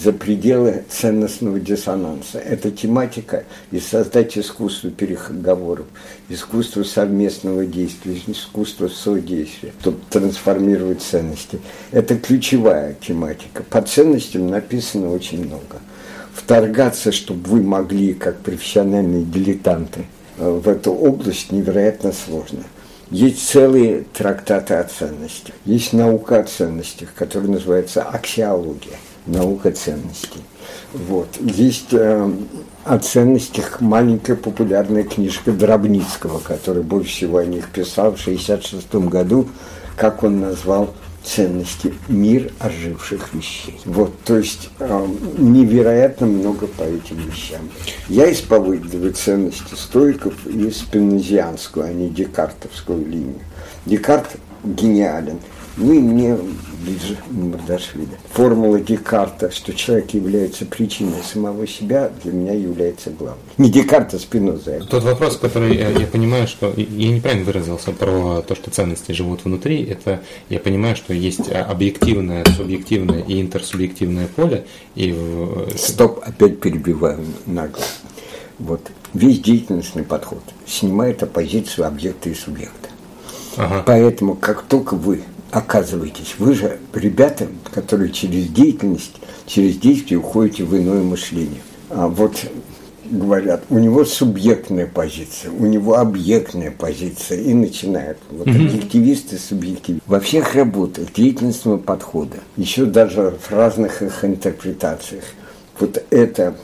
за 0.03 0.13
пределы 0.13 0.85
ценностного 0.89 1.59
диссонанса. 1.59 2.39
Это 2.39 2.71
тематика 2.71 3.45
и 3.71 3.81
создать 3.81 4.39
искусство 4.39 4.91
переговоров, 4.91 5.87
искусство 6.29 6.83
совместного 6.83 7.65
действия, 7.67 8.21
искусство 8.27 8.89
содействия, 8.89 9.73
чтобы 9.81 9.99
трансформировать 10.11 11.03
ценности. 11.03 11.61
Это 11.91 12.17
ключевая 12.17 12.95
тематика. 13.01 13.63
По 13.63 13.83
ценностям 13.83 14.49
написано 14.49 15.11
очень 15.11 15.45
много 15.45 15.81
вторгаться, 16.39 17.13
чтобы 17.13 17.51
вы 17.51 17.63
могли, 17.63 18.15
как 18.15 18.39
профессиональные 18.39 19.25
дилетанты, 19.25 20.07
э, 20.39 20.49
в 20.49 20.69
эту 20.69 20.93
область 20.93 21.51
невероятно 21.53 22.13
сложно. 22.13 22.65
Есть 23.11 23.49
целые 23.49 24.05
трактаты 24.13 24.75
о 24.75 24.85
ценностях. 24.85 25.55
Есть 25.65 25.93
наука 25.93 26.41
о 26.41 26.45
ценностях, 26.45 27.09
которая 27.15 27.51
называется 27.51 28.03
аксиология, 28.03 28.99
наука 29.29 29.71
ценностей. 29.73 30.41
Вот. 30.93 31.29
Есть 31.41 31.93
э, 31.93 32.31
о 32.85 32.99
ценностях 32.99 33.81
маленькая 33.81 34.37
популярная 34.37 35.05
книжка 35.05 35.53
Дробницкого, 35.53 36.39
который 36.39 36.83
больше 36.83 37.11
всего 37.11 37.39
о 37.39 37.45
них 37.45 37.69
писал 37.71 38.13
в 38.13 38.21
1966 38.21 38.95
году, 39.11 39.49
как 39.97 40.23
он 40.23 40.41
назвал 40.41 40.95
ценности, 41.23 41.95
мир 42.09 42.53
оживших 42.59 43.35
вещей. 43.35 43.79
Вот, 43.85 44.19
то 44.25 44.39
есть 44.39 44.71
э, 44.79 45.07
невероятно 45.37 46.27
много 46.27 46.67
по 46.67 46.83
этим 46.83 47.19
вещам. 47.19 47.69
Я 48.09 48.33
исповедую 48.33 49.13
ценности 49.13 49.75
стойков 49.75 50.47
и 50.47 50.71
спинозианскую, 50.71 51.87
а 51.87 51.93
не 51.93 52.09
декартовскую 52.09 53.05
линию. 53.05 53.41
Декарт 53.85 54.37
гениален. 54.65 55.39
Ну 55.79 55.93
и 55.93 56.01
мне 56.01 56.37
ближе 56.85 57.17
Мардашвили. 57.31 58.09
Формула 58.33 58.81
Декарта, 58.81 59.51
что 59.51 59.73
человек 59.73 60.11
является 60.11 60.67
причиной 60.67 61.23
самого 61.23 61.67
себя, 61.67 62.11
для 62.23 62.33
меня 62.33 62.53
является 62.53 63.11
главной. 63.11 63.43
Не 63.59 63.71
Декарта, 63.71 64.17
а 64.17 64.21
Спиноза. 64.21 64.81
Тот 64.91 65.05
вопрос, 65.05 65.37
который 65.37 65.77
я, 65.77 65.91
я 65.91 66.07
понимаю, 66.07 66.49
что 66.49 66.73
я 66.77 67.09
неправильно 67.13 67.45
выразился 67.45 67.93
про 67.93 68.43
то, 68.43 68.55
что 68.55 68.71
ценности 68.71 69.13
живут 69.13 69.45
внутри, 69.45 69.85
это 69.85 70.21
я 70.49 70.59
понимаю, 70.59 70.97
что 70.97 71.15
есть 71.15 71.51
объективное, 71.51 72.45
субъективное 72.57 73.23
и 73.23 73.41
интерсубъективное 73.41 74.27
поле. 74.27 74.65
И... 74.95 75.17
Стоп, 75.77 76.21
опять 76.25 76.61
перебиваю 76.61 77.21
нагло. 77.47 77.85
Вот 78.59 78.91
весь 79.15 79.41
деятельностный 79.41 80.03
подход 80.03 80.43
снимает 80.67 81.23
оппозицию 81.23 81.87
объекта 81.87 82.31
и 82.31 82.35
субъекта. 82.35 82.89
Ага. 83.57 83.83
Поэтому, 83.87 84.35
как 84.35 84.63
только 84.63 84.95
вы 84.95 85.23
оказываетесь. 85.51 86.35
Вы 86.39 86.55
же 86.55 86.79
ребята, 86.93 87.49
которые 87.73 88.11
через 88.11 88.49
деятельность, 88.49 89.15
через 89.47 89.77
действие 89.77 90.19
уходите 90.19 90.65
в 90.65 90.77
иное 90.77 91.03
мышление. 91.03 91.63
А 91.91 92.09
вот 92.09 92.37
говорят, 93.11 93.65
у 93.71 93.79
него 93.79 94.05
субъектная 94.05 94.87
позиция, 94.87 95.51
у 95.51 95.67
него 95.67 95.97
объектная 95.97 96.71
позиция, 96.71 97.41
и 97.41 97.55
начинают. 97.55 98.19
Вот 98.31 98.47
mm-hmm. 98.47 98.67
объективисты, 98.67 99.39
субъективисты. 99.39 100.03
Во 100.07 100.21
всех 100.21 100.55
работах 100.55 101.13
деятельностного 101.13 101.79
подхода, 101.79 102.39
еще 102.57 102.85
даже 102.85 103.39
в 103.41 103.51
разных 103.51 104.03
их 104.03 104.25
интерпретациях, 104.25 105.25
вот 105.81 106.05
это 106.11 106.57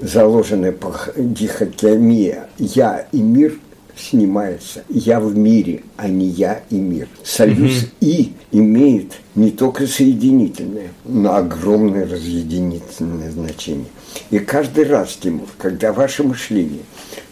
заложенная 0.00 0.74
дихотомия 1.16 2.48
«я» 2.58 3.06
и 3.10 3.20
«мир» 3.20 3.54
снимается 3.96 4.84
«я 4.88 5.20
в 5.20 5.36
мире», 5.36 5.82
а 5.96 6.08
не 6.08 6.26
«я 6.26 6.62
и 6.70 6.76
мир». 6.76 7.08
Союз 7.22 7.86
«и» 8.00 8.32
имеет 8.52 9.12
не 9.34 9.50
только 9.50 9.86
соединительное, 9.86 10.90
но 11.04 11.34
огромное 11.34 12.08
разъединительное 12.08 13.30
значение. 13.30 13.86
И 14.30 14.38
каждый 14.38 14.84
раз, 14.84 15.16
Тимур, 15.20 15.48
когда 15.58 15.92
ваше 15.92 16.22
мышление 16.22 16.82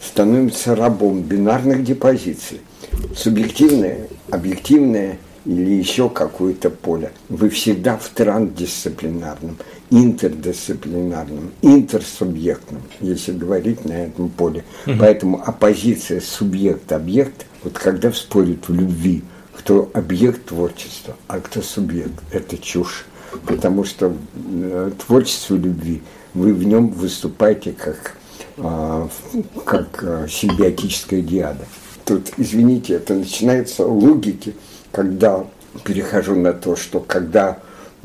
становится 0.00 0.74
рабом 0.74 1.22
бинарных 1.22 1.84
депозиций, 1.84 2.60
субъективное, 3.14 4.08
объективное– 4.30 5.18
или 5.44 5.72
еще 5.72 6.08
какое-то 6.08 6.70
поле. 6.70 7.12
Вы 7.28 7.48
всегда 7.48 7.96
в 7.96 8.08
трансдисциплинарном, 8.08 9.56
интердисциплинарном, 9.92 11.50
интерсубъектном, 11.60 12.80
если 13.00 13.32
говорить 13.32 13.84
на 13.84 13.92
этом 13.92 14.30
поле. 14.30 14.64
Угу. 14.86 14.96
Поэтому 14.98 15.42
оппозиция 15.44 16.20
субъект-объект, 16.20 17.46
вот 17.62 17.74
когда 17.74 18.10
спорят 18.12 18.68
в 18.68 18.74
любви, 18.74 19.22
кто 19.52 19.90
объект 19.92 20.46
творчества, 20.46 21.14
а 21.28 21.40
кто 21.40 21.60
субъект, 21.60 22.14
это 22.30 22.56
чушь. 22.56 23.04
Потому 23.46 23.84
что 23.84 24.14
э, 24.34 24.90
творчество 25.06 25.56
любви, 25.56 26.02
вы 26.32 26.54
в 26.54 26.64
нем 26.64 26.88
выступаете 26.88 27.72
как, 27.72 28.16
э, 28.56 29.08
как 29.64 30.02
э, 30.02 30.26
симбиотическая 30.28 31.20
диада. 31.20 31.66
Тут, 32.06 32.32
извините, 32.38 32.94
это 32.94 33.14
начинается 33.14 33.86
логики, 33.86 34.54
когда 34.90 35.44
перехожу 35.84 36.34
на 36.34 36.52
то, 36.52 36.76
что 36.76 37.00
когда 37.00 37.58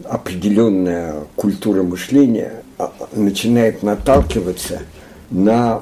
определенная 0.04 1.24
культура 1.36 1.84
мышления 1.84 2.64
а, 2.78 2.94
начинает 3.14 3.84
наталкиваться 3.84 4.82
на 5.30 5.82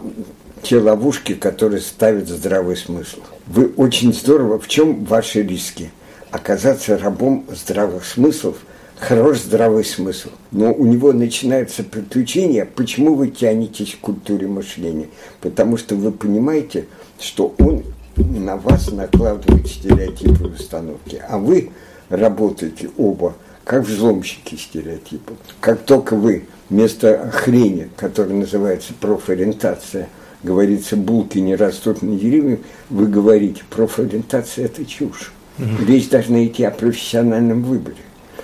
те 0.64 0.80
ловушки, 0.80 1.34
которые 1.34 1.82
ставят 1.82 2.28
здравый 2.28 2.76
смысл. 2.76 3.20
Вы 3.48 3.68
очень 3.78 4.14
здорово, 4.14 4.60
в 4.60 4.68
чем 4.68 5.06
ваши 5.06 5.44
риски? 5.44 5.92
Оказаться 6.32 6.98
рабом 6.98 7.46
здравых 7.50 8.06
смыслов, 8.06 8.58
хорош 8.98 9.40
здравый 9.40 9.86
смысл. 9.86 10.30
Но 10.52 10.74
у 10.74 10.86
него 10.86 11.14
начинается 11.14 11.84
приключение, 11.84 12.66
почему 12.66 13.16
вы 13.16 13.30
тянетесь 13.30 13.96
к 13.96 14.00
культуре 14.00 14.48
мышления? 14.48 15.08
Потому 15.42 15.78
что 15.78 15.96
вы 15.96 16.12
понимаете, 16.12 16.88
что 17.20 17.54
он 17.60 17.84
на 18.18 18.58
вас 18.58 18.92
накладывают 18.92 19.68
стереотипы 19.68 20.48
установки. 20.48 21.22
А 21.28 21.38
вы 21.38 21.70
работаете 22.10 22.90
оба 22.98 23.36
как 23.66 23.84
взломщики 23.84 24.56
стереотипов. 24.56 25.38
Как 25.60 25.84
только 25.84 26.16
вы 26.16 26.46
вместо 26.70 27.32
хрени, 27.34 27.90
которая 27.98 28.36
называется 28.36 28.94
профориентация, 28.94 30.08
говорится, 30.44 30.96
булки 30.96 31.40
не 31.40 31.56
растут 31.56 32.02
на 32.02 32.16
деревьях, 32.16 32.60
вы 32.90 33.08
говорите, 33.08 33.64
профориентация– 33.70 34.66
это 34.68 34.86
чушь. 34.86 35.34
Угу. 35.58 35.86
Речь 35.88 36.10
должна 36.10 36.46
идти 36.46 36.64
о 36.64 36.72
профессиональном 36.72 37.64
выборе. 37.64 37.98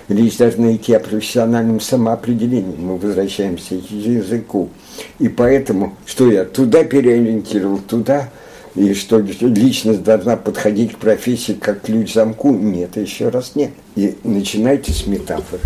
Речь 0.08 0.36
должна 0.36 0.74
идти 0.74 0.92
о 0.92 1.00
профессиональном 1.00 1.80
самоопределении. 1.80 2.76
Мы 2.76 2.98
возвращаемся 2.98 3.76
к 3.76 3.90
языку. 3.90 4.70
И 5.20 5.28
поэтому, 5.28 5.96
что 6.04 6.30
я 6.30 6.44
туда 6.44 6.84
переориентировал, 6.84 7.78
туда– 7.78 8.28
и 8.74 8.94
что 8.94 9.18
личность 9.18 10.02
должна 10.02 10.36
подходить 10.36 10.94
к 10.94 10.98
профессии 10.98 11.52
как 11.52 11.82
ключ 11.82 12.10
к 12.10 12.14
замку. 12.14 12.52
Нет, 12.52 12.96
еще 12.96 13.28
раз 13.28 13.54
нет. 13.54 13.72
И 13.96 14.16
начинайте 14.24 14.92
с 14.92 15.06
метафор. 15.06 15.60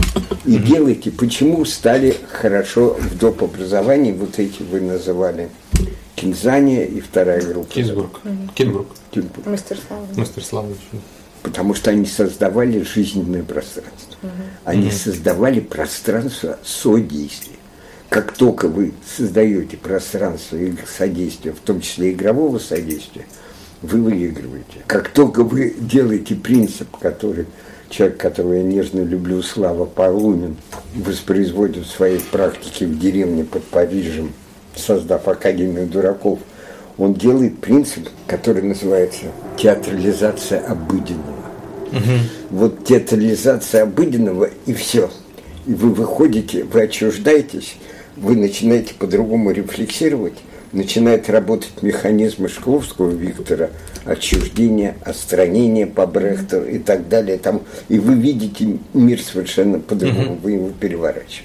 И 0.44 0.56
делайте, 0.56 1.10
почему 1.10 1.64
стали 1.64 2.16
хорошо 2.28 2.96
в 2.98 3.18
доп. 3.18 3.42
образовании, 3.44 4.12
вот 4.12 4.38
эти 4.38 4.62
вы 4.62 4.80
называли, 4.80 5.50
Кинзания 6.16 6.84
и 6.84 7.00
вторая 7.00 7.42
группа. 7.42 7.70
Кинсбург. 7.70 8.20
Кинбург. 8.54 8.88
Кинбург. 9.10 9.46
Мастер 9.46 9.78
славы. 9.86 10.06
Мастер 10.16 10.44
славы. 10.44 10.74
Потому 11.42 11.74
что 11.74 11.90
они 11.90 12.06
создавали 12.06 12.82
жизненное 12.82 13.42
пространство. 13.42 14.18
Они 14.64 14.90
создавали 14.90 15.60
пространство 15.60 16.58
содействия. 16.64 17.55
Как 18.08 18.32
только 18.32 18.68
вы 18.68 18.92
создаете 19.16 19.76
пространство 19.76 20.56
и 20.56 20.72
содействия, 20.86 21.52
в 21.52 21.60
том 21.60 21.80
числе 21.80 22.12
игрового 22.12 22.58
содействия, 22.58 23.26
вы 23.82 24.00
выигрываете. 24.00 24.82
Как 24.86 25.08
только 25.08 25.42
вы 25.42 25.74
делаете 25.78 26.34
принцип, 26.34 26.88
который 26.98 27.46
человек, 27.90 28.16
которого 28.16 28.54
я 28.54 28.62
нежно 28.62 29.00
люблю, 29.00 29.42
Слава 29.42 29.84
Павлунин, 29.84 30.56
воспроизводит 30.94 31.86
в 31.86 31.90
своей 31.90 32.20
практике 32.20 32.86
в 32.86 32.98
деревне 32.98 33.44
под 33.44 33.64
Парижем, 33.64 34.32
создав 34.74 35.28
Академию 35.28 35.86
дураков, 35.86 36.38
он 36.98 37.14
делает 37.14 37.60
принцип, 37.60 38.08
который 38.26 38.62
называется 38.62 39.26
театрализация 39.56 40.60
обыденного. 40.66 41.36
Вот 42.50 42.84
театрализация 42.84 43.82
обыденного 43.82 44.50
и 44.66 44.72
все. 44.72 45.10
И 45.66 45.74
вы 45.74 45.90
выходите, 45.90 46.64
вы 46.64 46.82
отчуждаетесь, 46.82 47.76
вы 48.16 48.36
начинаете 48.36 48.94
по-другому 48.94 49.50
рефлексировать, 49.50 50.38
начинает 50.72 51.30
работать 51.30 51.82
механизмы 51.82 52.48
Шкловского 52.48 53.10
Виктора, 53.10 53.70
отчуждение, 54.04 54.96
отстранение 55.04 55.86
по 55.86 56.06
Брехту 56.06 56.64
и 56.64 56.78
так 56.78 57.08
далее. 57.08 57.38
Там, 57.38 57.62
и 57.88 57.98
вы 57.98 58.14
видите 58.14 58.78
мир 58.94 59.20
совершенно 59.20 59.78
по-другому, 59.78 60.38
вы 60.42 60.52
его 60.52 60.70
переворачиваете. 60.70 61.44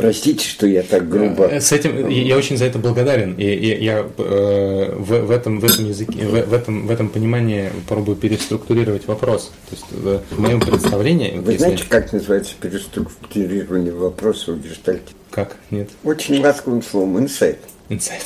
Простите, 0.00 0.48
что 0.48 0.66
я 0.66 0.82
так 0.82 1.08
грубо. 1.08 1.46
Э, 1.46 1.60
С 1.60 1.72
этим 1.72 2.08
я 2.08 2.36
очень 2.36 2.56
за 2.56 2.64
это 2.64 2.78
благодарен. 2.78 3.34
И, 3.34 3.44
и 3.44 3.84
я 3.84 4.00
э, 4.18 4.94
в, 4.96 5.26
в 5.26 5.30
этом 5.30 5.60
в 5.60 5.64
этом 5.64 5.86
языке 5.88 6.26
в, 6.26 6.30
в 6.48 6.52
этом 6.54 6.86
в 6.86 6.90
этом 6.90 7.08
понимании 7.08 7.70
пробую 7.88 8.16
переструктурировать 8.16 9.06
вопрос. 9.06 9.52
То 9.70 9.76
есть 9.76 9.86
э, 9.92 10.20
в 10.30 10.40
моем 10.40 10.60
представлении, 10.60 11.38
Вы 11.38 11.52
если- 11.52 11.64
знаете, 11.64 11.84
как 11.88 12.12
называется 12.12 12.54
переструктурирование 12.60 13.92
вопроса 13.92 14.52
в 14.52 14.60
гештальте? 14.62 15.12
как 15.30 15.56
нет 15.70 15.88
Очень 16.02 16.40
ласковым 16.40 16.82
словом, 16.82 17.18
инсайт. 17.20 17.58
инсайт. 17.88 18.22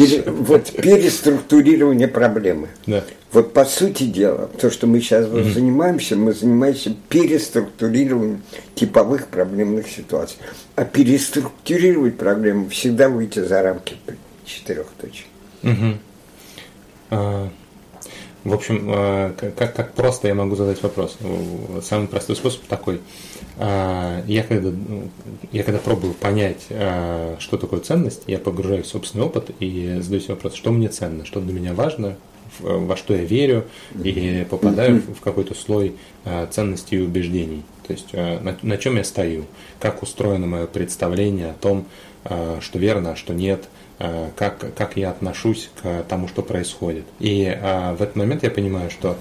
Пере- 0.00 0.22
Вот 0.30 0.70
переструктурирование 0.72 2.08
проблемы. 2.08 2.68
Да. 2.86 3.04
Вот 3.32 3.52
по 3.52 3.64
сути 3.64 4.04
дела, 4.04 4.48
то, 4.60 4.70
что 4.70 4.86
мы 4.86 5.00
сейчас 5.00 5.28
вот 5.28 5.44
занимаемся, 5.44 6.16
мы 6.16 6.32
занимаемся 6.32 6.94
переструктурированием 7.08 8.42
типовых 8.74 9.28
проблемных 9.28 9.88
ситуаций. 9.88 10.36
А 10.76 10.84
переструктурировать 10.84 12.16
проблему 12.16 12.68
всегда 12.70 13.08
выйти 13.08 13.40
за 13.40 13.62
рамки 13.62 13.96
четырех 14.44 14.86
точек. 15.00 15.26
Мгм. 15.62 15.98
А, 17.10 17.48
В 18.42 18.54
общем, 18.54 18.86
а, 18.88 19.34
как, 19.56 19.74
как 19.76 19.92
просто 19.92 20.28
я 20.28 20.34
могу 20.34 20.56
задать 20.56 20.82
вопрос? 20.82 21.18
Самый 21.84 22.08
простой 22.08 22.36
способ 22.36 22.62
такой. 22.64 23.00
А, 23.62 24.22
Я 24.26 24.42
когда, 24.42 24.70
я 25.52 25.62
когда 25.62 25.78
пробую 25.78 26.14
понять, 26.14 26.66
а, 26.70 27.36
что 27.38 27.58
такое 27.58 27.80
ценность, 27.80 28.22
я 28.26 28.38
погружаюсь 28.38 28.86
в 28.86 28.88
собственный 28.88 29.26
опыт 29.26 29.50
и 29.60 29.98
задаю 30.00 30.22
себе 30.22 30.34
вопрос, 30.34 30.54
что 30.54 30.72
мне 30.72 30.88
ценно, 30.88 31.26
что 31.26 31.40
для 31.42 31.52
меня 31.52 31.74
важно, 31.74 32.16
во 32.58 32.96
что 32.96 33.14
я 33.14 33.22
верю, 33.22 33.66
и 34.02 34.46
попадаю 34.48 35.02
в 35.02 35.20
какой-то 35.20 35.54
слой 35.54 35.96
а, 36.24 36.46
ценностей 36.46 36.96
и 36.96 37.02
убеждений. 37.02 37.62
То 37.86 37.92
есть 37.92 38.12
на, 38.14 38.56
на 38.62 38.78
чем 38.78 38.96
я 38.96 39.04
стою, 39.04 39.44
как 39.78 40.02
устроено 40.02 40.46
мое 40.46 40.66
представление 40.66 41.50
о 41.50 41.54
том, 41.54 41.86
что 42.22 42.78
верно, 42.78 43.12
а 43.12 43.16
что 43.16 43.34
нет, 43.34 43.64
как, 43.98 44.74
как 44.76 44.96
я 44.96 45.10
отношусь 45.10 45.70
к 45.82 46.04
тому, 46.08 46.28
что 46.28 46.42
происходит. 46.42 47.04
И 47.18 47.42
в 47.42 48.00
этот 48.00 48.14
момент 48.14 48.44
я 48.44 48.50
понимаю, 48.52 48.90
что 48.90 49.16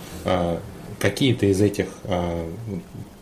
какие-то 0.99 1.47
из 1.47 1.61
этих 1.61 1.87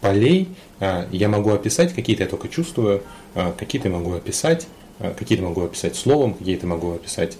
полей 0.01 0.49
а, 0.79 1.07
я 1.11 1.29
могу 1.29 1.51
описать, 1.51 1.93
какие-то 1.93 2.23
я 2.23 2.29
только 2.29 2.49
чувствую, 2.49 3.03
а, 3.35 3.53
какие-то 3.53 3.89
могу 3.89 4.13
описать, 4.13 4.67
а, 4.99 5.13
какие-то 5.13 5.43
могу 5.43 5.63
описать 5.63 5.95
словом, 5.95 6.33
какие-то 6.33 6.67
могу 6.67 6.91
описать 6.91 7.37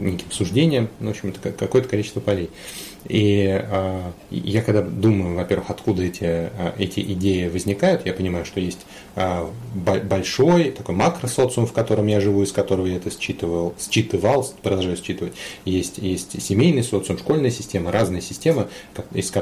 неким 0.00 0.30
суждением, 0.30 0.88
ну, 1.00 1.08
в 1.08 1.10
общем, 1.10 1.30
это 1.30 1.40
ка- 1.40 1.52
какое-то 1.52 1.88
количество 1.88 2.20
полей. 2.20 2.50
И 3.08 3.46
а, 3.48 4.12
я 4.30 4.62
когда 4.62 4.82
думаю, 4.82 5.36
во-первых, 5.36 5.70
откуда 5.70 6.02
эти, 6.02 6.24
а, 6.24 6.74
эти 6.76 7.00
идеи 7.00 7.48
возникают, 7.48 8.04
я 8.04 8.12
понимаю, 8.12 8.44
что 8.44 8.60
есть 8.60 8.80
а, 9.14 9.50
бо- 9.74 10.00
большой 10.00 10.70
такой 10.72 10.94
макросоциум, 10.94 11.66
в 11.66 11.72
котором 11.72 12.08
я 12.08 12.20
живу, 12.20 12.42
из 12.42 12.52
которого 12.52 12.86
я 12.86 12.96
это 12.96 13.10
считывал, 13.10 13.74
считывал, 13.78 14.46
продолжаю 14.62 14.96
считывать. 14.96 15.34
Есть, 15.64 15.98
есть 15.98 16.42
семейный 16.42 16.82
социум, 16.82 17.18
школьная 17.18 17.50
система, 17.50 17.92
разные 17.92 18.22
системы, 18.22 18.68
из 19.12 19.32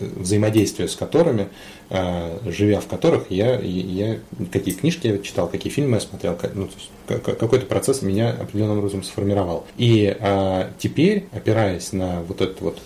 взаимодействия 0.00 0.88
с 0.88 0.96
которыми, 0.96 1.48
а, 1.90 2.40
живя 2.46 2.80
в 2.80 2.86
которых, 2.86 3.30
я, 3.30 3.60
я 3.60 4.18
какие 4.52 4.74
книжки 4.74 5.06
я 5.06 5.18
читал, 5.18 5.48
какие 5.48 5.72
фильмы 5.72 5.94
я 5.94 6.00
смотрел, 6.00 6.36
ну, 6.54 6.66
то 6.66 6.74
есть 6.74 6.90
какой-то 7.06 7.66
процесс 7.66 8.02
меня 8.02 8.30
определенным 8.30 8.78
образом 8.78 9.02
сформировал. 9.02 9.66
И 9.76 10.16
а, 10.20 10.70
теперь, 10.78 11.26
опираясь 11.32 11.92
на 11.92 12.22
вот 12.22 12.40
этот 12.40 12.60
вот 12.60 12.78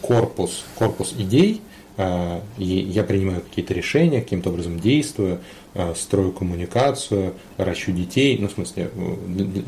корпус, 0.00 0.64
корпус 0.76 1.14
идей, 1.16 1.60
а, 1.96 2.42
я 2.58 3.04
принимаю 3.04 3.42
какие-то 3.42 3.74
решения, 3.74 4.20
каким-то 4.20 4.50
образом 4.50 4.80
действую, 4.80 5.40
а, 5.74 5.94
строю 5.96 6.32
коммуникацию, 6.32 7.34
ращу 7.56 7.92
детей, 7.92 8.36
ну, 8.38 8.48
в 8.48 8.52
смысле, 8.52 8.90
э, 8.94 9.62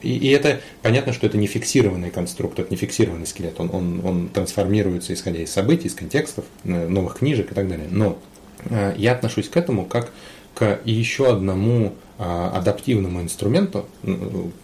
и, 0.00 0.16
и 0.16 0.28
это 0.30 0.60
понятно, 0.80 1.12
что 1.12 1.26
это 1.26 1.36
не 1.36 1.46
фиксированный 1.46 2.10
конструкт, 2.10 2.58
это 2.58 2.70
не 2.70 2.76
фиксированный 2.76 3.26
скелет, 3.26 3.58
он, 3.58 3.70
он, 3.72 4.00
он 4.04 4.28
трансформируется, 4.28 5.12
исходя 5.12 5.42
из 5.42 5.50
событий, 5.50 5.88
из 5.88 5.94
контекстов, 5.94 6.46
э, 6.64 6.88
новых 6.88 7.18
книжек 7.18 7.52
и 7.52 7.54
так 7.54 7.68
далее. 7.68 7.88
Но 7.90 8.18
э, 8.64 8.94
я 8.96 9.12
отношусь 9.12 9.50
к 9.50 9.56
этому 9.58 9.84
как 9.84 10.12
к 10.54 10.80
еще 10.84 11.30
одному 11.30 11.94
адаптивному 12.18 13.22
инструменту, 13.22 13.86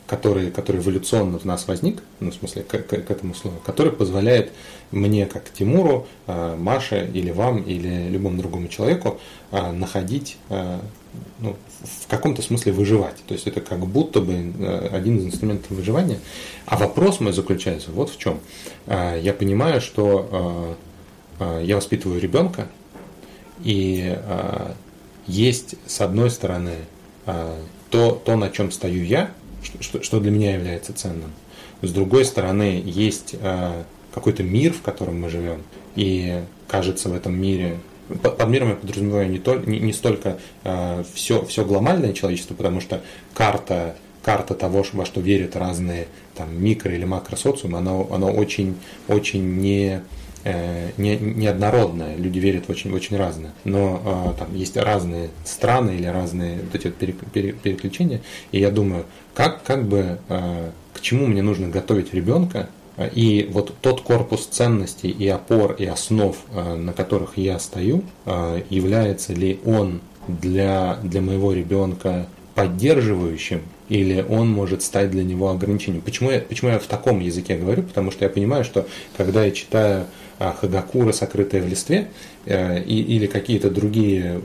который, 0.07 0.51
который 0.51 0.81
эволюционно 0.81 1.39
в 1.39 1.45
нас 1.45 1.67
возник, 1.67 2.03
ну, 2.21 2.31
в 2.31 2.35
смысле, 2.35 2.63
к, 2.63 2.71
к- 2.79 3.03
к 3.03 3.11
этому 3.11 3.35
слову, 3.35 3.57
который 3.67 3.91
позволяет 3.93 4.53
мне, 4.93 5.27
как 5.27 5.51
Тимуру, 5.53 6.07
а, 6.27 6.57
Маше 6.57 7.11
или 7.13 7.31
вам, 7.33 7.63
или 7.63 8.09
любому 8.09 8.39
другому 8.39 8.69
человеку 8.69 9.19
а, 9.51 9.73
находить, 9.73 10.37
а, 10.49 10.81
ну, 11.41 11.57
в 12.03 12.07
каком-то 12.09 12.41
смысле 12.43 12.71
выживать. 12.73 13.17
То 13.27 13.35
есть 13.35 13.47
это 13.49 13.61
как 13.61 13.81
будто 13.81 14.21
бы 14.21 14.33
э, 14.59 14.89
один 14.93 15.17
из 15.19 15.25
инструментов 15.27 15.71
выживания. 15.71 16.21
А 16.67 16.77
вопрос 16.77 17.19
мой 17.19 17.33
заключается 17.33 17.91
вот 17.91 18.11
в 18.11 18.19
чем. 18.19 18.39
А, 18.87 19.17
Я 19.17 19.33
понимаю, 19.35 19.81
что 19.81 20.29
а, 20.31 20.77
а, 21.41 21.63
я 21.63 21.75
воспитываю 21.77 22.21
ребенка, 22.21 22.69
и 23.65 24.15
а, 24.15 24.75
есть, 25.27 25.75
с 25.87 26.01
одной 26.01 26.31
стороны, 26.31 26.75
а, 26.75 27.00
то, 27.91 28.21
то, 28.25 28.37
на 28.37 28.51
чем 28.51 28.71
стою 28.71 29.05
я, 29.05 29.31
что, 29.63 30.03
что- 30.03 30.21
для 30.21 30.31
меня 30.31 30.55
является 30.55 30.93
ценным. 30.93 31.33
С 31.83 31.91
другой 31.93 32.25
стороны, 32.25 32.83
есть 32.85 33.35
а, 33.41 33.85
какой-то 34.15 34.43
мир, 34.43 34.73
в 34.73 34.83
котором 34.83 35.21
мы 35.21 35.29
живем, 35.29 35.63
и 35.97 36.43
кажется 36.69 37.09
в 37.09 37.15
этом 37.15 37.41
мире 37.41 37.79
по- 38.23 38.31
под 38.31 38.49
миром 38.49 38.71
я 38.71 38.75
подразумеваю 38.75 39.31
не, 39.31 39.39
тол- 39.39 39.65
не, 39.69 39.79
не 39.79 39.93
столько 39.93 40.39
все, 41.15 41.45
все 41.45 41.65
глобальное 41.65 42.13
человечество, 42.13 42.55
потому 42.55 42.81
что 42.81 43.01
карта, 43.35 43.95
карта 44.23 44.55
того, 44.55 44.85
во 44.93 45.05
что 45.07 45.21
верят 45.21 45.57
разные 45.57 46.09
там, 46.35 46.49
микро- 46.57 46.95
или 46.95 47.05
макросоциумы, 47.05 47.79
она, 47.79 47.93
она 48.11 48.27
очень, 48.27 48.77
очень 49.09 49.59
не, 49.59 49.87
э, 49.97 50.01
не, 50.45 51.17
неоднородная. 51.17 52.17
Люди 52.17 52.39
верят 52.39 52.67
в 52.67 52.71
очень, 52.71 52.91
в 52.91 52.95
очень 52.95 53.17
разное. 53.17 53.53
Но 53.65 54.35
э, 54.35 54.39
там 54.39 54.55
есть 54.55 54.77
разные 54.77 55.31
страны 55.45 55.93
или 55.93 56.07
разные 56.07 56.61
вот 56.63 56.75
эти 56.75 56.87
вот 56.87 56.97
пере- 56.97 57.15
пере- 57.33 57.53
переключения. 57.53 58.21
И 58.53 58.59
я 58.59 58.71
думаю, 58.71 59.05
как, 59.35 59.63
как 59.63 59.87
бы 59.87 60.19
э, 60.29 60.71
к 60.93 61.01
чему 61.01 61.27
мне 61.27 61.43
нужно 61.43 61.69
готовить 61.69 62.15
ребенка, 62.15 62.69
э, 62.97 63.09
и 63.13 63.49
вот 63.51 63.75
тот 63.81 64.01
корпус 64.03 64.47
ценностей 64.47 65.11
и 65.11 65.29
опор 65.29 65.73
и 65.73 65.85
основ, 65.85 66.37
э, 66.55 66.75
на 66.75 66.93
которых 66.93 67.37
я 67.37 67.59
стою, 67.59 68.03
э, 68.27 68.63
является 68.71 69.33
ли 69.33 69.61
он 69.65 70.01
для, 70.29 70.99
для 71.03 71.21
моего 71.21 71.53
ребенка 71.53 72.27
поддерживающим, 72.55 73.63
или 73.91 74.25
он 74.27 74.49
может 74.49 74.83
стать 74.83 75.11
для 75.11 75.25
него 75.25 75.51
ограничением. 75.51 76.01
Почему 76.01 76.31
я, 76.31 76.41
почему 76.41 76.71
я 76.71 76.79
в 76.79 76.87
таком 76.87 77.21
языке 77.21 77.57
говорю? 77.57 77.83
Потому 77.83 78.11
что 78.11 78.25
я 78.25 78.31
понимаю, 78.31 78.65
что 78.65 78.87
когда 79.17 79.45
я 79.45 79.51
читаю 79.51 80.07
а, 80.39 80.57
Хагакура, 80.59 81.13
сокрытая 81.13 81.61
в 81.61 81.69
листве, 81.69 82.09
э, 82.47 82.83
и, 82.85 83.03
или 83.03 83.27
какие-то 83.27 83.69
другие 83.69 84.41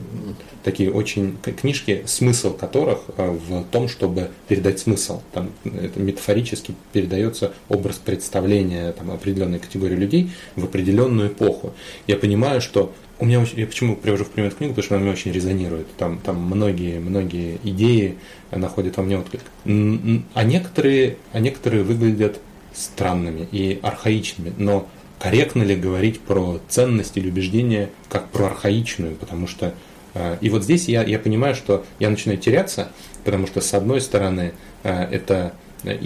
такие 0.62 0.90
очень 0.90 1.36
книжки, 1.42 2.02
смысл 2.06 2.52
которых 2.52 3.02
э, 3.16 3.30
в 3.30 3.62
том, 3.70 3.88
чтобы 3.88 4.30
передать 4.48 4.80
смысл. 4.80 5.22
Там 5.32 5.52
это 5.64 6.00
метафорически 6.00 6.74
передается 6.92 7.52
образ 7.68 7.96
представления 7.96 8.90
там, 8.92 9.12
определенной 9.12 9.60
категории 9.60 9.94
людей 9.94 10.30
в 10.56 10.64
определенную 10.64 11.28
эпоху. 11.28 11.72
Я 12.08 12.16
понимаю, 12.16 12.60
что 12.60 12.92
у 13.18 13.24
меня 13.24 13.40
очень, 13.40 13.58
я 13.58 13.66
почему 13.66 13.96
привожу 13.96 14.24
в 14.24 14.30
пример 14.30 14.50
эту 14.50 14.58
книгу, 14.58 14.74
потому 14.74 14.84
что 14.84 14.94
она 14.96 15.04
мне 15.04 15.12
очень 15.12 15.32
резонирует. 15.32 15.86
Там, 15.96 16.18
там 16.18 16.36
многие, 16.36 16.98
многие 16.98 17.58
идеи 17.64 18.18
находят 18.50 18.96
во 18.96 19.02
мне 19.02 19.18
отклик. 19.18 19.42
А 19.64 20.44
некоторые, 20.44 21.16
а 21.32 21.40
некоторые 21.40 21.82
выглядят 21.82 22.40
странными 22.74 23.48
и 23.52 23.80
архаичными, 23.82 24.52
но 24.58 24.86
корректно 25.18 25.62
ли 25.62 25.74
говорить 25.74 26.20
про 26.20 26.60
ценность 26.68 27.16
или 27.16 27.28
убеждение 27.28 27.90
как 28.10 28.28
про 28.28 28.46
архаичную, 28.46 29.16
потому 29.16 29.46
что 29.46 29.74
э, 30.12 30.36
и 30.42 30.50
вот 30.50 30.62
здесь 30.62 30.88
я, 30.88 31.02
я 31.02 31.18
понимаю, 31.18 31.54
что 31.54 31.86
я 31.98 32.10
начинаю 32.10 32.38
теряться, 32.38 32.90
потому 33.24 33.46
что 33.46 33.62
с 33.62 33.72
одной 33.72 34.02
стороны 34.02 34.52
э, 34.82 35.04
это 35.10 35.54
э, 35.84 35.96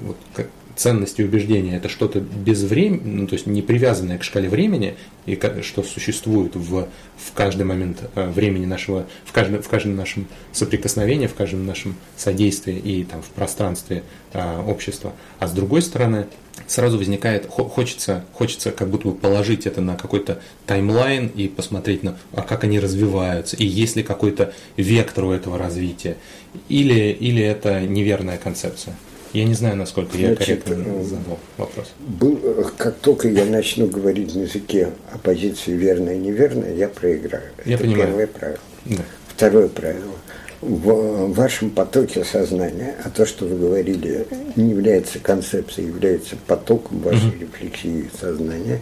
вот, 0.00 0.16
ценности 0.76 1.22
убеждения 1.22 1.76
это 1.76 1.88
что-то 1.88 2.20
без 2.20 2.62
времени, 2.62 3.00
ну, 3.04 3.26
то 3.26 3.34
есть 3.34 3.46
не 3.46 3.62
привязанное 3.62 4.18
к 4.18 4.24
шкале 4.24 4.48
времени, 4.48 4.94
и 5.26 5.38
что 5.62 5.82
существует 5.82 6.56
в, 6.56 6.88
в 7.16 7.32
каждый 7.34 7.64
момент 7.64 8.10
времени 8.14 8.66
нашего, 8.66 9.06
в 9.24 9.32
каждом, 9.32 9.62
в 9.62 9.68
каждом 9.68 9.96
нашем 9.96 10.26
соприкосновении, 10.52 11.26
в 11.26 11.34
каждом 11.34 11.66
нашем 11.66 11.96
содействии 12.16 12.76
и 12.76 13.04
там, 13.04 13.22
в 13.22 13.28
пространстве 13.28 14.02
а, 14.32 14.64
общества. 14.66 15.12
А 15.38 15.46
с 15.46 15.52
другой 15.52 15.82
стороны, 15.82 16.26
сразу 16.66 16.98
возникает, 16.98 17.46
хочется, 17.46 18.24
хочется 18.32 18.72
как 18.72 18.88
будто 18.88 19.08
бы 19.08 19.14
положить 19.14 19.66
это 19.66 19.80
на 19.80 19.96
какой-то 19.96 20.40
таймлайн 20.66 21.28
и 21.28 21.48
посмотреть 21.48 22.02
на, 22.02 22.16
а 22.32 22.42
как 22.42 22.64
они 22.64 22.80
развиваются, 22.80 23.56
и 23.56 23.64
есть 23.64 23.96
ли 23.96 24.02
какой-то 24.02 24.52
вектор 24.76 25.24
у 25.24 25.32
этого 25.32 25.58
развития, 25.58 26.16
или, 26.68 27.10
или 27.12 27.42
это 27.42 27.80
неверная 27.80 28.38
концепция. 28.38 28.96
Я 29.32 29.44
не 29.44 29.54
знаю, 29.54 29.76
насколько 29.76 30.16
я 30.18 30.34
Значит, 30.34 30.64
корректно 30.64 30.84
э, 30.86 31.04
задал 31.04 31.38
вопрос. 31.56 31.92
Был, 31.98 32.38
э, 32.42 32.64
как 32.76 32.98
только 32.98 33.28
я 33.28 33.44
начну 33.44 33.86
говорить 33.86 34.34
на 34.34 34.40
языке 34.42 34.90
оппозиции 35.12 35.72
верная 35.72 36.16
и 36.16 36.18
неверная, 36.18 36.74
я 36.74 36.88
проиграю. 36.88 37.44
Я 37.64 37.74
Это 37.74 37.84
понимаю. 37.84 38.06
первое 38.06 38.26
правило. 38.26 38.60
Да. 38.84 39.02
Второе 39.28 39.68
правило 39.68 40.12
в 40.62 41.34
вашем 41.34 41.70
потоке 41.70 42.24
сознания, 42.24 42.94
а 43.04 43.10
то, 43.10 43.26
что 43.26 43.46
вы 43.46 43.58
говорили, 43.58 44.26
не 44.54 44.70
является 44.70 45.18
концепцией, 45.18 45.88
является 45.88 46.36
потоком 46.46 47.00
вашей 47.00 47.30
mm-hmm. 47.30 47.40
рефлексии 47.40 48.10
сознания, 48.18 48.80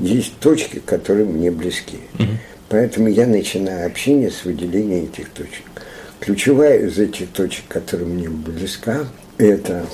есть 0.00 0.36
точки, 0.40 0.80
которые 0.80 1.26
мне 1.26 1.52
близки. 1.52 1.98
Mm-hmm. 2.18 2.36
Поэтому 2.68 3.08
я 3.08 3.26
начинаю 3.26 3.86
общение 3.86 4.30
с 4.30 4.44
выделения 4.44 5.04
этих 5.04 5.30
точек. 5.30 5.64
Ключевая 6.18 6.80
из 6.80 6.98
этих 6.98 7.28
точек, 7.30 7.64
которая 7.68 8.08
мне 8.08 8.28
близка, 8.28 9.06
это 9.48 9.86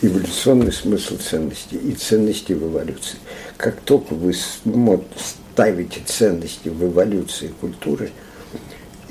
эволюционный 0.00 0.72
смысл 0.72 1.16
ценностей 1.16 1.76
и 1.76 1.92
ценности 1.92 2.52
в 2.52 2.64
эволюции. 2.70 3.18
Как 3.56 3.80
только 3.80 4.14
вы 4.14 4.34
ставите 4.34 6.00
ценности 6.04 6.68
в 6.68 6.84
эволюции 6.84 7.50
культуры– 7.60 8.10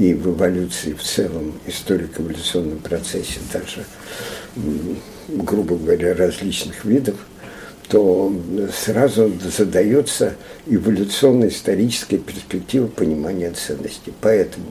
и 0.02 0.16
в 0.16 0.30
эволюции 0.30 0.94
в 0.94 1.04
целом, 1.04 1.54
историко-эволюционном 1.68 2.80
процессе 2.80 3.40
даже, 3.54 3.86
грубо 5.28 5.76
говоря, 5.76 6.16
различных 6.16 6.86
видов, 6.86 7.16
то 7.88 8.34
сразу 8.74 9.32
задается 9.56 10.36
эволюционная 10.66 11.50
историческая 11.50 12.18
перспектива 12.18 12.88
понимания 12.88 13.52
ценностей. 13.52 14.12
Поэтому 14.22 14.68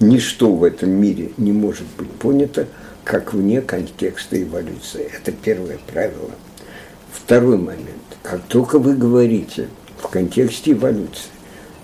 ничто 0.00 0.52
в 0.52 0.64
этом 0.64 0.90
мире 0.90 1.30
не 1.38 1.52
может 1.52 1.86
быть 1.96 2.10
понято 2.10 2.66
как 3.04 3.34
вне 3.34 3.60
контекста 3.60 4.42
эволюции. 4.42 5.10
Это 5.12 5.32
первое 5.32 5.78
правило. 5.86 6.30
Второй 7.12 7.58
момент. 7.58 7.88
Как 8.22 8.42
только 8.44 8.78
вы 8.78 8.96
говорите 8.96 9.68
в 9.98 10.08
контексте 10.08 10.72
эволюции, 10.72 11.30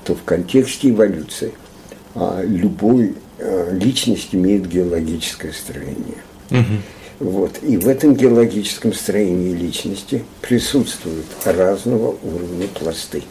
то 0.04 0.14
в 0.14 0.22
контексте 0.24 0.90
эволюции– 0.90 1.52
а, 2.14 2.42
любой 2.42 3.14
а, 3.38 3.72
личность 3.72 4.34
имеет 4.34 4.66
геологическое 4.66 5.52
строение. 5.52 6.18
Угу. 6.50 7.30
Вот. 7.30 7.58
И 7.62 7.76
в 7.76 7.86
этом 7.88 8.14
геологическом 8.14 8.92
строении 8.92 9.54
личности 9.54 10.24
присутствуют 10.40 11.26
разного 11.44 12.16
уровня 12.22 12.66
пласты. 12.68 13.22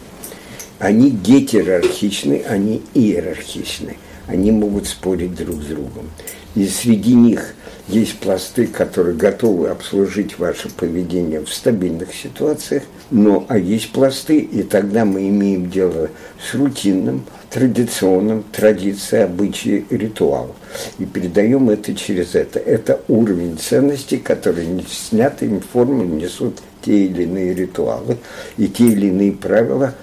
Они 0.78 1.10
гетерархичны, 1.10 2.42
они 2.48 2.82
иерархичны. 2.94 3.96
Они 4.26 4.52
могут 4.52 4.86
спорить 4.86 5.34
друг 5.34 5.60
с 5.60 5.66
другом. 5.66 6.08
И 6.54 6.66
среди 6.66 7.14
них 7.14 7.54
есть 7.88 8.18
пласты, 8.18 8.66
которые 8.66 9.16
готовы 9.16 9.68
обслужить 9.68 10.38
ваше 10.38 10.68
поведение 10.68 11.40
в 11.40 11.52
стабильных 11.52 12.14
ситуациях, 12.14 12.84
но 13.10 13.44
а 13.48 13.58
есть 13.58 13.92
пласты, 13.92 14.38
и 14.38 14.62
тогда 14.62 15.04
мы 15.04 15.28
имеем 15.28 15.70
дело 15.70 16.08
с 16.40 16.54
рутинным, 16.54 17.24
традиционным, 17.50 18.44
традицией, 18.44 19.24
обычаи, 19.24 19.84
ритуал. 19.90 20.54
И 20.98 21.04
передаем 21.04 21.70
это 21.70 21.94
через 21.94 22.34
это. 22.34 22.58
Это 22.60 23.00
уровень 23.08 23.58
ценностей, 23.58 24.18
которые 24.18 24.84
снятыми 24.88 25.60
формами 25.60 26.22
несут 26.22 26.58
те 26.82 27.06
или 27.06 27.24
иные 27.24 27.54
ритуалы 27.54 28.18
и 28.56 28.68
те 28.68 28.84
или 28.84 29.08
иные 29.08 29.32
правила, 29.32 29.94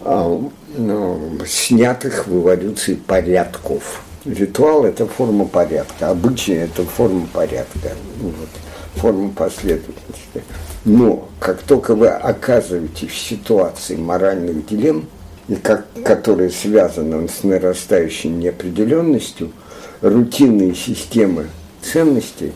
а, 0.00 0.50
ну, 0.76 1.38
снятых 1.46 2.26
в 2.26 2.40
эволюции 2.40 2.94
порядков. 2.94 4.03
Ритуал– 4.24 4.84
это 4.86 5.06
форма 5.06 5.44
порядка, 5.44 6.08
обычай– 6.08 6.54
это 6.54 6.84
форма 6.84 7.26
порядка, 7.30 7.90
вот, 8.18 8.48
форма 8.94 9.30
последовательности. 9.30 10.42
Но 10.86 11.28
как 11.38 11.60
только 11.62 11.94
вы 11.94 12.08
оказываетесь 12.08 13.10
в 13.10 13.18
ситуации 13.18 13.96
моральных 13.96 14.66
дилемм, 14.66 15.08
и 15.46 15.56
как, 15.56 15.86
которые 16.06 16.48
связаны 16.48 17.28
с 17.28 17.42
нарастающей 17.42 18.30
неопределенностью, 18.30 19.52
рутинные 20.00 20.74
системы 20.74 21.48
ценностей 21.82 22.52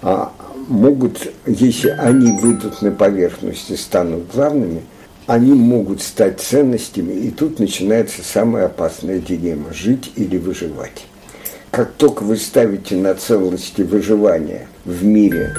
а, 0.00 0.32
могут, 0.68 1.26
если 1.44 1.88
они 1.88 2.38
выйдут 2.38 2.82
на 2.82 2.92
поверхность 2.92 3.68
и 3.70 3.76
станут 3.76 4.32
главными– 4.32 4.82
они 5.26 5.52
могут 5.52 6.02
стать 6.02 6.40
ценностями, 6.40 7.12
и 7.12 7.30
тут 7.30 7.58
начинается 7.58 8.22
самая 8.22 8.66
опасная 8.66 9.18
дилемма– 9.18 9.72
жить 9.72 10.12
или 10.16 10.36
выживать. 10.36 11.06
Как 11.70 11.92
только 11.92 12.22
вы 12.22 12.36
ставите 12.36 12.94
на 12.94 13.14
ценности 13.14 13.82
выживания 13.82 14.68
в 14.84 15.04
мире 15.04 15.54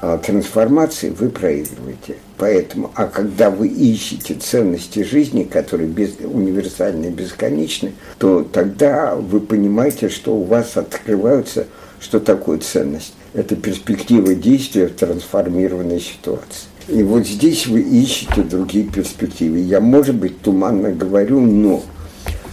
а, 0.00 0.16
трансформации, 0.18 1.10
вы 1.10 1.28
проигрываете. 1.28 2.16
Поэтому, 2.38 2.90
а 2.94 3.06
когда 3.06 3.50
вы 3.50 3.68
ищете 3.68 4.34
ценности 4.34 5.02
жизни, 5.02 5.44
которые 5.44 5.88
без, 5.88 6.14
универсальны 6.20 7.06
и 7.06 7.10
бесконечны, 7.10 7.92
то 8.18 8.42
тогда 8.42 9.16
вы 9.16 9.40
понимаете, 9.40 10.08
что 10.08 10.34
у 10.34 10.44
вас 10.44 10.76
открываются, 10.76 11.66
что 12.00 12.20
такое 12.20 12.58
ценность. 12.58 13.14
Это 13.34 13.54
перспектива 13.54 14.34
действия 14.34 14.86
в 14.86 14.94
трансформированной 14.94 16.00
ситуации. 16.00 16.67
И 16.88 17.02
вот 17.02 17.26
здесь 17.26 17.66
вы 17.66 17.80
ищете 17.80 18.42
другие 18.42 18.86
перспективы. 18.86 19.58
Я, 19.58 19.80
может 19.80 20.14
быть, 20.14 20.40
туманно 20.40 20.90
говорю, 20.90 21.40
но 21.40 21.82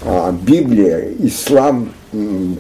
а, 0.04 0.32
Библия, 0.34 1.10
ислам, 1.20 1.94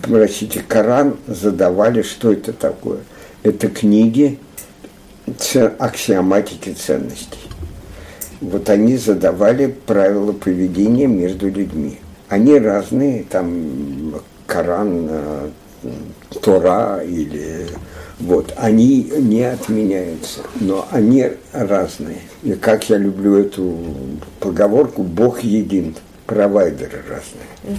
простите, 0.01 0.63
Коран 0.65 1.17
задавали, 1.27 2.01
что 2.01 2.31
это 2.31 2.53
такое. 2.53 2.99
Это 3.43 3.67
книги 3.67 4.39
аксиоматики 5.79 6.73
ценностей. 6.73 7.49
Вот 8.39 8.69
они 8.69 8.95
задавали 8.95 9.67
правила 9.67 10.31
поведения 10.31 11.07
между 11.07 11.49
людьми. 11.49 11.99
Они 12.29 12.57
разные, 12.57 13.23
там 13.23 14.15
Коран, 14.47 15.07
э, 15.09 15.49
Тора 16.41 17.01
или 17.03 17.67
вот, 18.19 18.53
они 18.55 19.11
не 19.17 19.43
отменяются, 19.43 20.41
но 20.61 20.87
они 20.91 21.31
разные. 21.51 22.21
И 22.43 22.53
как 22.53 22.89
я 22.89 22.97
люблю 22.97 23.35
эту 23.35 23.77
поговорку, 24.39 25.03
Бог 25.03 25.43
един, 25.43 25.95
провайдеры 26.25 27.03
разные. 27.09 27.77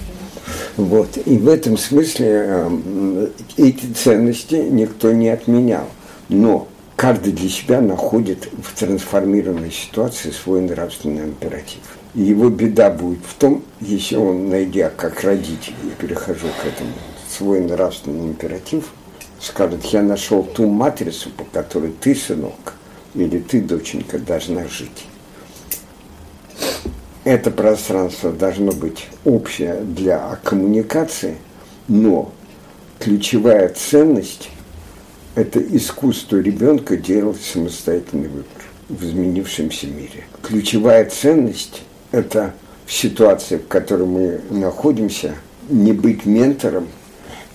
Вот, 0.77 1.17
и 1.25 1.37
в 1.37 1.49
этом 1.49 1.77
смысле 1.77 2.45
э, 2.47 3.27
эти 3.57 3.91
ценности 3.93 4.55
никто 4.55 5.11
не 5.11 5.29
отменял. 5.29 5.85
Но 6.29 6.67
каждый 6.95 7.33
для 7.33 7.49
себя 7.49 7.81
находит 7.81 8.47
в 8.63 8.79
трансформированной 8.79 9.71
ситуации 9.71 10.29
свой 10.29 10.61
нравственный 10.61 11.25
императив. 11.25 11.81
И 12.13 12.21
его 12.21 12.49
беда 12.49 12.91
будет 12.91 13.19
в 13.27 13.33
том, 13.33 13.63
если 13.81 14.15
он, 14.15 14.49
найдя 14.49 14.91
как 14.95 15.23
родитель, 15.23 15.73
я 15.83 15.91
перехожу 15.99 16.47
к 16.61 16.65
этому, 16.65 16.93
свой 17.27 17.59
нравственный 17.59 18.27
императив– 18.27 18.85
скажет, 19.39 19.85
я 19.85 20.01
нашел 20.01 20.43
ту 20.43 20.67
матрицу, 20.67 21.29
по 21.29 21.43
которой 21.43 21.91
ты, 21.91 22.15
сынок, 22.15 22.73
или 23.15 23.39
ты, 23.39 23.61
доченька, 23.61 24.19
должна 24.19 24.67
жить. 24.67 25.07
это 27.27 27.51
пространство 27.51 28.31
должно 28.31 28.71
быть 28.71 29.07
общее 29.25 29.81
для 29.81 30.39
коммуникации, 30.43 31.35
но 31.89 32.31
ключевая 32.99 33.67
ценность– 33.67 34.49
это 35.35 35.59
искусство 35.59 36.37
ребенка 36.37 36.95
делать 36.95 37.41
самостоятельный 37.41 38.29
выбор 38.29 38.63
в 38.87 39.03
изменившемся 39.03 39.87
мире. 39.87 40.23
Ключевая 40.41 41.03
ценность– 41.09 41.81
это 42.11 42.53
в 42.85 42.93
ситуации, 42.93 43.57
в 43.57 43.67
которой 43.67 44.07
мы 44.07 44.41
находимся, 44.49 45.35
не 45.67 45.91
быть 45.91 46.25
ментором, 46.25 46.87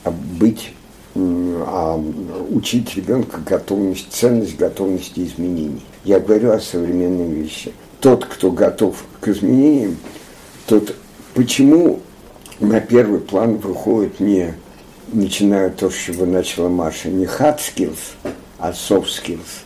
а 0.05 0.11
быть 0.11 0.75
а 1.15 2.03
учить 2.51 2.95
ребенка 2.97 3.41
готовность, 3.45 4.13
ценность 4.13 4.57
готовности 4.57 5.21
изменений. 5.21 5.83
Я 6.05 6.21
говорю 6.21 6.53
о 6.53 6.61
современной 6.61 7.31
вещи. 7.31 7.73
Тот, 8.01 8.25
кто 8.25 8.51
готов 8.51 9.05
к 9.21 9.29
изменениям, 9.29 9.97
тот 10.67 10.97
почему 11.35 12.01
на 12.61 12.81
первый 12.81 13.21
план 13.21 13.57
выходит 13.57 14.21
не, 14.21 14.55
начиная 15.13 15.71
то, 15.71 15.91
с 15.91 15.95
чего 15.95 16.25
начала 16.25 16.69
Маша, 16.69 17.09
не 17.09 17.25
hard 17.25 17.59
skills, 17.59 17.99
а 18.59 18.71
soft 18.71 19.09
skills. 19.09 19.65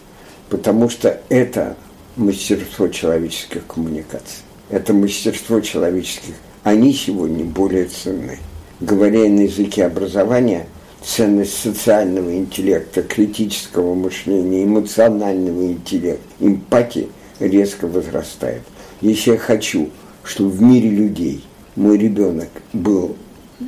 Потому 0.48 0.88
что 0.88 1.20
это 1.28 1.76
мастерство 2.16 2.88
человеческих 2.88 3.66
коммуникаций. 3.66 4.42
Это 4.70 4.92
мастерство 4.92 5.60
человеческих. 5.60 6.34
Они 6.62 6.92
сегодня 6.92 7.44
более 7.44 7.86
ценны. 7.86 8.38
Говоря 8.80 9.20
на 9.28 9.42
языке 9.42 9.84
образования, 9.86 10.66
ценность 11.06 11.56
социального 11.56 12.34
интеллекта, 12.36 13.02
критического 13.02 13.94
мышления, 13.94 14.64
эмоционального 14.64 15.68
интеллекта, 15.68 16.26
эмпатии 16.40 17.08
резко 17.38 17.86
возрастает. 17.86 18.62
Если 19.00 19.32
я 19.32 19.38
хочу, 19.38 19.90
чтобы 20.24 20.50
в 20.50 20.60
мире 20.60 20.90
людей 20.90 21.44
мой 21.76 21.96
ребенок 21.96 22.48
был 22.72 23.16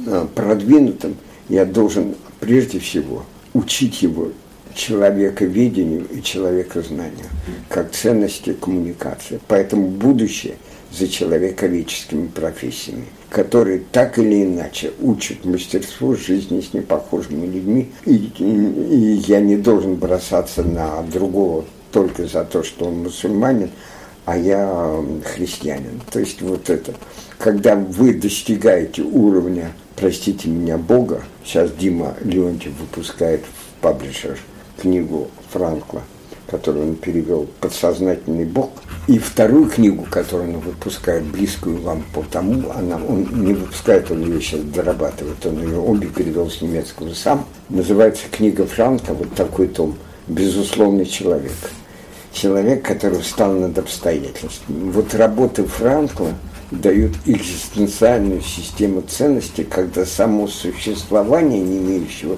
а, 0.07 0.27
продвинутым, 0.35 1.17
я 1.49 1.65
должен 1.65 2.17
прежде 2.41 2.81
всего 2.81 3.25
учить 3.55 4.03
его 4.03 4.33
человековедению 4.75 6.07
и 6.11 6.23
человекознанию, 6.23 7.27
как 7.69 7.93
ценности 7.93 8.53
коммуникации. 8.53 9.41
Поэтому 9.47 9.89
будущее 9.89 10.55
за 10.91 11.09
человековедческими 11.09 12.27
профессиями, 12.27 13.07
которые 13.31 13.83
так 13.93 14.19
или 14.19 14.45
иначе 14.45 14.93
учат 15.01 15.45
мастерству 15.45 16.17
жизни 16.17 16.61
с 16.61 16.73
непохожими 16.73 17.47
людьми. 17.47 17.93
И, 18.05 18.31
и, 18.39 19.23
я 19.27 19.41
не 19.41 19.57
должен 19.57 19.97
бросаться 19.97 20.63
на 20.63 21.03
другого 21.03 21.65
только 21.93 22.27
за 22.27 22.45
то, 22.45 22.63
что 22.63 22.87
он 22.87 23.03
мусульманин, 23.03 23.71
а 24.25 24.37
я 24.37 25.03
христианин. 25.25 26.01
То 26.11 26.21
есть 26.21 26.43
вот 26.43 26.71
это, 26.71 26.95
когда 27.39 27.77
вы 27.77 28.15
достигаете 28.15 29.03
уровня, 29.03 29.73
простите 29.97 30.49
меня, 30.49 30.79
Бога, 30.79 31.23
сейчас 31.45 31.71
Дима 31.73 32.15
Леонтьев 32.23 32.73
выпускает 32.79 33.43
в 33.43 33.83
паблишер 33.83 34.39
книгу 34.79 35.29
Франкла, 35.51 36.03
которую 36.49 36.89
он 36.89 36.95
перевел 36.97 37.47
«Подсознательный 37.61 38.45
Бог», 38.45 38.71
и 39.07 39.19
вторую 39.19 39.69
книгу, 39.69 40.07
которую 40.11 40.55
он 40.55 40.61
выпускает, 40.61 41.25
близкую 41.25 41.81
вам 41.81 42.03
по 42.15 42.23
тому, 42.23 42.71
она, 42.71 42.97
он 42.97 43.29
не 43.45 43.53
выпускает, 43.53 44.11
он 44.11 44.23
ее 44.23 44.41
сейчас 44.41 44.61
дорабатывает, 44.61 45.45
он 45.45 45.63
ее 45.63 45.79
обе 45.79 46.09
перевел 46.09 46.51
с 46.51 46.63
немецкого 46.63 47.13
сам, 47.13 47.47
называется 47.69 48.25
книга 48.31 48.67
Франка, 48.67 49.15
вот 49.15 49.35
такой 49.35 49.69
том, 49.69 49.97
«Безусловный 50.27 51.07
человек». 51.07 51.57
Человек, 52.33 52.85
который 52.85 53.21
встал 53.21 53.53
над 53.53 53.79
обстоятельствами. 53.79 54.91
Вот 54.91 55.15
работы 55.15 55.65
Франкла 55.65 56.35
дают 56.71 57.13
экзистенциальную 57.25 58.43
систему 58.43 59.01
ценностей, 59.03 59.65
когда 59.65 60.05
само 60.05 60.47
существование 60.47 61.61
не 61.61 61.79
имеющего 61.79 62.37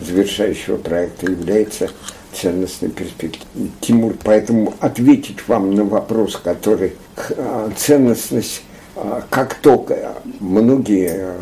завершающего 0.00 0.78
проекта 0.78 1.30
является 1.30 1.90
ценностной 2.32 2.90
перспективой. 2.90 3.70
Тимур, 3.80 4.14
поэтому 4.22 4.74
ответить 4.80 5.46
вам 5.48 5.74
на 5.74 5.84
вопрос, 5.84 6.36
который 6.36 6.94
а, 7.36 7.70
ценностность, 7.76 8.62
а, 8.96 9.24
как 9.30 9.54
только 9.54 10.14
многие 10.40 11.10
а, 11.12 11.36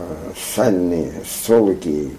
сальные 0.54 1.12
социологи 1.26 2.10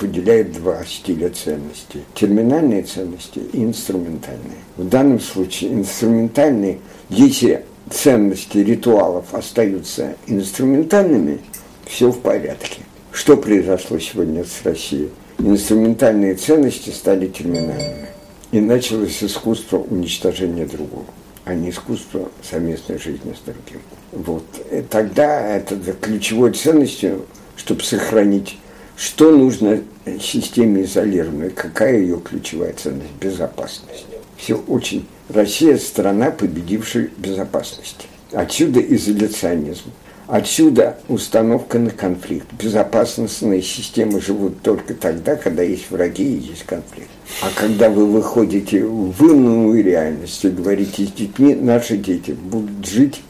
выделяют 0.00 0.52
два 0.52 0.84
стиля 0.84 1.30
ценностей. 1.30 2.02
Терминальные 2.14 2.82
ценности 2.82 3.40
и 3.52 3.64
инструментальные. 3.64 4.58
В 4.76 4.88
данном 4.88 5.20
случае 5.20 5.72
инструментальные, 5.72 6.78
если 7.08 7.64
ценности 7.90 8.58
ритуалов 8.58 9.32
остаются 9.32 10.16
инструментальными, 10.26 11.40
все 11.86 12.10
в 12.10 12.18
порядке. 12.18 12.80
Что 13.12 13.36
произошло 13.36 13.98
сегодня 13.98 14.44
с 14.44 14.64
Россией? 14.64 15.10
Инструментальные 15.38 16.34
ценности 16.34 16.90
стали 16.90 17.26
терминальными. 17.28 18.08
И 18.52 18.60
началось 18.60 19.22
искусство 19.22 19.78
уничтожения 19.78 20.66
другого, 20.66 21.04
а 21.44 21.54
не 21.54 21.70
искусство 21.70 22.30
совместной 22.42 22.98
жизни 22.98 23.34
с 23.34 23.44
другим. 23.44 23.82
Вот. 24.12 24.44
И 24.70 24.82
тогда 24.82 25.56
это 25.56 25.76
ключевой 26.00 26.52
ценностью, 26.52 27.26
чтобы 27.56 27.82
сохранить, 27.82 28.58
что 28.96 29.30
нужно 29.30 29.82
системе 30.20 30.84
изолированной, 30.84 31.50
какая 31.50 31.98
ее 31.98 32.20
ключевая 32.20 32.72
ценность? 32.72 33.12
Безопасность. 33.20 34.06
Все 34.36 34.54
очень... 34.54 35.06
Россия– 35.28 35.76
страна, 35.78 36.30
победившая 36.30 37.10
безопасность. 37.16 38.06
Отсюда 38.32 38.80
изоляционизм. 38.80 39.90
Отсюда 40.28 40.96
установка 41.08 41.78
на 41.78 41.90
конфликт. 41.90 42.46
Безопасностные 42.60 43.62
системы 43.62 44.20
живут 44.20 44.60
только 44.60 44.94
тогда, 44.94 45.36
когда 45.36 45.62
есть 45.62 45.90
враги 45.90 46.24
и 46.24 46.48
есть 46.48 46.64
конфликт. 46.64 47.10
А 47.42 47.46
когда 47.54 47.90
вы 47.90 48.06
выходите 48.06 48.84
в 48.84 49.24
иную 49.24 49.84
реальность 49.84 50.44
и 50.44 50.48
говорите 50.48 51.04
с 51.04 51.12
детьми, 51.12 51.54
наши 51.54 51.96
дети 51.96 52.32
будут 52.32 52.84
жить, 52.84 53.22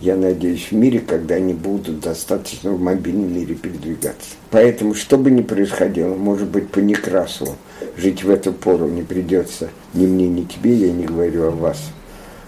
я 0.00 0.16
надеюсь, 0.16 0.68
в 0.70 0.72
мире, 0.72 1.00
когда 1.00 1.34
они 1.34 1.52
будут 1.52 2.00
достаточно 2.00 2.70
в 2.70 2.80
мобильном 2.80 3.34
мире 3.34 3.54
передвигаться. 3.54 4.30
Поэтому, 4.50 4.94
что 4.94 5.18
бы 5.18 5.30
ни 5.30 5.42
происходило, 5.42 6.14
может 6.14 6.48
быть, 6.48 6.70
по 6.70 6.78
Некрасову 6.78 7.56
жить 7.96 8.24
в 8.24 8.30
эту 8.30 8.52
пору 8.52 8.86
не 8.86 9.02
придется 9.02 9.68
ни 9.92 10.06
мне, 10.06 10.28
ни 10.28 10.44
тебе, 10.44 10.72
я 10.74 10.92
не 10.92 11.04
говорю 11.04 11.48
о 11.48 11.50
вас. 11.50 11.78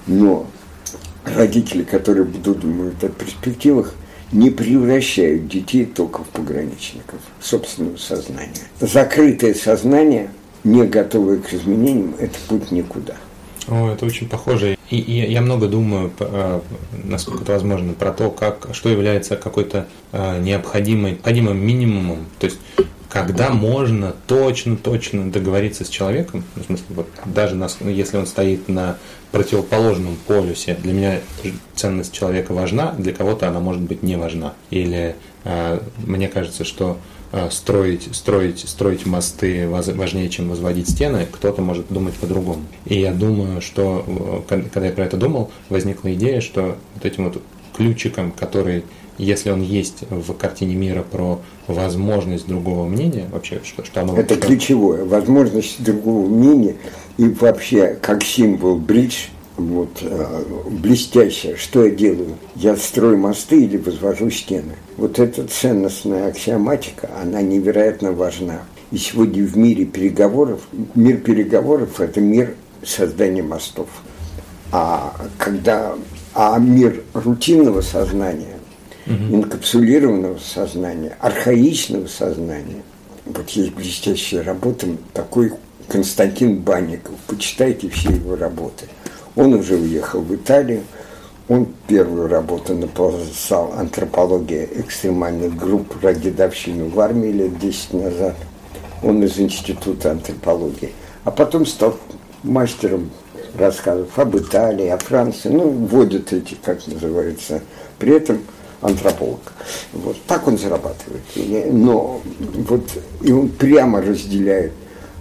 Но 0.06 0.46
родители, 1.24 1.82
которые 1.82 2.24
будут 2.24 2.60
думать 2.60 3.02
о 3.02 3.08
перспективах, 3.08 3.94
не 4.32 4.50
превращают 4.50 5.48
детей 5.48 5.84
только 5.84 6.22
в 6.22 6.28
пограничников 6.28 7.18
собственного 7.40 7.96
сознания. 7.96 8.52
Закрытое 8.80 9.54
сознание, 9.54 10.30
не 10.62 10.84
готовое 10.84 11.38
к 11.38 11.52
изменениям, 11.52 12.14
это 12.18 12.38
путь 12.48 12.70
никуда. 12.70 13.16
О, 13.68 13.90
это 13.90 14.06
очень 14.06 14.28
похоже. 14.28 14.76
И, 14.90 14.98
и 14.98 15.32
я 15.32 15.40
много 15.40 15.68
думаю, 15.68 16.12
э, 16.18 16.60
насколько 17.04 17.42
это 17.42 17.52
возможно, 17.52 17.92
про 17.92 18.12
то, 18.12 18.30
как, 18.30 18.68
что 18.72 18.88
является 18.88 19.36
какой-то 19.36 19.86
э, 20.12 20.40
необходимой, 20.40 21.12
необходимым 21.12 21.58
минимумом. 21.58 22.26
То 22.38 22.46
есть 22.46 22.58
когда 23.10 23.50
можно 23.50 24.14
точно-точно 24.28 25.32
договориться 25.32 25.84
с 25.84 25.88
человеком, 25.88 26.44
в 26.54 26.62
смысле, 26.62 26.86
вот 26.90 27.08
даже 27.26 27.56
нас, 27.56 27.78
ну, 27.80 27.90
если 27.90 28.16
он 28.16 28.26
стоит 28.26 28.68
на 28.68 28.98
противоположном 29.32 30.16
полюсе, 30.28 30.76
для 30.80 30.92
меня 30.92 31.20
ценность 31.74 32.12
человека 32.12 32.54
важна, 32.54 32.92
для 32.92 33.12
кого-то 33.12 33.48
она 33.48 33.58
может 33.58 33.82
быть 33.82 34.04
не 34.04 34.16
важна. 34.16 34.54
Или 34.70 35.16
э, 35.42 35.80
мне 35.98 36.28
кажется, 36.28 36.64
что 36.64 36.98
э, 37.32 37.50
строить, 37.50 38.08
строить, 38.14 38.60
строить 38.60 39.04
мосты 39.06 39.68
важнее, 39.68 40.28
чем 40.28 40.48
возводить 40.48 40.88
стены, 40.88 41.26
кто-то 41.30 41.62
может 41.62 41.88
думать 41.88 42.14
по-другому. 42.14 42.62
И 42.86 43.00
я 43.00 43.12
думаю, 43.12 43.60
что 43.60 44.44
э, 44.48 44.60
когда 44.70 44.86
я 44.86 44.92
про 44.92 45.04
это 45.04 45.16
думал, 45.16 45.50
возникла 45.68 46.14
идея, 46.14 46.40
что 46.40 46.78
вот 46.94 47.04
этим 47.04 47.24
вот 47.24 47.42
ключиком, 47.76 48.30
который 48.30 48.84
если 49.24 49.50
он 49.50 49.62
есть 49.62 50.04
в 50.08 50.32
картине 50.34 50.74
мира 50.74 51.02
про 51.02 51.40
возможность 51.66 52.46
другого 52.46 52.86
мнения, 52.86 53.26
вообще, 53.30 53.60
что, 53.64 53.84
что 53.84 54.00
оно... 54.00 54.16
Это 54.16 54.34
что... 54.34 54.46
ключевое, 54.46 55.04
возможность 55.04 55.82
другого 55.82 56.26
мнения 56.26 56.76
и 57.18 57.28
вообще 57.28 57.98
как 58.00 58.22
символ 58.22 58.76
бридж, 58.76 59.26
вот, 59.56 59.98
э, 60.00 60.42
блестящее, 60.70 61.56
что 61.56 61.84
я 61.84 61.90
делаю? 61.90 62.36
Я 62.54 62.76
строю 62.76 63.18
мосты 63.18 63.62
или 63.62 63.76
возвожу 63.76 64.30
стены. 64.30 64.72
Вот 64.96 65.18
эта 65.18 65.46
ценностная 65.46 66.28
аксиоматика, 66.28 67.10
она 67.22 67.42
невероятно 67.42 68.12
важна. 68.12 68.62
И 68.90 68.96
сегодня 68.96 69.44
в 69.44 69.56
мире 69.56 69.84
переговоров, 69.84 70.62
мир 70.94 71.18
переговоров– 71.18 72.00
это 72.02 72.20
мир 72.20 72.54
создания 72.82 73.42
мостов. 73.42 73.88
А 74.72 75.14
когда 75.36 75.94
а 76.32 76.58
мир 76.58 77.02
рутинного 77.12 77.80
сознания 77.80 78.59
угу. 79.10 79.36
инкапсулированного 79.36 80.38
сознания, 80.38 81.16
архаичного 81.20 82.06
сознания. 82.06 82.82
Вот 83.26 83.48
есть 83.50 83.74
блестящая 83.74 84.42
работа, 84.42 84.86
такой 85.12 85.52
Константин 85.88 86.58
Банников. 86.58 87.14
Почитайте 87.26 87.88
все 87.88 88.10
его 88.10 88.36
работы. 88.36 88.86
Он 89.36 89.54
уже 89.54 89.76
уехал 89.76 90.20
в 90.20 90.34
Италию, 90.34 90.82
Он 91.48 91.66
первую 91.88 92.28
работу 92.28 92.74
написал 92.74 93.72
«Антропология 93.76 94.68
экстремальных 94.72 95.56
групп 95.56 95.96
ради 96.00 96.28
годовщину 96.28 96.88
в 96.88 97.00
армии 97.00 97.32
лет 97.32 97.58
10 97.58 97.94
назад. 97.94 98.36
Он 99.02 99.22
из 99.24 99.36
Института 99.38 100.12
антропологии. 100.12 100.92
А 101.24 101.32
потом 101.32 101.66
стал 101.66 101.98
мастером 102.44 103.10
рассказов 103.58 104.16
об 104.16 104.36
Италии, 104.36 104.86
о 104.88 104.98
Франции. 104.98 105.48
Ну, 105.48 105.70
вводят 105.70 106.32
эти, 106.32 106.54
как 106.54 106.86
называется. 106.86 107.62
При 107.98 108.14
этом 108.14 108.42
антрополог. 108.80 109.40
Вот 109.92 110.16
так 110.26 110.46
он 110.48 110.58
зарабатывает. 110.58 111.22
Но 111.72 112.20
вот 112.68 112.88
и 113.22 113.32
он 113.32 113.48
прямо 113.48 114.00
разделяет, 114.00 114.72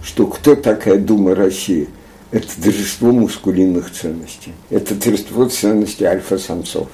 что 0.02 0.26
кто 0.26 0.54
такая 0.54 0.98
Дума 0.98 1.34
России– 1.34 1.88
это 2.30 2.48
торжество 2.62 3.10
мускулинных 3.10 3.92
ценностей, 3.92 4.52
это 4.70 4.94
торжество 4.94 5.46
ценностей 5.46 6.04
альфа-самцов 6.04 6.88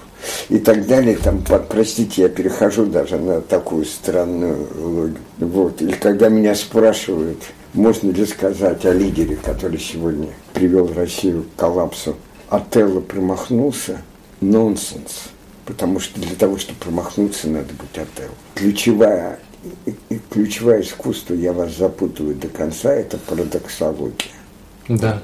и 0.49 0.59
так 0.59 0.87
далее. 0.87 1.17
Там, 1.17 1.45
простите, 1.69 2.23
я 2.23 2.29
перехожу 2.29 2.87
даже 2.87 3.19
на 3.19 3.41
такую 3.43 3.85
странную 3.85 4.67
логику. 4.77 5.21
Вот. 5.39 5.83
Или 5.83 5.93
когда 5.93 6.29
меня 6.29 6.55
спрашивают, 6.55 7.43
можно 7.75 8.11
ли 8.11 8.25
сказать 8.25 8.87
о 8.87 8.93
лидере, 8.93 9.37
который 9.37 9.79
сегодня 9.79 10.29
привел 10.55 10.91
Россию 10.95 11.45
к 11.55 11.61
коллапсу, 11.61 12.17
Отелло 12.49 13.01
промахнулся, 13.01 14.03
нонсенс. 14.41 15.31
Потому 15.67 15.99
что 15.99 16.21
для 16.21 16.37
того, 16.37 16.59
чтобы 16.59 16.79
промахнуться, 16.79 17.49
надо 17.49 17.75
быть 17.75 17.99
Отелло. 17.99 18.31
Ключевая, 18.55 19.41
ключевое 20.31 20.83
искусство, 20.83 21.35
я 21.35 21.53
вас 21.53 21.77
запутываю 21.77 22.37
до 22.37 22.49
конца, 22.49 22.95
это 22.95 23.19
парадоксология. 23.19 24.31
Да. 24.89 25.21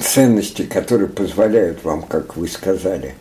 Ценности, 0.00 0.62
которые 0.62 1.08
позволяют 1.08 1.84
вам, 1.84 2.02
как 2.02 2.36
вы 2.38 2.48
сказали, 2.48 3.14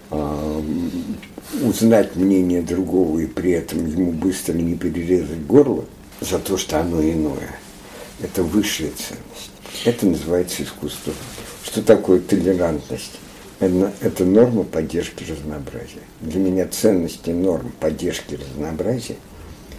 узнать 1.62 2.16
мнение 2.16 2.62
другого 2.62 3.20
и 3.20 3.26
при 3.26 3.52
этом 3.52 3.86
ему 3.86 4.14
быстро 4.14 4.54
не 4.54 4.76
перерезать 4.76 5.46
горло 5.46 5.84
за 6.22 6.39
то, 6.39 6.58
что 6.58 6.80
оно 6.80 7.02
иное. 7.04 7.60
Это 8.22 8.44
высшая 8.44 8.92
ценность. 8.92 9.52
Это 9.84 10.06
называется 10.06 10.64
искусство. 10.64 11.12
Что 11.66 11.82
такое 11.82 12.22
толерантность? 12.22 13.20
Это, 13.62 13.93
это 14.01 14.26
норма 14.26 14.64
поддержки 14.64 15.24
разнообразия. 15.24 16.01
Для 16.20 16.39
меня 16.39 16.68
ценности 16.68 17.30
норм 17.30 17.72
поддержки 17.80 18.36
разнообразия 18.36 19.18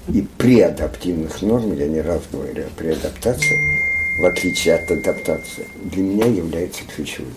и 0.09 0.23
при 0.39 0.61
адаптивных 0.61 1.43
норм, 1.43 1.77
я 1.77 1.89
не 1.89 2.01
раз 2.01 2.23
говорю 2.33 2.65
о 2.65 2.79
преадаптации, 2.79 3.57
в 4.19 4.25
отличие 4.27 4.75
от 4.75 4.91
адаптации, 4.91 5.67
для 5.83 6.03
меня 6.03 6.27
является 6.27 6.83
ключевым. 6.85 7.33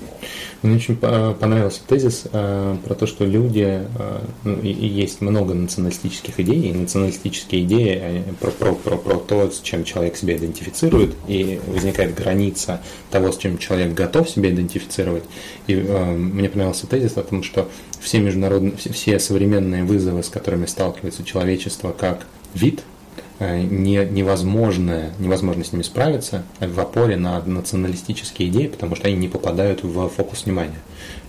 Мне 0.61 0.75
очень 0.75 0.97
понравился 0.97 1.81
тезис 1.87 2.25
э, 2.31 2.77
про 2.83 2.95
то, 2.95 3.07
что 3.07 3.23
люди, 3.23 3.81
э, 3.97 4.19
ну, 4.43 4.59
и, 4.59 4.69
есть 4.69 5.21
много 5.21 5.53
националистических 5.53 6.39
идей, 6.39 6.69
и 6.69 6.73
националистические 6.73 7.63
идеи 7.63 8.23
про, 8.39 8.51
про, 8.51 8.73
про, 8.73 8.97
про 8.97 9.15
то, 9.17 9.51
с 9.51 9.61
чем 9.61 9.83
человек 9.83 10.17
себя 10.17 10.35
идентифицирует, 10.35 11.15
и 11.27 11.61
возникает 11.67 12.15
граница 12.15 12.81
того, 13.09 13.31
с 13.31 13.37
чем 13.37 13.57
человек 13.57 13.93
готов 13.93 14.29
себя 14.29 14.49
идентифицировать. 14.49 15.23
И 15.67 15.75
э, 15.75 16.05
мне 16.15 16.49
понравился 16.49 16.87
тезис 16.87 17.15
о 17.17 17.23
том, 17.23 17.43
что 17.43 17.69
все 18.01 18.19
международные, 18.19 18.75
все, 18.75 18.91
все 18.91 19.19
современные 19.19 19.83
вызовы, 19.83 20.23
с 20.23 20.29
которыми 20.29 20.65
сталкивается 20.65 21.23
человечество 21.23 21.91
как 21.91 22.25
вид– 22.53 22.81
не, 23.39 24.05
невозможно, 24.05 25.11
невозможно 25.19 25.63
с 25.63 25.73
ними 25.73 25.83
справиться 25.83 26.43
в 26.59 26.79
опоре 26.79 27.17
на 27.17 27.41
националистические 27.41 28.49
идеи, 28.49 28.67
потому 28.67 28.95
что 28.95 29.07
они 29.07 29.17
не 29.17 29.27
попадают 29.27 29.83
в 29.83 30.07
фокус 30.09 30.45
внимания. 30.45 30.79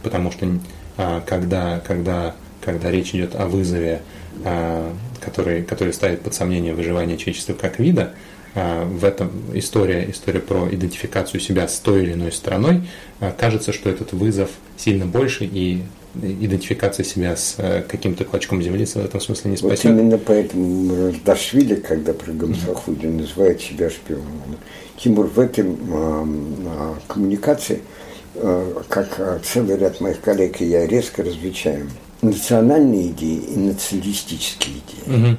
Потому 0.03 0.31
что 0.31 0.47
а, 0.97 1.21
когда, 1.21 1.81
когда, 1.81 2.35
когда 2.61 2.91
речь 2.91 3.15
идет 3.15 3.35
о 3.35 3.47
вызове, 3.47 4.03
а, 4.45 4.93
который, 5.21 5.63
который 5.63 5.93
ставит 5.93 6.23
под 6.23 6.35
сомнение 6.35 6.75
выживание 6.75 7.17
человечества 7.17 7.55
как 7.55 7.79
вида, 7.79 8.13
а, 8.55 8.85
в 8.85 9.05
этом 9.05 9.31
история, 9.53 10.09
история 10.11 10.41
про 10.41 10.69
идентификацию 10.71 11.41
себя 11.41 11.69
с 11.69 11.79
той 11.79 12.05
или 12.05 12.13
иной 12.13 12.33
страной, 12.33 12.89
кажется, 13.39 13.73
что 13.73 13.91
этот 13.91 14.13
вызов 14.13 14.51
сильно 14.77 15.07
больше 15.07 15.45
и 15.45 15.83
идентификация 16.23 17.05
себя 17.05 17.37
с 17.37 17.57
э, 17.59 17.83
каким-то 17.83 18.25
клочком 18.25 18.62
земли 18.62 18.85
в 18.85 18.97
этом 18.97 19.21
смысле 19.21 19.51
не 19.51 19.57
спасет. 19.57 19.85
Вот 19.85 19.91
именно 19.91 20.19
поэтому 20.19 21.12
Дашвили, 21.25 21.77
когда 21.77 22.12
про 22.12 22.33
Гамсахуди 22.33 23.07
называет 23.07 23.61
себя 23.61 23.91
шпионом. 23.91 24.57
Тимур, 24.99 25.27
в 25.27 25.39
этом 25.39 25.79
а, 25.91 26.99
коммуникации, 27.07 27.83
а, 28.37 28.83
как 28.89 29.17
а, 29.19 29.41
целый 29.45 29.77
ряд 29.77 30.01
моих 30.01 30.21
коллег 30.21 30.61
и 30.61 30.67
я 30.67 30.87
резко 30.87 31.23
различаем 31.23 31.91
национальные 32.23 33.09
идеи 33.09 33.43
и 33.55 33.57
националистические 33.59 34.77
идеи. 34.77 35.31
Угу. 35.31 35.37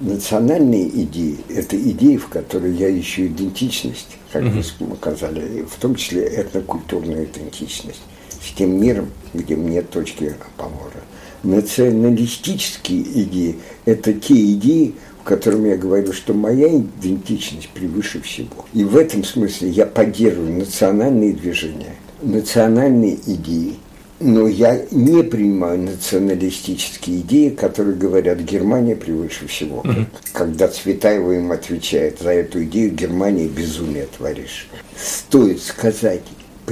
Национальные 0.00 0.88
идеи– 1.02 1.38
это 1.48 1.76
идеи, 1.76 2.16
в 2.16 2.28
которые 2.28 2.74
я 2.74 2.98
ищу 2.98 3.26
идентичность, 3.26 4.16
как 4.32 4.42
угу. 4.42 4.52
вы 4.52 4.64
сказали, 4.96 5.62
в 5.62 5.76
том 5.76 5.94
числе 5.94 6.24
этнокультурную 6.24 7.24
идентичность 7.26 8.02
с 8.42 8.52
тем 8.54 8.80
миром, 8.80 9.10
где 9.34 9.54
нет 9.54 9.90
точки 9.90 10.34
опора. 10.58 11.02
Националистические 11.42 13.02
идеи– 13.24 13.56
это 13.84 14.12
те 14.12 14.52
идеи, 14.52 14.94
в 15.20 15.24
которых 15.24 15.66
я 15.66 15.76
говорю, 15.76 16.12
что 16.12 16.34
моя 16.34 16.68
идентичность 16.76 17.68
превыше 17.70 18.20
всего. 18.22 18.66
И 18.72 18.84
в 18.84 18.96
этом 18.96 19.24
смысле 19.24 19.70
я 19.70 19.86
поддерживаю 19.86 20.52
национальные 20.58 21.32
движения, 21.32 21.94
национальные 22.22 23.18
идеи, 23.26 23.76
но 24.20 24.46
я 24.46 24.84
не 24.92 25.22
принимаю 25.24 25.80
националистические 25.80 27.20
идеи, 27.20 27.50
которые 27.50 27.96
говорят, 27.96 28.38
Германия 28.38 28.94
превыше 28.94 29.48
всего. 29.48 29.82
Mm-hmm. 29.82 30.06
Когда 30.32 30.68
Цветаева 30.68 31.32
им 31.32 31.50
отвечает 31.50 32.20
за 32.20 32.30
эту 32.30 32.62
идею, 32.64 32.92
Германия 32.92 33.48
безумие 33.48 34.06
творишь. 34.16 34.68
Стоит 34.96 35.60
сказать 35.60 36.22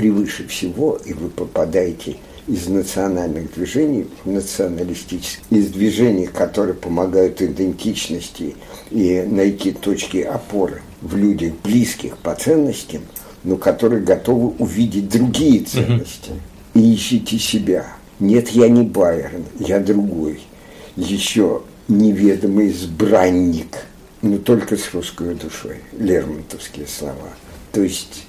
превыше 0.00 0.48
всего, 0.48 0.98
и 1.04 1.12
вы 1.12 1.28
попадаете 1.28 2.16
из 2.48 2.68
национальных 2.68 3.52
движений, 3.52 4.06
националистических, 4.24 5.42
из 5.50 5.66
движений, 5.66 6.26
которые 6.26 6.74
помогают 6.74 7.42
идентичности 7.42 8.56
и 8.90 9.22
найти 9.28 9.72
точки 9.72 10.18
опоры 10.18 10.80
в 11.02 11.16
людях, 11.16 11.52
близких 11.62 12.16
по 12.16 12.34
ценностям, 12.34 13.02
но 13.44 13.58
которые 13.58 14.02
готовы 14.02 14.54
увидеть 14.58 15.10
другие 15.10 15.64
ценности. 15.64 16.30
И 16.72 16.94
ищите 16.94 17.38
себя. 17.38 17.92
Нет, 18.20 18.48
я 18.48 18.70
не 18.70 18.84
Байрон, 18.84 19.44
я 19.58 19.80
другой. 19.80 20.40
Еще 20.96 21.60
неведомый 21.88 22.70
избранник, 22.70 23.84
но 24.22 24.38
только 24.38 24.78
с 24.78 24.94
русской 24.94 25.34
душой. 25.34 25.80
Лермонтовские 25.98 26.86
слова. 26.86 27.28
То 27.72 27.82
есть 27.82 28.24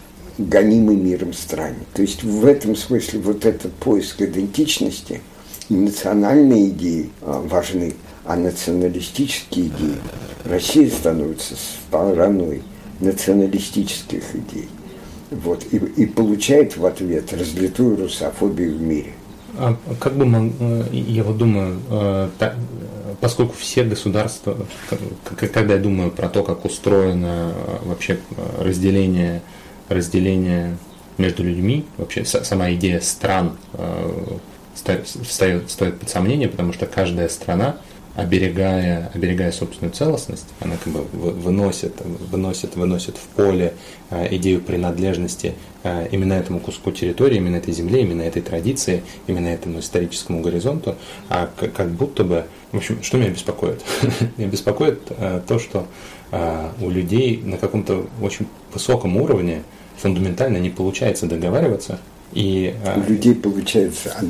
гонимый 0.48 0.96
миром 0.96 1.34
стране. 1.34 1.80
То 1.94 2.02
есть 2.02 2.24
в 2.24 2.46
этом 2.46 2.76
смысле 2.76 3.20
вот 3.20 3.46
этот 3.46 3.74
поиск 3.74 4.22
идентичности 4.22 5.22
национальные 5.70 6.70
идеи 6.70 7.10
а, 7.22 7.42
важны, 7.42 7.96
а 8.26 8.36
националистические 8.36 9.68
идеи 9.68 9.98
Россия 10.46 10.90
становится 10.90 11.56
стороной 11.56 12.62
националистических 13.00 14.24
идей. 14.36 14.70
Вот, 15.32 15.66
и, 15.72 15.78
и 15.78 16.06
получает 16.06 16.76
в 16.76 16.86
ответ 16.86 17.32
разлитую 17.32 17.96
русофобию 17.96 18.78
в 18.78 18.82
мире. 18.82 19.14
А 19.58 19.76
как 20.00 20.16
бы, 20.16 20.26
э, 20.26 20.84
я 20.92 21.24
вот 21.24 21.38
думаю, 21.38 21.80
э, 21.90 22.30
поскольку 23.20 23.54
все 23.58 23.84
государства, 23.84 24.58
когда 25.24 25.76
я 25.76 25.80
думаю 25.80 26.12
про 26.12 26.28
то, 26.28 26.44
как 26.44 26.66
устроено 26.66 27.54
э, 27.56 27.78
вообще 27.86 28.20
разделение 28.60 29.42
разделение 29.92 30.78
между 31.18 31.44
людьми, 31.44 31.86
вообще 31.98 32.26
сама 32.26 32.72
идея 32.74 33.00
стран 33.00 33.58
э, 33.74 34.38
встает, 34.74 35.70
стоит 35.70 36.00
под 36.00 36.10
сомнение, 36.10 36.48
потому 36.48 36.74
что 36.74 36.86
каждая 36.86 37.30
страна, 37.30 37.78
оберегая, 38.16 39.10
оберегая 39.14 39.52
собственную 39.54 39.94
целостность, 39.94 40.48
она 40.60 40.76
как 40.84 40.92
бы 40.92 41.02
выносит, 41.04 41.94
выносит, 42.04 42.76
выносит 42.76 43.18
в 43.18 43.26
поле 43.36 43.74
э, 44.10 44.36
идею 44.36 44.62
принадлежности 44.62 45.54
э, 45.84 46.08
именно 46.12 46.34
этому 46.34 46.60
куску 46.60 46.92
территории, 46.92 47.38
именно 47.38 47.58
этой 47.58 47.74
земле, 47.74 48.02
именно 48.02 48.24
этой 48.24 48.42
традиции, 48.42 49.04
именно 49.28 49.48
этому 49.48 49.80
историческому 49.80 50.42
горизонту, 50.42 50.96
а 51.30 51.50
как 51.56 51.90
будто 51.92 52.24
бы, 52.24 52.46
в 52.72 52.78
общем, 52.78 53.02
что 53.04 53.18
меня 53.18 53.30
беспокоит? 53.30 53.82
Меня 54.38 54.48
беспокоит 54.48 55.02
то, 55.48 55.60
что 55.60 55.86
у 56.80 56.90
людей 56.90 57.42
на 57.44 57.58
каком-то 57.58 58.08
очень 58.22 58.48
высоком 58.74 59.18
уровне 59.18 59.64
фундаментально 60.02 60.58
не 60.58 60.70
получается 60.70 61.28
договариваться. 61.28 62.00
И, 62.34 62.74
а, 62.86 63.00
У 63.00 63.10
людей 63.10 63.36
получается 63.36 64.16
а, 64.18 64.24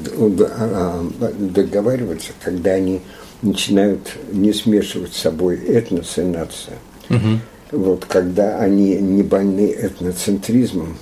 а, 1.22 1.34
договариваться, 1.38 2.32
когда 2.44 2.72
они 2.72 3.02
начинают 3.42 4.18
не 4.32 4.54
смешивать 4.54 5.14
с 5.14 5.18
собой 5.18 5.58
этнос 5.58 6.18
и 6.18 6.22
нация. 6.22 6.76
Угу. 7.10 7.80
Вот 7.84 8.06
когда 8.06 8.60
они 8.60 8.96
не 8.96 9.24
больны 9.24 9.72
этноцентризмом, 9.72 10.98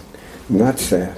нация 0.49 1.13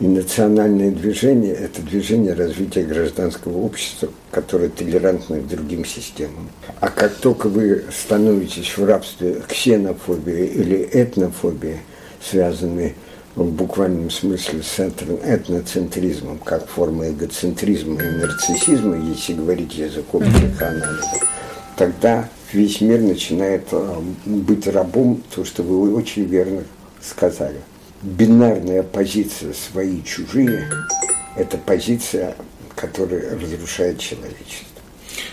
И 0.00 0.06
национальное 0.06 0.90
движение– 0.90 1.54
это 1.66 1.80
движение 1.80 2.32
развития 2.34 2.82
гражданского 2.82 3.58
общества, 3.58 4.08
которое 4.32 4.68
толерантно 4.68 5.38
к 5.38 5.46
другим 5.46 5.84
системам. 5.84 6.48
А 6.80 6.88
как 6.88 7.14
только 7.14 7.48
вы 7.48 7.84
становитесь 7.96 8.76
в 8.76 8.84
рабстве 8.84 9.42
ксенофобии 9.46 10.46
или 10.46 10.88
этнофобии, 10.92 11.78
связанные 12.30 12.94
в 13.34 13.50
буквальном 13.50 14.10
смысле 14.10 14.62
с 14.62 14.78
этноцентризмом, 14.78 16.38
как 16.38 16.68
форма 16.68 17.08
эгоцентризма 17.08 18.02
и 18.02 18.10
нарциссизма, 18.10 18.96
если 18.96 19.32
говорить 19.34 19.74
языком 19.74 20.22
психоанализа, 20.22 21.26
тогда 21.76 22.28
весь 22.52 22.80
мир 22.80 23.00
начинает 23.00 23.68
э, 23.72 24.00
быть 24.26 24.66
рабом, 24.66 25.22
то, 25.34 25.44
что 25.44 25.62
вы 25.62 25.94
очень 25.94 26.24
верно 26.24 26.64
сказали. 27.00 27.60
Бинарная 28.02 28.82
позиция 28.82 29.54
свои-чужие– 29.54 30.68
это 31.36 31.56
позиция, 31.56 32.34
которая 32.74 33.38
разрушает 33.38 33.98
человечество. 33.98 34.71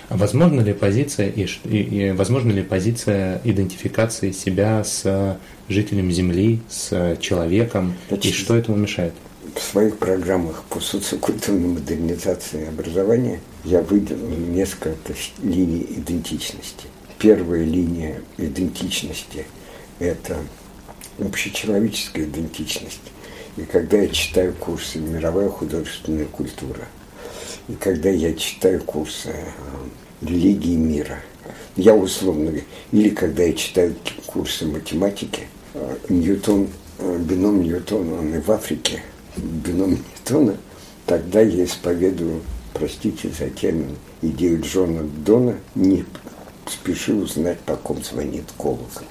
Возможно 0.10 0.62
ли 0.62 0.74
позиция 0.74 1.30
и, 1.30 1.48
и, 1.66 1.78
и 1.78 2.12
возможно 2.12 2.52
ли 2.52 2.64
позиция 2.64 3.42
идентификации 3.44 4.32
себя 4.32 4.84
с 4.84 5.38
жителем 5.68 6.12
Земли, 6.12 6.62
с 6.68 7.18
человеком, 7.22 7.94
Значит, 8.08 8.26
и 8.26 8.36
что 8.36 8.56
этому 8.56 8.78
мешает? 8.78 9.14
В 9.56 9.62
своих 9.62 9.98
программах 9.98 10.64
по 10.70 10.80
социокультурной 10.80 11.70
модернизации 11.70 12.68
образования 12.68 13.40
я 13.64 13.82
выделил 13.82 14.30
несколько 14.30 15.14
линий 15.44 15.86
идентичности. 15.98 16.88
Первая 17.18 17.64
линия 17.64 18.22
идентичности– 18.38 19.46
это 20.00 20.38
общечеловеческая 21.20 22.26
идентичность. 22.26 23.02
И 23.58 23.62
когда 23.64 23.98
я 23.98 24.08
читаю 24.08 24.54
курсы 24.54 25.00
«Мировая 25.00 25.50
художественная 25.50 26.26
культура», 26.26 26.88
и 27.70 27.76
когда 27.76 28.10
я 28.10 28.34
читаю 28.34 28.82
курсы 28.82 29.30
э, 29.30 30.26
«Религии 30.26 30.76
мира», 30.76 31.20
я 31.76 31.94
условно, 31.94 32.52
или 32.92 33.10
когда 33.10 33.44
я 33.44 33.54
читаю 33.54 33.96
курсы 34.26 34.66
математики, 34.66 35.44
э, 35.76 35.98
Ньютон, 36.10 36.68
э, 36.98 37.18
бином 37.20 37.62
Ньютона, 37.62 38.20
он 38.20 38.34
и 38.34 38.40
в 38.40 38.52
Африке, 38.52 39.04
бином 39.38 39.92
Ньютона, 39.92 40.58
тогда 41.06 41.42
я 41.42 41.64
исповедую, 41.64 42.42
простите 42.74 43.30
за 43.30 43.52
термин, 43.52 43.96
идею 44.24 44.62
Джона 44.62 45.04
Дона, 45.04 45.56
не 45.76 46.06
спеши 46.68 47.14
узнать, 47.14 47.60
по 47.60 47.76
ком 47.76 48.04
звонит 48.04 48.46
колокол. 48.58 49.08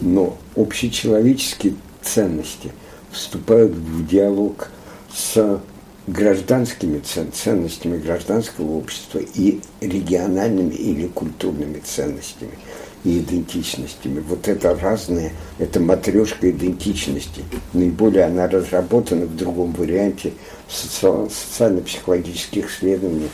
Но 0.00 0.38
общечеловеческие 0.56 1.74
ценности 2.02 2.72
вступают 3.10 3.72
в 3.72 4.06
диалог 4.06 4.70
с 5.14 5.60
гражданскими 6.06 7.00
ценностями 7.00 7.98
гражданского 7.98 8.72
общества 8.76 9.20
и 9.34 9.60
региональными 9.80 10.74
или 10.74 11.06
культурными 11.06 11.78
ценностями 11.78 12.58
и 13.04 13.18
идентичностями. 13.18 14.20
Вот 14.20 14.48
это 14.48 14.74
разное, 14.74 15.32
это 15.58 15.80
матрешка 15.80 16.50
идентичности. 16.50 17.44
Наиболее 17.72 18.24
она 18.24 18.48
разработана 18.48 19.26
в 19.26 19.36
другом 19.36 19.72
варианте 19.72 20.32
в 20.68 20.74
социально-психологических 20.74 22.70
исследованиях 22.70 23.30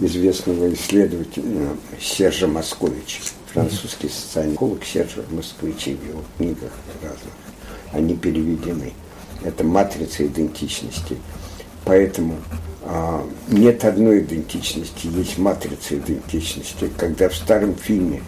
известного 0.00 0.72
исследователя 0.72 1.70
Сержа 2.00 2.46
Московича, 2.46 3.20
французский 3.52 4.08
социальный 4.08 4.52
психолог 4.52 4.84
Сержа 4.84 5.24
Московича 5.30 5.90
в 5.90 6.08
его 6.08 6.22
книгах 6.36 6.72
разных. 7.02 7.32
Они 7.92 8.14
переведены. 8.14 8.92
Это 9.42 9.64
матрица 9.64 10.26
идентичности. 10.26 11.16
Поэтому 11.88 12.36
а, 12.84 13.26
нет 13.48 13.84
одной 13.84 14.20
идентичности, 14.20 15.08
есть 15.08 15.38
матрица 15.38 15.96
идентичности. 15.96 16.88
Когда 16.96 17.28
в 17.28 17.34
старом 17.34 17.74
фильме 17.74 18.22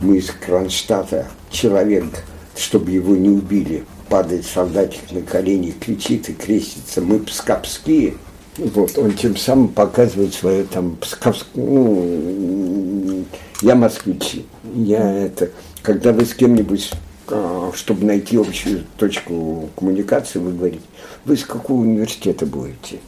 мы 0.00 0.16
из 0.16 0.30
Кронштадта 0.30 1.26
человек, 1.50 2.24
чтобы 2.56 2.92
его 2.92 3.14
не 3.14 3.28
убили, 3.28 3.84
падает 4.08 4.46
солдатик 4.46 5.12
на 5.12 5.20
колени, 5.20 5.72
кричит 5.72 6.30
и 6.30 6.32
крестится, 6.32 7.02
мы 7.02 7.18
пскапские– 7.18 8.14
вот, 8.60 8.98
он 8.98 9.12
тем 9.12 9.36
самым 9.36 9.68
показывает 9.68 10.34
свое 10.34 10.64
там 10.64 10.96
псковское, 10.96 11.64
ну, 11.64 13.24
я 13.62 13.74
москвич, 13.74 14.36
я 14.74 15.26
это, 15.26 15.50
когда 15.82 16.12
вы 16.12 16.26
с 16.26 16.34
кем-нибудь, 16.34 16.90
а, 17.28 17.70
чтобы 17.74 18.04
найти 18.04 18.36
общую 18.36 18.84
точку 18.98 19.70
коммуникации, 19.76 20.40
вы 20.40 20.52
говорите, 20.52 20.82
вы 21.30 21.36
с 21.36 21.44
какого 21.44 21.82
университета 21.82 22.44
будете? 22.44 22.98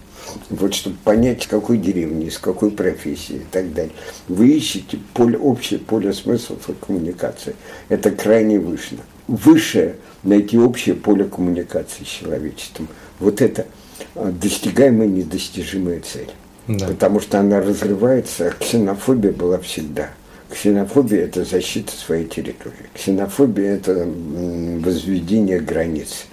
Вот, 0.48 0.74
чтобы 0.74 0.96
понять, 1.02 1.42
с 1.42 1.46
какой 1.48 1.76
деревни, 1.76 2.28
с 2.28 2.38
какой 2.38 2.70
профессии 2.70 3.36
и 3.36 3.46
так 3.50 3.74
далее. 3.74 3.92
Вы 4.28 4.50
ищете 4.50 4.98
поле, 5.12 5.36
общее 5.36 5.80
поле 5.80 6.12
смыслов 6.12 6.70
и 6.70 6.72
коммуникации. 6.74 7.56
Это 7.88 8.12
крайне 8.12 8.60
выше. 8.60 8.96
Выше 9.26 9.96
найти 10.22 10.56
общее 10.56 10.94
поле 10.94 11.24
коммуникации 11.24 12.04
с 12.04 12.06
человечеством. 12.06 12.86
Вот 13.18 13.42
это– 13.42 13.66
достигаемая 14.14 15.08
недостижимая 15.08 16.00
цель. 16.00 16.30
Да. 16.68 16.86
Потому 16.86 17.18
что 17.18 17.40
она 17.40 17.60
разрывается, 17.60 18.46
а 18.46 18.50
ксенофобия 18.52 19.32
была 19.32 19.58
всегда. 19.58 20.10
Ксенофобия– 20.48 21.24
это 21.24 21.44
защита 21.44 21.92
своей 21.92 22.26
территории. 22.26 22.88
Ксенофобия– 22.94 23.74
это 23.74 24.06
возведение 24.06 25.58
границ. 25.58 26.26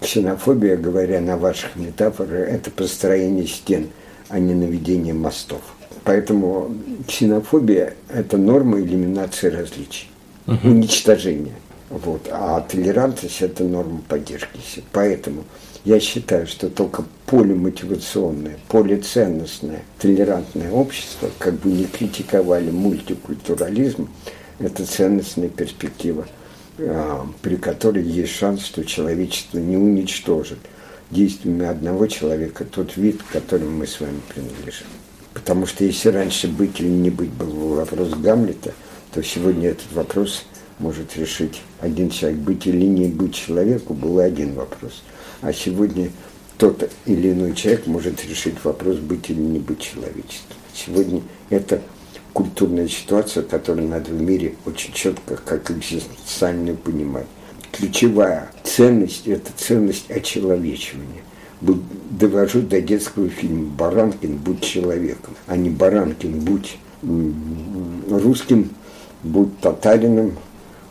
Ксенофобия, 0.00 0.76
говоря 0.76 1.20
на 1.20 1.36
ваших 1.36 1.76
метафорах, 1.76 2.48
это 2.48 2.70
построение 2.70 3.46
стен, 3.46 3.88
а 4.28 4.38
не 4.38 4.54
наведение 4.54 5.14
мостов. 5.14 5.60
Поэтому 6.04 6.74
ксенофобия– 7.08 7.94
это 8.08 8.36
норма 8.36 8.80
элиминации 8.80 9.48
различий, 9.48 10.10
угу. 10.46 10.68
уничтожения. 10.68 11.54
Вот. 11.88 12.28
А 12.30 12.60
толерантность– 12.60 13.38
это 13.40 13.64
норма 13.64 14.02
поддержки. 14.06 14.60
Поэтому 14.92 15.44
я 15.84 16.00
считаю, 16.00 16.46
что 16.46 16.68
только 16.68 17.04
полимотивационное, 17.26 18.58
полиценностное, 18.68 19.82
толерантное 19.98 20.70
общество, 20.70 21.30
как 21.38 21.54
бы 21.54 21.70
не 21.70 21.84
критиковали 21.84 22.70
мультикультурализм, 22.70 24.08
это 24.58 24.86
ценностная 24.86 25.48
перспектива, 25.48 26.26
при 26.76 27.56
которой 27.56 28.02
есть 28.02 28.32
шанс, 28.32 28.64
что 28.64 28.84
человечество 28.84 29.58
не 29.58 29.76
уничтожит 29.76 30.58
действиями 31.10 31.66
одного 31.66 32.06
человека 32.06 32.64
тот 32.64 32.96
вид, 32.96 33.22
к 33.22 33.32
которому 33.32 33.70
мы 33.70 33.86
с 33.86 34.00
вами 34.00 34.20
принадлежим. 34.32 34.86
Потому 35.32 35.66
что 35.66 35.84
если 35.84 36.08
раньше 36.08 36.48
быть 36.48 36.80
или 36.80 36.88
не 36.88 37.10
быть 37.10 37.30
был 37.30 37.74
вопрос 37.74 38.10
Гамлета, 38.10 38.72
то 39.12 39.22
сегодня 39.22 39.70
этот 39.70 39.92
вопрос 39.92 40.44
может 40.78 41.16
решить 41.16 41.62
один 41.80 42.10
человек. 42.10 42.40
Быть 42.40 42.66
или 42.66 42.84
не 42.84 43.06
быть 43.08 43.34
человеку 43.34 43.94
был 43.94 44.18
один 44.18 44.54
вопрос– 44.54 45.02
а 45.44 45.52
сегодня 45.52 46.10
тот 46.56 46.90
или 47.04 47.32
иной 47.32 47.54
человек 47.54 47.86
может 47.86 48.24
решить 48.24 48.54
вопрос, 48.64 48.96
быть 48.96 49.28
или 49.28 49.40
не 49.40 49.58
быть 49.58 49.80
человечеством. 49.80 50.56
Сегодня 50.72 51.20
это 51.50 51.82
культурная 52.34 52.88
ситуация, 52.88 53.42
которую 53.42 53.88
надо 53.88 54.10
в 54.10 54.20
мире 54.20 54.56
очень 54.66 54.92
четко, 54.92 55.36
как 55.36 55.70
экзистенциальную 55.70 56.76
понимать. 56.76 57.26
Ключевая 57.72 58.50
ценность– 58.62 59.26
это 59.26 59.50
ценность 59.56 60.10
очеловечивания. 60.10 61.22
Довожу 62.10 62.60
до 62.60 62.82
детского 62.82 63.28
фильма 63.30 63.70
«Баранкин, 63.70 64.36
будь 64.36 64.60
человеком», 64.60 65.34
а 65.46 65.56
не 65.56 65.70
«Баранкин, 65.70 66.40
будь 66.40 66.76
русским, 68.10 68.70
будь 69.22 69.58
татарином, 69.60 70.36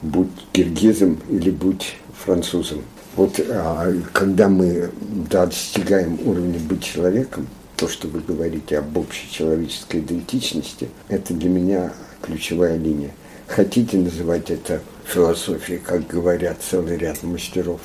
будь 0.01 0.31
киргизом 0.51 1.19
или 1.29 1.51
будь 1.51 1.95
французом. 2.25 2.81
Вот 3.15 3.39
а, 3.49 3.93
когда 4.11 4.49
мы 4.49 4.89
достигаем 5.29 6.17
уровня 6.25 6.59
быть 6.59 6.83
человеком, 6.83 7.47
то, 7.77 7.87
что 7.87 8.07
вы 8.07 8.19
говорите 8.19 8.77
об 8.77 8.97
общечеловеческой 8.97 10.01
идентичности, 10.01 10.89
это 11.09 11.33
для 11.33 11.49
меня 11.49 11.93
ключевая 12.21 12.77
линия. 12.77 13.11
Хотите 13.47 13.97
называть 13.97 14.49
это 14.49 14.81
философией, 15.05 15.79
как 15.79 16.07
говорят 16.07 16.57
целый 16.61 16.97
ряд 16.97 17.23
мастеров 17.23 17.81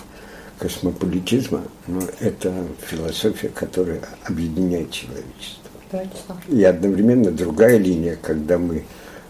космополитизма, 0.59 1.63
но 1.87 2.03
это 2.21 2.53
философия, 2.87 3.49
которая 3.49 4.01
объединяет 4.25 4.91
человечество. 4.91 6.37
И 6.49 6.63
одновременно 6.65 7.31
другая 7.31 7.79
линия, 7.79 8.17
когда 8.21 8.59
мы 8.59 8.85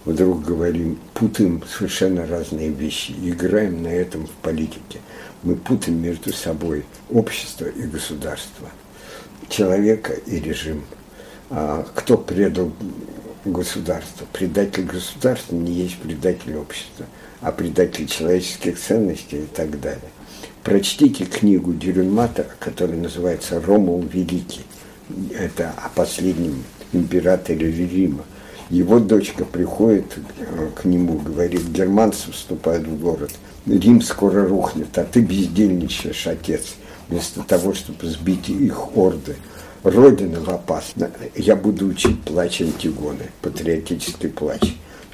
вдруг 0.05 0.43
говорим, 0.45 0.99
путаем 1.15 1.63
совершенно 1.67 2.27
разные 2.27 2.71
вещи, 2.71 3.15
играем 3.23 3.83
на 3.83 3.89
этом 3.89 4.27
в 4.27 4.31
политике– 4.43 5.01
мы 5.43 5.55
путаем 5.55 6.03
между 6.03 6.33
собой 6.33 6.85
общество 7.11 7.67
и 7.67 7.83
государство, 7.83 8.71
человека 9.49 10.13
и 10.13 10.41
режим. 10.41 10.83
А 11.51 11.87
кто 11.95 12.17
предал 12.17 12.73
государство? 13.45 14.27
Предатель 14.33 14.85
государства 14.85 15.55
не 15.55 15.73
есть 15.73 15.99
предатель 15.99 16.57
общества, 16.57 17.07
а 17.41 17.53
предатель 17.53 18.07
человеческих 18.07 18.79
ценностей 18.79 19.39
и 19.39 19.47
так 19.47 19.81
далее. 19.81 20.11
Прочтите 20.63 21.25
книгу 21.25 21.73
Дюрюнмата, 21.73 22.47
которая 22.59 22.99
называется 22.99 23.61
«Ромул 23.61 24.03
Великий». 24.03 24.67
Это 25.35 25.73
о 25.83 25.89
последнем 25.89 26.63
императоре 26.93 27.71
Рима. 27.71 28.25
Его 28.69 28.99
дочка 28.99 29.47
приходит 29.47 30.19
э, 30.39 30.69
к 30.75 30.85
нему, 30.85 31.19
говорит, 31.19 31.67
германцы 31.69 32.31
вступают 32.33 32.87
в 32.87 33.01
город, 33.01 33.31
Рим 33.67 34.01
скоро 34.03 34.47
рухнет, 34.47 34.97
а 34.99 35.05
ты 35.05 35.21
бездельничаешь, 35.21 36.27
отец, 36.27 36.75
вместо 37.09 37.43
того, 37.43 37.75
чтобы 37.75 38.07
сбить 38.07 38.49
их 38.49 38.97
орды. 38.97 39.37
Родина 39.85 40.41
в 40.41 40.49
опасна. 40.51 41.11
Я 41.37 41.55
буду 41.57 41.87
учить 41.87 42.21
плач 42.23 42.61
Антигоны, 42.61 43.31
патриотический 43.43 44.29
плач. 44.29 44.61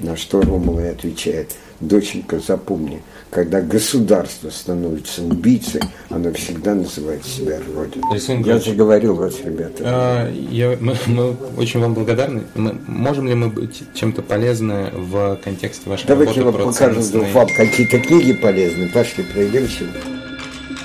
На 0.01 0.17
что 0.17 0.41
Ромул 0.41 0.81
и 0.81 0.87
отвечает, 0.87 1.55
доченька, 1.79 2.41
запомни, 2.41 3.01
когда 3.31 3.61
государство 3.61 4.51
становится 4.51 5.23
убийцей, 5.23 5.83
оно 6.11 6.33
всегда 6.33 6.75
называет 6.75 7.25
себя 7.25 7.61
Родиной. 7.77 8.11
Александр 8.11 8.49
Я 8.49 8.59
заговорил 8.59 9.15
вас, 9.15 9.35
ребята. 9.45 9.83
а, 9.87 10.33
я- 10.51 10.77
мы, 10.81 10.97
мы 11.07 11.37
очень 11.57 11.79
вам 11.79 11.95
благодарны. 11.95 12.43
Мы- 12.57 12.77
можем 12.89 13.29
ли 13.29 13.35
мы 13.35 13.51
быть 13.51 13.85
чем-то 13.95 14.23
полезны 14.23 14.91
в 14.93 15.39
контексте 15.45 15.89
вашей 15.89 16.07
Давайте 16.09 16.35
я 16.35 16.41
работы 16.41 16.65
вам 16.65 16.73
про 16.73 16.73
покажу 16.73 16.95
ценностные- 17.01 17.21
вдруг 17.21 17.35
вам 17.35 17.49
какие-то 17.57 18.01
книги 18.01 18.33
полезные. 18.33 18.89
Пошли, 18.89 19.23
пройдемся. 19.33 19.85